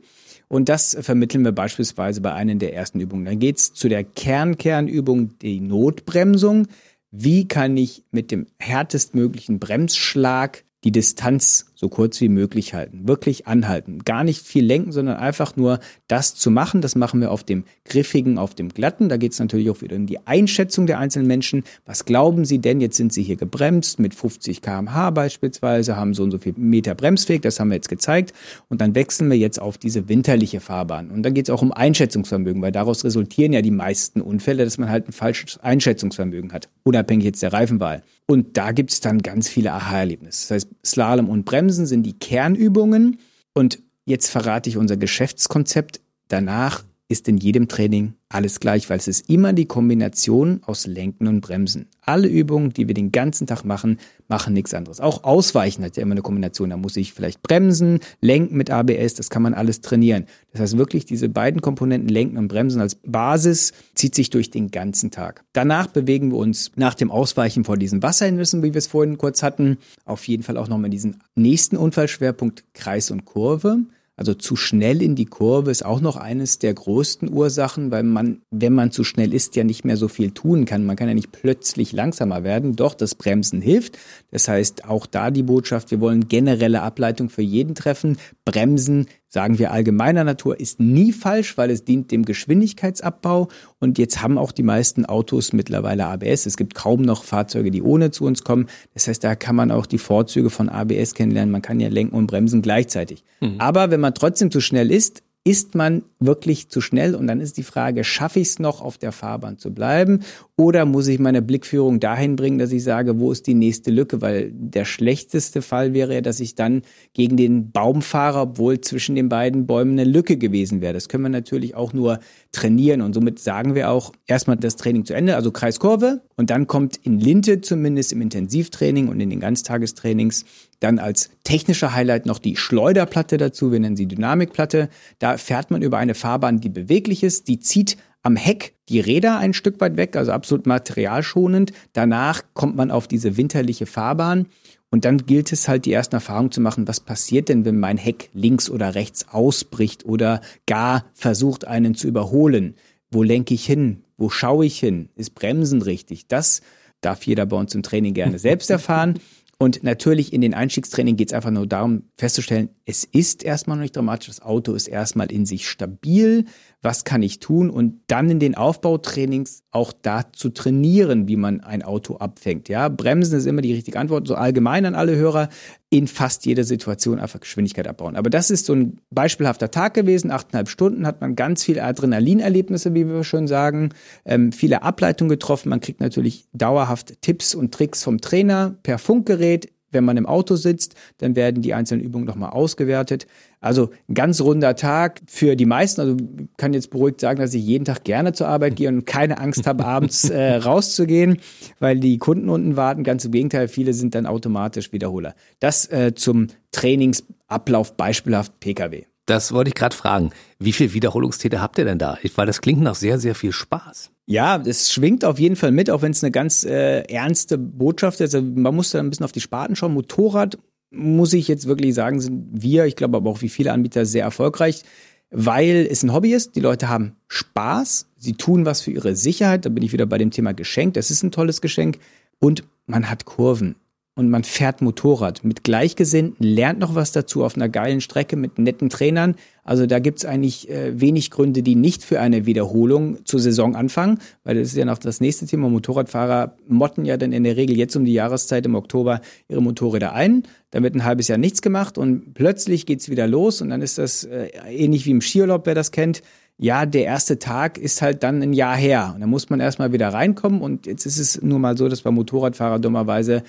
Und 0.48 0.68
das 0.68 0.96
vermitteln 1.00 1.44
wir 1.44 1.52
beispielsweise 1.52 2.20
bei 2.20 2.32
einer 2.32 2.54
der 2.54 2.74
ersten 2.74 3.00
Übungen. 3.00 3.24
Dann 3.24 3.38
geht's 3.38 3.72
zu 3.72 3.88
der 3.88 4.04
Kernkernübung, 4.04 5.38
die 5.38 5.60
Notbremsung. 5.60 6.68
Wie 7.10 7.48
kann 7.48 7.76
ich 7.76 8.02
mit 8.10 8.30
dem 8.30 8.46
härtestmöglichen 8.58 9.58
Bremsschlag 9.58 10.64
die 10.84 10.92
Distanz 10.92 11.66
so 11.84 11.90
kurz 11.90 12.18
wie 12.22 12.30
möglich 12.30 12.72
halten. 12.72 13.06
Wirklich 13.06 13.46
anhalten. 13.46 13.98
Gar 14.06 14.24
nicht 14.24 14.46
viel 14.46 14.64
lenken, 14.64 14.90
sondern 14.90 15.16
einfach 15.16 15.54
nur 15.54 15.80
das 16.08 16.34
zu 16.34 16.50
machen. 16.50 16.80
Das 16.80 16.94
machen 16.94 17.20
wir 17.20 17.30
auf 17.30 17.44
dem 17.44 17.64
Griffigen, 17.84 18.38
auf 18.38 18.54
dem 18.54 18.70
Glatten. 18.70 19.10
Da 19.10 19.18
geht 19.18 19.32
es 19.32 19.38
natürlich 19.38 19.68
auch 19.68 19.82
wieder 19.82 19.96
um 19.96 20.06
die 20.06 20.26
Einschätzung 20.26 20.86
der 20.86 20.98
einzelnen 20.98 21.26
Menschen. 21.26 21.62
Was 21.84 22.06
glauben 22.06 22.46
sie 22.46 22.58
denn? 22.58 22.80
Jetzt 22.80 22.96
sind 22.96 23.12
sie 23.12 23.22
hier 23.22 23.36
gebremst 23.36 23.98
mit 23.98 24.14
50 24.14 24.62
kmh 24.62 25.10
beispielsweise, 25.10 25.94
haben 25.94 26.14
so 26.14 26.22
und 26.22 26.30
so 26.30 26.38
viel 26.38 26.54
Meter 26.56 26.94
Bremsweg. 26.94 27.42
Das 27.42 27.60
haben 27.60 27.68
wir 27.68 27.74
jetzt 27.74 27.90
gezeigt. 27.90 28.32
Und 28.70 28.80
dann 28.80 28.94
wechseln 28.94 29.28
wir 29.28 29.36
jetzt 29.36 29.60
auf 29.60 29.76
diese 29.76 30.08
winterliche 30.08 30.60
Fahrbahn. 30.60 31.10
Und 31.10 31.22
dann 31.22 31.34
geht 31.34 31.48
es 31.48 31.50
auch 31.50 31.60
um 31.60 31.70
Einschätzungsvermögen, 31.70 32.62
weil 32.62 32.72
daraus 32.72 33.04
resultieren 33.04 33.52
ja 33.52 33.60
die 33.60 33.70
meisten 33.70 34.22
Unfälle, 34.22 34.64
dass 34.64 34.78
man 34.78 34.88
halt 34.88 35.06
ein 35.06 35.12
falsches 35.12 35.58
Einschätzungsvermögen 35.58 36.50
hat. 36.54 36.70
Unabhängig 36.82 37.26
jetzt 37.26 37.42
der 37.42 37.52
Reifenwahl. 37.52 38.02
Und 38.26 38.56
da 38.56 38.72
gibt 38.72 38.90
es 38.90 39.00
dann 39.00 39.18
ganz 39.18 39.50
viele 39.50 39.72
Aha-Erlebnisse. 39.72 40.48
Das 40.48 40.50
heißt, 40.50 40.68
Slalom 40.82 41.28
und 41.28 41.44
Bremsen 41.44 41.73
Bremsen 41.74 41.86
sind 41.86 42.04
die 42.04 42.16
Kernübungen. 42.16 43.18
Und 43.52 43.80
jetzt 44.04 44.30
verrate 44.30 44.70
ich 44.70 44.76
unser 44.76 44.96
Geschäftskonzept. 44.96 46.00
Danach 46.28 46.84
ist 47.08 47.28
in 47.28 47.36
jedem 47.36 47.68
Training 47.68 48.14
alles 48.30 48.60
gleich, 48.60 48.88
weil 48.88 48.96
es 48.96 49.06
ist 49.06 49.28
immer 49.28 49.52
die 49.52 49.66
Kombination 49.66 50.60
aus 50.64 50.86
Lenken 50.86 51.28
und 51.28 51.42
Bremsen. 51.42 51.86
Alle 52.00 52.28
Übungen, 52.28 52.72
die 52.72 52.88
wir 52.88 52.94
den 52.94 53.12
ganzen 53.12 53.46
Tag 53.46 53.64
machen, 53.64 53.98
machen 54.26 54.54
nichts 54.54 54.72
anderes. 54.74 55.00
Auch 55.00 55.22
Ausweichen 55.22 55.84
hat 55.84 55.96
ja 55.96 56.02
immer 56.02 56.12
eine 56.12 56.22
Kombination. 56.22 56.70
Da 56.70 56.76
muss 56.76 56.96
ich 56.96 57.12
vielleicht 57.12 57.42
bremsen, 57.42 58.00
lenken 58.20 58.56
mit 58.56 58.70
ABS, 58.70 59.14
das 59.14 59.28
kann 59.28 59.42
man 59.42 59.54
alles 59.54 59.82
trainieren. 59.82 60.24
Das 60.52 60.62
heißt 60.62 60.78
wirklich, 60.78 61.04
diese 61.04 61.28
beiden 61.28 61.60
Komponenten 61.60 62.08
Lenken 62.08 62.38
und 62.38 62.48
Bremsen 62.48 62.80
als 62.80 62.96
Basis 62.96 63.72
zieht 63.94 64.14
sich 64.14 64.30
durch 64.30 64.50
den 64.50 64.70
ganzen 64.70 65.10
Tag. 65.10 65.44
Danach 65.52 65.88
bewegen 65.88 66.32
wir 66.32 66.38
uns 66.38 66.72
nach 66.74 66.94
dem 66.94 67.10
Ausweichen 67.10 67.64
vor 67.64 67.76
diesen 67.76 68.02
Wasserhindernissen, 68.02 68.62
wie 68.62 68.72
wir 68.72 68.78
es 68.78 68.86
vorhin 68.86 69.18
kurz 69.18 69.42
hatten, 69.42 69.76
auf 70.06 70.26
jeden 70.26 70.42
Fall 70.42 70.56
auch 70.56 70.68
nochmal 70.68 70.90
diesen 70.90 71.22
nächsten 71.34 71.76
Unfallschwerpunkt 71.76 72.64
Kreis 72.72 73.10
und 73.10 73.26
Kurve. 73.26 73.80
Also 74.16 74.34
zu 74.34 74.54
schnell 74.54 75.02
in 75.02 75.16
die 75.16 75.24
Kurve 75.24 75.72
ist 75.72 75.84
auch 75.84 76.00
noch 76.00 76.16
eines 76.16 76.60
der 76.60 76.72
größten 76.72 77.32
Ursachen, 77.32 77.90
weil 77.90 78.04
man, 78.04 78.42
wenn 78.50 78.72
man 78.72 78.92
zu 78.92 79.02
schnell 79.02 79.34
ist, 79.34 79.56
ja 79.56 79.64
nicht 79.64 79.84
mehr 79.84 79.96
so 79.96 80.06
viel 80.06 80.30
tun 80.30 80.66
kann. 80.66 80.86
Man 80.86 80.94
kann 80.94 81.08
ja 81.08 81.14
nicht 81.14 81.32
plötzlich 81.32 81.92
langsamer 81.92 82.44
werden. 82.44 82.76
Doch 82.76 82.94
das 82.94 83.16
Bremsen 83.16 83.60
hilft. 83.60 83.98
Das 84.30 84.46
heißt, 84.46 84.84
auch 84.84 85.06
da 85.06 85.32
die 85.32 85.42
Botschaft, 85.42 85.90
wir 85.90 86.00
wollen 86.00 86.28
generelle 86.28 86.82
Ableitung 86.82 87.28
für 87.28 87.42
jeden 87.42 87.74
treffen. 87.74 88.18
Bremsen 88.44 89.06
sagen 89.34 89.58
wir 89.58 89.72
allgemeiner 89.72 90.22
Natur, 90.22 90.60
ist 90.60 90.78
nie 90.78 91.12
falsch, 91.12 91.58
weil 91.58 91.68
es 91.70 91.84
dient 91.84 92.12
dem 92.12 92.24
Geschwindigkeitsabbau. 92.24 93.48
Und 93.80 93.98
jetzt 93.98 94.22
haben 94.22 94.38
auch 94.38 94.52
die 94.52 94.62
meisten 94.62 95.04
Autos 95.04 95.52
mittlerweile 95.52 96.06
ABS. 96.06 96.46
Es 96.46 96.56
gibt 96.56 96.76
kaum 96.76 97.02
noch 97.02 97.24
Fahrzeuge, 97.24 97.72
die 97.72 97.82
ohne 97.82 98.12
zu 98.12 98.26
uns 98.26 98.44
kommen. 98.44 98.68
Das 98.94 99.08
heißt, 99.08 99.24
da 99.24 99.34
kann 99.34 99.56
man 99.56 99.72
auch 99.72 99.86
die 99.86 99.98
Vorzüge 99.98 100.50
von 100.50 100.68
ABS 100.68 101.14
kennenlernen. 101.14 101.50
Man 101.50 101.62
kann 101.62 101.80
ja 101.80 101.88
lenken 101.88 102.14
und 102.14 102.28
bremsen 102.28 102.62
gleichzeitig. 102.62 103.24
Mhm. 103.40 103.56
Aber 103.58 103.90
wenn 103.90 104.00
man 104.00 104.14
trotzdem 104.14 104.52
zu 104.52 104.60
schnell 104.60 104.92
ist, 104.92 105.24
ist 105.42 105.74
man 105.74 106.04
wirklich 106.24 106.68
zu 106.68 106.80
schnell? 106.80 107.14
Und 107.14 107.26
dann 107.26 107.40
ist 107.40 107.56
die 107.56 107.62
Frage, 107.62 108.04
schaffe 108.04 108.40
ich 108.40 108.48
es 108.48 108.58
noch, 108.58 108.80
auf 108.80 108.98
der 108.98 109.12
Fahrbahn 109.12 109.58
zu 109.58 109.72
bleiben? 109.72 110.20
Oder 110.56 110.84
muss 110.84 111.08
ich 111.08 111.18
meine 111.18 111.42
Blickführung 111.42 112.00
dahin 112.00 112.36
bringen, 112.36 112.58
dass 112.58 112.72
ich 112.72 112.84
sage, 112.84 113.18
wo 113.18 113.32
ist 113.32 113.46
die 113.46 113.54
nächste 113.54 113.90
Lücke? 113.90 114.20
Weil 114.20 114.50
der 114.52 114.84
schlechteste 114.84 115.62
Fall 115.62 115.94
wäre 115.94 116.14
ja, 116.14 116.20
dass 116.20 116.40
ich 116.40 116.54
dann 116.54 116.82
gegen 117.12 117.36
den 117.36 117.72
Baum 117.72 118.02
fahre, 118.02 118.40
obwohl 118.40 118.80
zwischen 118.80 119.16
den 119.16 119.28
beiden 119.28 119.66
Bäumen 119.66 119.98
eine 119.98 120.08
Lücke 120.08 120.36
gewesen 120.36 120.80
wäre. 120.80 120.94
Das 120.94 121.08
können 121.08 121.24
wir 121.24 121.30
natürlich 121.30 121.74
auch 121.74 121.92
nur 121.92 122.20
trainieren. 122.52 123.00
Und 123.00 123.14
somit 123.14 123.38
sagen 123.38 123.74
wir 123.74 123.90
auch 123.90 124.12
erstmal 124.26 124.56
das 124.56 124.76
Training 124.76 125.04
zu 125.04 125.14
Ende, 125.14 125.36
also 125.36 125.50
Kreiskurve. 125.50 126.22
Und 126.36 126.50
dann 126.50 126.66
kommt 126.66 126.96
in 126.96 127.18
Linte 127.18 127.60
zumindest 127.60 128.12
im 128.12 128.20
Intensivtraining 128.20 129.08
und 129.08 129.20
in 129.20 129.30
den 129.30 129.40
Ganztagestrainings 129.40 130.44
dann 130.80 130.98
als 130.98 131.30
technischer 131.44 131.94
Highlight 131.94 132.26
noch 132.26 132.38
die 132.38 132.56
Schleuderplatte 132.56 133.38
dazu. 133.38 133.72
Wir 133.72 133.80
nennen 133.80 133.96
sie 133.96 134.06
Dynamikplatte. 134.06 134.88
Da 135.18 135.36
fährt 135.36 135.70
man 135.70 135.82
über 135.82 135.98
eine 135.98 136.13
eine 136.14 136.20
Fahrbahn, 136.20 136.60
die 136.60 136.68
beweglich 136.68 137.22
ist, 137.22 137.48
die 137.48 137.58
zieht 137.58 137.96
am 138.22 138.36
Heck 138.36 138.74
die 138.88 139.00
Räder 139.00 139.38
ein 139.38 139.52
Stück 139.52 139.80
weit 139.80 139.96
weg, 139.96 140.16
also 140.16 140.32
absolut 140.32 140.66
materialschonend. 140.66 141.72
Danach 141.92 142.42
kommt 142.54 142.76
man 142.76 142.90
auf 142.90 143.06
diese 143.06 143.36
winterliche 143.36 143.86
Fahrbahn 143.86 144.46
und 144.90 145.04
dann 145.04 145.26
gilt 145.26 145.52
es 145.52 145.68
halt, 145.68 145.84
die 145.84 145.92
ersten 145.92 146.14
Erfahrungen 146.14 146.52
zu 146.52 146.60
machen, 146.60 146.88
was 146.88 147.00
passiert 147.00 147.48
denn, 147.48 147.64
wenn 147.64 147.78
mein 147.78 147.98
Heck 147.98 148.30
links 148.32 148.70
oder 148.70 148.94
rechts 148.94 149.26
ausbricht 149.28 150.06
oder 150.06 150.40
gar 150.66 151.04
versucht, 151.14 151.66
einen 151.66 151.94
zu 151.94 152.06
überholen. 152.06 152.74
Wo 153.10 153.22
lenke 153.22 153.54
ich 153.54 153.66
hin? 153.66 154.04
Wo 154.16 154.30
schaue 154.30 154.64
ich 154.64 154.78
hin? 154.78 155.08
Ist 155.16 155.34
Bremsen 155.34 155.82
richtig? 155.82 156.28
Das 156.28 156.62
darf 157.00 157.26
jeder 157.26 157.44
bei 157.44 157.56
uns 157.56 157.74
im 157.74 157.82
Training 157.82 158.14
gerne 158.14 158.38
selbst 158.38 158.70
erfahren. 158.70 159.18
Und 159.58 159.82
natürlich 159.82 160.32
in 160.32 160.40
den 160.40 160.54
Einstiegstraining 160.54 161.16
geht 161.16 161.28
es 161.28 161.34
einfach 161.34 161.50
nur 161.50 161.66
darum, 161.66 162.04
festzustellen, 162.16 162.70
es 162.84 163.04
ist 163.04 163.42
erstmal 163.42 163.76
noch 163.76 163.82
nicht 163.82 163.96
dramatisch, 163.96 164.28
das 164.28 164.42
Auto 164.42 164.74
ist 164.74 164.88
erstmal 164.88 165.30
in 165.30 165.46
sich 165.46 165.68
stabil, 165.68 166.44
was 166.84 167.04
kann 167.04 167.22
ich 167.22 167.40
tun? 167.40 167.70
Und 167.70 168.02
dann 168.08 168.28
in 168.28 168.38
den 168.38 168.54
Aufbautrainings 168.54 169.62
auch 169.70 169.92
da 169.92 170.30
zu 170.32 170.50
trainieren, 170.50 171.26
wie 171.26 171.36
man 171.36 171.60
ein 171.60 171.82
Auto 171.82 172.16
abfängt. 172.16 172.68
Ja, 172.68 172.88
Bremsen 172.88 173.38
ist 173.38 173.46
immer 173.46 173.62
die 173.62 173.72
richtige 173.72 173.98
Antwort, 173.98 174.28
so 174.28 174.34
allgemein 174.34 174.84
an 174.84 174.94
alle 174.94 175.16
Hörer, 175.16 175.48
in 175.88 176.06
fast 176.08 176.44
jeder 176.44 176.64
Situation 176.64 177.18
einfach 177.18 177.40
Geschwindigkeit 177.40 177.88
abbauen. 177.88 178.16
Aber 178.16 178.28
das 178.28 178.50
ist 178.50 178.66
so 178.66 178.74
ein 178.74 179.00
beispielhafter 179.10 179.70
Tag 179.70 179.94
gewesen, 179.94 180.30
achteinhalb 180.30 180.68
Stunden 180.68 181.06
hat 181.06 181.20
man 181.20 181.36
ganz 181.36 181.64
viele 181.64 181.84
Adrenalinerlebnisse, 181.84 182.94
wie 182.94 183.06
wir 183.06 183.24
schon 183.24 183.46
sagen, 183.46 183.90
ähm, 184.24 184.52
viele 184.52 184.82
Ableitungen 184.82 185.30
getroffen, 185.30 185.70
man 185.70 185.80
kriegt 185.80 186.00
natürlich 186.00 186.48
dauerhaft 186.52 187.22
Tipps 187.22 187.54
und 187.54 187.72
Tricks 187.72 188.02
vom 188.02 188.20
Trainer 188.20 188.76
per 188.82 188.98
Funkgerät, 188.98 189.70
wenn 189.94 190.04
man 190.04 190.16
im 190.16 190.26
Auto 190.26 190.56
sitzt, 190.56 190.94
dann 191.18 191.36
werden 191.36 191.62
die 191.62 191.72
einzelnen 191.72 192.04
Übungen 192.04 192.26
nochmal 192.26 192.50
ausgewertet. 192.50 193.26
Also 193.60 193.90
ein 194.08 194.14
ganz 194.14 194.42
runder 194.42 194.76
Tag 194.76 195.22
für 195.26 195.56
die 195.56 195.64
meisten. 195.64 196.00
Also 196.02 196.16
kann 196.58 196.74
jetzt 196.74 196.90
beruhigt 196.90 197.20
sagen, 197.20 197.40
dass 197.40 197.54
ich 197.54 197.64
jeden 197.64 197.86
Tag 197.86 198.04
gerne 198.04 198.34
zur 198.34 198.48
Arbeit 198.48 198.76
gehe 198.76 198.88
und 198.88 199.06
keine 199.06 199.38
Angst 199.38 199.66
habe, 199.66 199.86
abends 199.86 200.28
äh, 200.28 200.54
rauszugehen, 200.56 201.38
weil 201.78 201.98
die 201.98 202.18
Kunden 202.18 202.50
unten 202.50 202.76
warten. 202.76 203.04
Ganz 203.04 203.24
im 203.24 203.32
Gegenteil, 203.32 203.68
viele 203.68 203.94
sind 203.94 204.14
dann 204.14 204.26
automatisch 204.26 204.92
Wiederholer. 204.92 205.34
Das 205.60 205.90
äh, 205.90 206.14
zum 206.14 206.48
Trainingsablauf 206.72 207.96
beispielhaft 207.96 208.60
Pkw. 208.60 209.04
Das 209.26 209.52
wollte 209.52 209.68
ich 209.68 209.74
gerade 209.74 209.96
fragen. 209.96 210.30
Wie 210.58 210.72
viel 210.72 210.92
Wiederholungstäter 210.92 211.62
habt 211.62 211.78
ihr 211.78 211.86
denn 211.86 211.98
da? 211.98 212.18
Weil 212.34 212.46
das 212.46 212.60
klingt 212.60 212.82
nach 212.82 212.94
sehr, 212.94 213.18
sehr 213.18 213.34
viel 213.34 213.52
Spaß. 213.52 214.10
Ja, 214.26 214.62
es 214.64 214.92
schwingt 214.92 215.24
auf 215.24 215.38
jeden 215.38 215.56
Fall 215.56 215.70
mit, 215.70 215.90
auch 215.90 216.00
wenn 216.02 216.12
es 216.12 216.24
eine 216.24 216.30
ganz 216.30 216.64
äh, 216.64 217.00
ernste 217.02 217.58
Botschaft 217.58 218.20
ist. 218.20 218.34
Also 218.34 218.46
man 218.46 218.74
muss 218.74 218.90
da 218.90 218.98
ein 218.98 219.10
bisschen 219.10 219.24
auf 219.24 219.32
die 219.32 219.40
Sparten 219.40 219.76
schauen. 219.76 219.92
Motorrad, 219.92 220.58
muss 220.90 221.32
ich 221.32 221.48
jetzt 221.48 221.66
wirklich 221.66 221.94
sagen, 221.94 222.20
sind 222.20 222.48
wir, 222.52 222.86
ich 222.86 222.96
glaube 222.96 223.16
aber 223.16 223.30
auch 223.30 223.42
wie 223.42 223.48
viele 223.48 223.72
Anbieter, 223.72 224.06
sehr 224.06 224.24
erfolgreich, 224.24 224.82
weil 225.30 225.86
es 225.90 226.02
ein 226.02 226.12
Hobby 226.12 226.32
ist. 226.32 226.56
Die 226.56 226.60
Leute 226.60 226.88
haben 226.88 227.16
Spaß, 227.28 228.06
sie 228.16 228.34
tun 228.34 228.64
was 228.64 228.80
für 228.80 228.92
ihre 228.92 229.14
Sicherheit. 229.16 229.66
Da 229.66 229.68
bin 229.68 229.82
ich 229.82 229.92
wieder 229.92 230.06
bei 230.06 230.18
dem 230.18 230.30
Thema 230.30 230.54
Geschenk. 230.54 230.94
Das 230.94 231.10
ist 231.10 231.22
ein 231.22 231.32
tolles 231.32 231.60
Geschenk. 231.60 231.98
Und 232.38 232.64
man 232.86 233.10
hat 233.10 233.24
Kurven 233.24 233.76
und 234.16 234.30
man 234.30 234.44
fährt 234.44 234.80
Motorrad 234.80 235.42
mit 235.42 235.64
Gleichgesinnten, 235.64 236.46
lernt 236.46 236.78
noch 236.78 236.94
was 236.94 237.10
dazu 237.10 237.44
auf 237.44 237.56
einer 237.56 237.68
geilen 237.68 238.00
Strecke 238.00 238.36
mit 238.36 238.58
netten 238.58 238.88
Trainern. 238.88 239.34
Also 239.64 239.86
da 239.86 239.98
gibt's 239.98 240.24
eigentlich 240.24 240.70
äh, 240.70 241.00
wenig 241.00 241.32
Gründe, 241.32 241.62
die 241.62 241.74
nicht 241.74 242.04
für 242.04 242.20
eine 242.20 242.46
Wiederholung 242.46 243.24
zur 243.24 243.40
Saison 243.40 243.74
anfangen, 243.74 244.18
weil 244.44 244.54
das 244.56 244.68
ist 244.68 244.76
ja 244.76 244.84
noch 244.84 244.98
das 244.98 245.20
nächste 245.20 245.46
Thema. 245.46 245.68
Motorradfahrer 245.68 246.54
motten 246.68 247.04
ja 247.04 247.16
dann 247.16 247.32
in 247.32 247.42
der 247.42 247.56
Regel 247.56 247.76
jetzt 247.76 247.96
um 247.96 248.04
die 248.04 248.12
Jahreszeit 248.12 248.64
im 248.66 248.76
Oktober 248.76 249.20
ihre 249.48 249.62
Motorräder 249.62 250.12
ein. 250.12 250.44
Dann 250.70 250.84
wird 250.84 250.94
ein 250.94 251.04
halbes 251.04 251.26
Jahr 251.26 251.38
nichts 251.38 251.60
gemacht 251.60 251.98
und 251.98 252.34
plötzlich 252.34 252.86
geht's 252.86 253.08
wieder 253.08 253.26
los 253.26 253.62
und 253.62 253.70
dann 253.70 253.82
ist 253.82 253.98
das 253.98 254.24
äh, 254.24 254.48
ähnlich 254.68 255.06
wie 255.06 255.10
im 255.10 255.22
Skiurlaub, 255.22 255.66
wer 255.66 255.74
das 255.74 255.90
kennt 255.90 256.22
ja, 256.56 256.86
der 256.86 257.04
erste 257.04 257.38
Tag 257.38 257.78
ist 257.78 258.00
halt 258.00 258.22
dann 258.22 258.40
ein 258.40 258.52
Jahr 258.52 258.76
her. 258.76 259.12
Und 259.14 259.20
da 259.20 259.26
muss 259.26 259.50
man 259.50 259.58
erstmal 259.58 259.92
wieder 259.92 260.10
reinkommen. 260.10 260.60
Und 260.60 260.86
jetzt 260.86 261.04
ist 261.04 261.18
es 261.18 261.42
nur 261.42 261.58
mal 261.58 261.76
so, 261.76 261.88
dass 261.88 262.02
bei 262.02 262.10
Motorradfahrer 262.12 262.78
dummerweise 262.78 263.42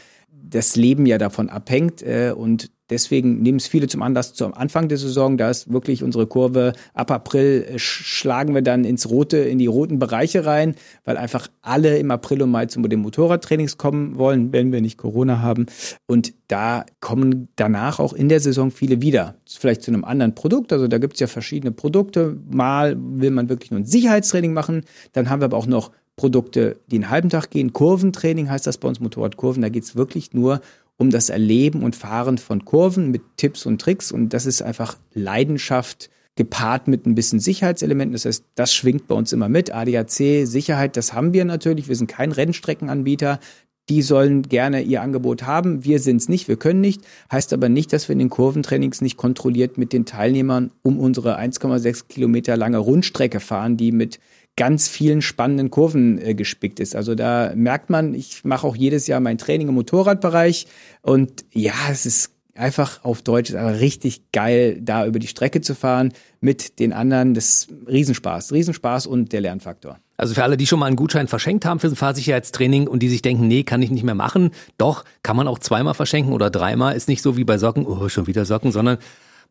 das 0.49 0.75
Leben 0.75 1.05
ja 1.05 1.17
davon 1.17 1.49
abhängt. 1.49 2.01
Äh, 2.01 2.33
und 2.35 2.71
deswegen 2.89 3.41
nehmen 3.41 3.57
es 3.57 3.67
viele 3.67 3.87
zum 3.87 4.01
Anlass 4.01 4.33
zum 4.33 4.53
Anfang 4.53 4.89
der 4.89 4.97
Saison. 4.97 5.37
Da 5.37 5.49
ist 5.49 5.71
wirklich 5.71 6.03
unsere 6.03 6.27
Kurve 6.27 6.73
ab 6.93 7.11
April 7.11 7.65
äh, 7.67 7.79
schlagen 7.79 8.53
wir 8.53 8.61
dann 8.61 8.85
ins 8.85 9.09
rote, 9.09 9.37
in 9.37 9.57
die 9.57 9.67
roten 9.67 9.99
Bereiche 9.99 10.45
rein, 10.45 10.75
weil 11.03 11.17
einfach 11.17 11.47
alle 11.61 11.97
im 11.97 12.11
April 12.11 12.43
und 12.43 12.51
Mai 12.51 12.67
zu 12.67 12.81
den 12.81 13.01
Motorradtrainings 13.01 13.77
kommen 13.77 14.17
wollen, 14.17 14.53
wenn 14.53 14.71
wir 14.71 14.81
nicht 14.81 14.97
Corona 14.97 15.41
haben. 15.41 15.65
Und 16.05 16.33
da 16.47 16.85
kommen 16.99 17.47
danach 17.55 17.99
auch 17.99 18.13
in 18.13 18.29
der 18.29 18.39
Saison 18.39 18.71
viele 18.71 19.01
wieder. 19.01 19.35
Vielleicht 19.47 19.81
zu 19.81 19.91
einem 19.91 20.03
anderen 20.03 20.35
Produkt. 20.35 20.71
Also 20.71 20.87
da 20.87 20.99
gibt 20.99 21.15
es 21.15 21.19
ja 21.19 21.27
verschiedene 21.27 21.71
Produkte. 21.71 22.37
Mal 22.49 22.95
will 22.99 23.31
man 23.31 23.49
wirklich 23.49 23.71
nur 23.71 23.79
ein 23.79 23.85
Sicherheitstraining 23.85 24.53
machen. 24.53 24.83
Dann 25.13 25.29
haben 25.29 25.41
wir 25.41 25.45
aber 25.45 25.57
auch 25.57 25.67
noch 25.67 25.91
Produkte, 26.15 26.79
die 26.87 26.95
einen 26.95 27.09
halben 27.09 27.29
Tag 27.29 27.49
gehen. 27.49 27.73
Kurventraining 27.73 28.49
heißt 28.49 28.67
das 28.67 28.77
bei 28.77 28.87
uns 28.87 28.99
Motorradkurven. 28.99 29.61
Da 29.61 29.69
geht 29.69 29.83
es 29.83 29.95
wirklich 29.95 30.33
nur 30.33 30.61
um 30.97 31.09
das 31.09 31.29
Erleben 31.29 31.83
und 31.83 31.95
Fahren 31.95 32.37
von 32.37 32.63
Kurven 32.63 33.11
mit 33.11 33.21
Tipps 33.37 33.65
und 33.65 33.81
Tricks. 33.81 34.11
Und 34.11 34.29
das 34.29 34.45
ist 34.45 34.61
einfach 34.61 34.97
Leidenschaft 35.13 36.09
gepaart 36.35 36.87
mit 36.87 37.05
ein 37.05 37.15
bisschen 37.15 37.39
Sicherheitselementen. 37.39 38.13
Das 38.13 38.25
heißt, 38.25 38.45
das 38.55 38.73
schwingt 38.73 39.07
bei 39.07 39.15
uns 39.15 39.33
immer 39.33 39.49
mit. 39.49 39.73
ADAC, 39.73 40.45
Sicherheit, 40.45 40.97
das 40.97 41.13
haben 41.13 41.33
wir 41.33 41.45
natürlich. 41.45 41.87
Wir 41.87 41.95
sind 41.95 42.07
kein 42.07 42.31
Rennstreckenanbieter. 42.31 43.39
Die 43.87 44.01
sollen 44.01 44.41
gerne 44.41 44.81
ihr 44.81 45.01
Angebot 45.01 45.43
haben. 45.43 45.85
Wir 45.85 45.99
sind 45.99 46.17
es 46.17 46.27
nicht, 46.27 46.47
wir 46.47 46.57
können 46.57 46.81
nicht. 46.81 47.01
Heißt 47.31 47.53
aber 47.53 47.69
nicht, 47.69 47.93
dass 47.93 48.09
wir 48.09 48.13
in 48.13 48.19
den 48.19 48.31
Kurventrainings 48.31 49.01
nicht 49.01 49.15
kontrolliert 49.15 49.77
mit 49.77 49.93
den 49.93 50.05
Teilnehmern 50.05 50.71
um 50.81 50.99
unsere 50.99 51.37
1,6 51.39 52.07
Kilometer 52.07 52.57
lange 52.57 52.79
Rundstrecke 52.79 53.39
fahren, 53.39 53.77
die 53.77 53.91
mit 53.91 54.19
ganz 54.57 54.87
vielen 54.87 55.21
spannenden 55.21 55.69
Kurven 55.69 56.17
äh, 56.19 56.33
gespickt 56.33 56.79
ist. 56.79 56.95
Also 56.95 57.15
da 57.15 57.51
merkt 57.55 57.89
man, 57.89 58.13
ich 58.13 58.43
mache 58.45 58.65
auch 58.65 58.75
jedes 58.75 59.07
Jahr 59.07 59.19
mein 59.19 59.37
Training 59.37 59.67
im 59.67 59.75
Motorradbereich 59.75 60.67
und 61.01 61.45
ja, 61.51 61.73
es 61.91 62.05
ist 62.05 62.31
einfach 62.55 63.03
auf 63.03 63.21
Deutsch 63.21 63.53
aber 63.53 63.79
richtig 63.79 64.31
geil, 64.31 64.79
da 64.81 65.05
über 65.05 65.19
die 65.19 65.27
Strecke 65.27 65.61
zu 65.61 65.75
fahren 65.75 66.13
mit 66.39 66.79
den 66.79 66.93
anderen. 66.93 67.33
Das 67.33 67.45
ist 67.45 67.69
Riesenspaß, 67.87 68.53
Riesenspaß 68.53 69.07
und 69.07 69.33
der 69.33 69.41
Lernfaktor. 69.41 69.99
Also 70.17 70.33
für 70.33 70.43
alle, 70.43 70.55
die 70.55 70.65
schon 70.65 70.79
mal 70.79 70.85
einen 70.85 70.95
Gutschein 70.95 71.27
verschenkt 71.27 71.65
haben 71.65 71.81
für 71.81 71.87
ein 71.87 71.95
Fahrsicherheitstraining 71.97 72.87
und 72.87 72.99
die 72.99 73.09
sich 73.09 73.21
denken, 73.21 73.47
nee, 73.47 73.63
kann 73.63 73.81
ich 73.81 73.91
nicht 73.91 74.05
mehr 74.05 74.15
machen, 74.15 74.51
doch, 74.77 75.03
kann 75.23 75.35
man 75.35 75.49
auch 75.49 75.59
zweimal 75.59 75.93
verschenken 75.93 76.31
oder 76.31 76.49
dreimal. 76.49 76.95
Ist 76.95 77.09
nicht 77.09 77.21
so 77.21 77.35
wie 77.35 77.43
bei 77.43 77.57
Socken, 77.57 77.85
oh, 77.85 78.07
schon 78.07 78.27
wieder 78.27 78.45
Socken, 78.45 78.71
sondern 78.71 78.97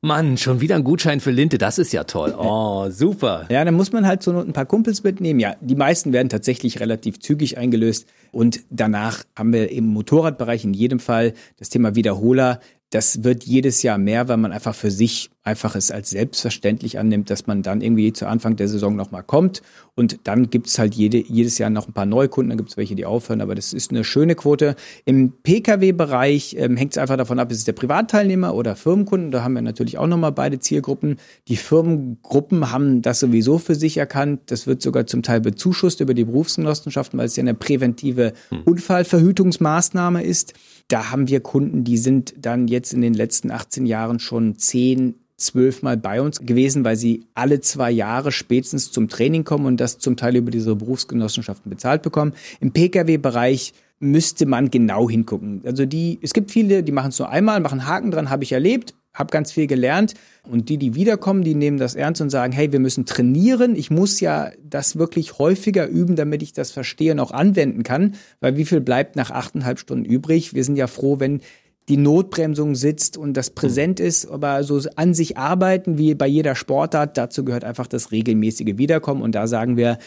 Mann, 0.04 0.36
schon 0.36 0.60
wieder 0.60 0.76
ein 0.76 0.84
Gutschein 0.84 1.20
für 1.20 1.30
Linte, 1.30 1.58
das 1.58 1.78
ist 1.78 1.92
ja 1.92 2.04
toll. 2.04 2.34
Oh, 2.38 2.88
super. 2.90 3.46
Ja, 3.48 3.64
dann 3.64 3.74
muss 3.74 3.90
man 3.92 4.06
halt 4.06 4.22
so 4.22 4.38
ein 4.38 4.52
paar 4.52 4.66
Kumpels 4.66 5.02
mitnehmen. 5.02 5.40
Ja, 5.40 5.56
die 5.60 5.74
meisten 5.74 6.12
werden 6.12 6.28
tatsächlich 6.28 6.80
relativ 6.80 7.18
zügig 7.20 7.58
eingelöst. 7.58 8.06
Und 8.30 8.60
danach 8.70 9.24
haben 9.36 9.52
wir 9.52 9.70
im 9.70 9.86
Motorradbereich 9.86 10.64
in 10.64 10.74
jedem 10.74 11.00
Fall 11.00 11.34
das 11.58 11.70
Thema 11.70 11.94
Wiederholer. 11.94 12.60
Das 12.94 13.24
wird 13.24 13.42
jedes 13.42 13.82
Jahr 13.82 13.98
mehr, 13.98 14.28
weil 14.28 14.36
man 14.36 14.52
einfach 14.52 14.72
für 14.72 14.92
sich 14.92 15.30
einfach 15.42 15.74
es 15.74 15.90
als 15.90 16.10
selbstverständlich 16.10 16.96
annimmt, 16.96 17.28
dass 17.28 17.48
man 17.48 17.62
dann 17.62 17.80
irgendwie 17.80 18.12
zu 18.12 18.26
Anfang 18.26 18.54
der 18.54 18.68
Saison 18.68 18.94
nochmal 18.94 19.24
kommt. 19.24 19.62
Und 19.96 20.20
dann 20.28 20.48
gibt 20.48 20.68
es 20.68 20.78
halt 20.78 20.94
jede, 20.94 21.18
jedes 21.18 21.58
Jahr 21.58 21.70
noch 21.70 21.88
ein 21.88 21.92
paar 21.92 22.06
Neukunden, 22.06 22.50
dann 22.50 22.58
gibt 22.58 22.70
es 22.70 22.76
welche, 22.76 22.94
die 22.94 23.04
aufhören, 23.04 23.40
aber 23.40 23.56
das 23.56 23.72
ist 23.72 23.90
eine 23.90 24.04
schöne 24.04 24.36
Quote. 24.36 24.76
Im 25.04 25.32
Pkw-Bereich 25.42 26.54
ähm, 26.58 26.76
hängt 26.76 26.92
es 26.92 26.98
einfach 26.98 27.16
davon 27.16 27.40
ab, 27.40 27.50
ist 27.50 27.58
es 27.58 27.64
der 27.64 27.72
Privatteilnehmer 27.72 28.54
oder 28.54 28.76
Firmenkunden. 28.76 29.32
Da 29.32 29.42
haben 29.42 29.54
wir 29.54 29.62
natürlich 29.62 29.98
auch 29.98 30.06
nochmal 30.06 30.32
beide 30.32 30.60
Zielgruppen. 30.60 31.16
Die 31.48 31.56
Firmengruppen 31.56 32.70
haben 32.70 33.02
das 33.02 33.18
sowieso 33.18 33.58
für 33.58 33.74
sich 33.74 33.96
erkannt. 33.96 34.40
Das 34.46 34.68
wird 34.68 34.82
sogar 34.82 35.06
zum 35.06 35.24
Teil 35.24 35.40
bezuschusst 35.40 36.00
über 36.00 36.14
die 36.14 36.24
Berufsgenossenschaften, 36.24 37.18
weil 37.18 37.26
es 37.26 37.34
ja 37.34 37.42
eine 37.42 37.54
präventive 37.54 38.34
hm. 38.50 38.62
Unfallverhütungsmaßnahme 38.64 40.22
ist. 40.22 40.54
Da 40.88 41.10
haben 41.10 41.28
wir 41.28 41.40
Kunden, 41.40 41.84
die 41.84 41.98
sind 41.98 42.34
dann 42.38 42.68
jetzt 42.68 42.92
in 42.92 43.00
den 43.00 43.14
letzten 43.14 43.50
18 43.50 43.86
Jahren 43.86 44.18
schon 44.18 44.58
10, 44.58 45.14
zwölfmal 45.36 45.96
bei 45.96 46.20
uns 46.20 46.40
gewesen, 46.40 46.84
weil 46.84 46.96
sie 46.96 47.26
alle 47.34 47.60
zwei 47.60 47.90
Jahre 47.90 48.32
spätestens 48.32 48.92
zum 48.92 49.08
Training 49.08 49.44
kommen 49.44 49.66
und 49.66 49.78
das 49.80 49.98
zum 49.98 50.16
Teil 50.16 50.36
über 50.36 50.50
diese 50.50 50.76
Berufsgenossenschaften 50.76 51.70
bezahlt 51.70 52.02
bekommen. 52.02 52.34
Im 52.60 52.72
Pkw-Bereich 52.72 53.72
müsste 53.98 54.46
man 54.46 54.70
genau 54.70 55.08
hingucken. 55.08 55.62
Also 55.64 55.86
die, 55.86 56.18
es 56.22 56.32
gibt 56.34 56.50
viele, 56.50 56.82
die 56.82 56.92
machen 56.92 57.08
es 57.08 57.18
nur 57.18 57.30
einmal, 57.30 57.60
machen 57.60 57.86
Haken 57.86 58.10
dran, 58.10 58.30
habe 58.30 58.44
ich 58.44 58.52
erlebt, 58.52 58.94
habe 59.14 59.30
ganz 59.30 59.52
viel 59.52 59.66
gelernt. 59.66 60.14
Und 60.42 60.68
die, 60.68 60.76
die 60.76 60.94
wiederkommen, 60.94 61.42
die 61.42 61.54
nehmen 61.54 61.78
das 61.78 61.94
ernst 61.94 62.20
und 62.20 62.30
sagen, 62.30 62.52
hey, 62.52 62.70
wir 62.72 62.80
müssen 62.80 63.06
trainieren. 63.06 63.76
Ich 63.76 63.90
muss 63.90 64.20
ja 64.20 64.50
das 64.62 64.96
wirklich 64.96 65.38
häufiger 65.38 65.86
üben, 65.86 66.16
damit 66.16 66.42
ich 66.42 66.52
das 66.52 66.70
verstehe 66.70 67.12
und 67.12 67.20
auch 67.20 67.30
anwenden 67.30 67.82
kann. 67.82 68.16
Weil 68.40 68.56
wie 68.56 68.66
viel 68.66 68.80
bleibt 68.80 69.16
nach 69.16 69.30
achteinhalb 69.30 69.78
Stunden 69.78 70.04
übrig? 70.04 70.52
Wir 70.52 70.64
sind 70.64 70.76
ja 70.76 70.86
froh, 70.86 71.20
wenn 71.20 71.40
die 71.88 71.96
Notbremsung 71.96 72.74
sitzt 72.74 73.16
und 73.16 73.34
das 73.34 73.50
präsent 73.50 74.00
ist, 74.00 74.26
aber 74.26 74.64
so 74.64 74.80
an 74.96 75.12
sich 75.12 75.36
arbeiten 75.36 75.98
wie 75.98 76.14
bei 76.14 76.26
jeder 76.26 76.54
Sportart, 76.54 77.18
dazu 77.18 77.44
gehört 77.44 77.64
einfach 77.64 77.86
das 77.86 78.10
regelmäßige 78.10 78.78
Wiederkommen 78.78 79.22
und 79.22 79.34
da 79.34 79.46
sagen 79.46 79.76
wir, 79.76 79.98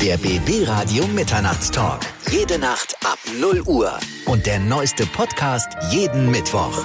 Der 0.03 0.17
BB 0.17 0.67
Radio 0.67 1.07
Mitternachtstalk. 1.07 2.01
Jede 2.31 2.59
Nacht 2.59 2.97
ab 3.05 3.19
0 3.41 3.63
Uhr. 3.67 3.93
Und 4.27 4.47
der 4.47 4.59
neueste 4.59 5.05
Podcast 5.07 5.69
jeden 5.93 6.31
Mittwoch. 6.31 6.83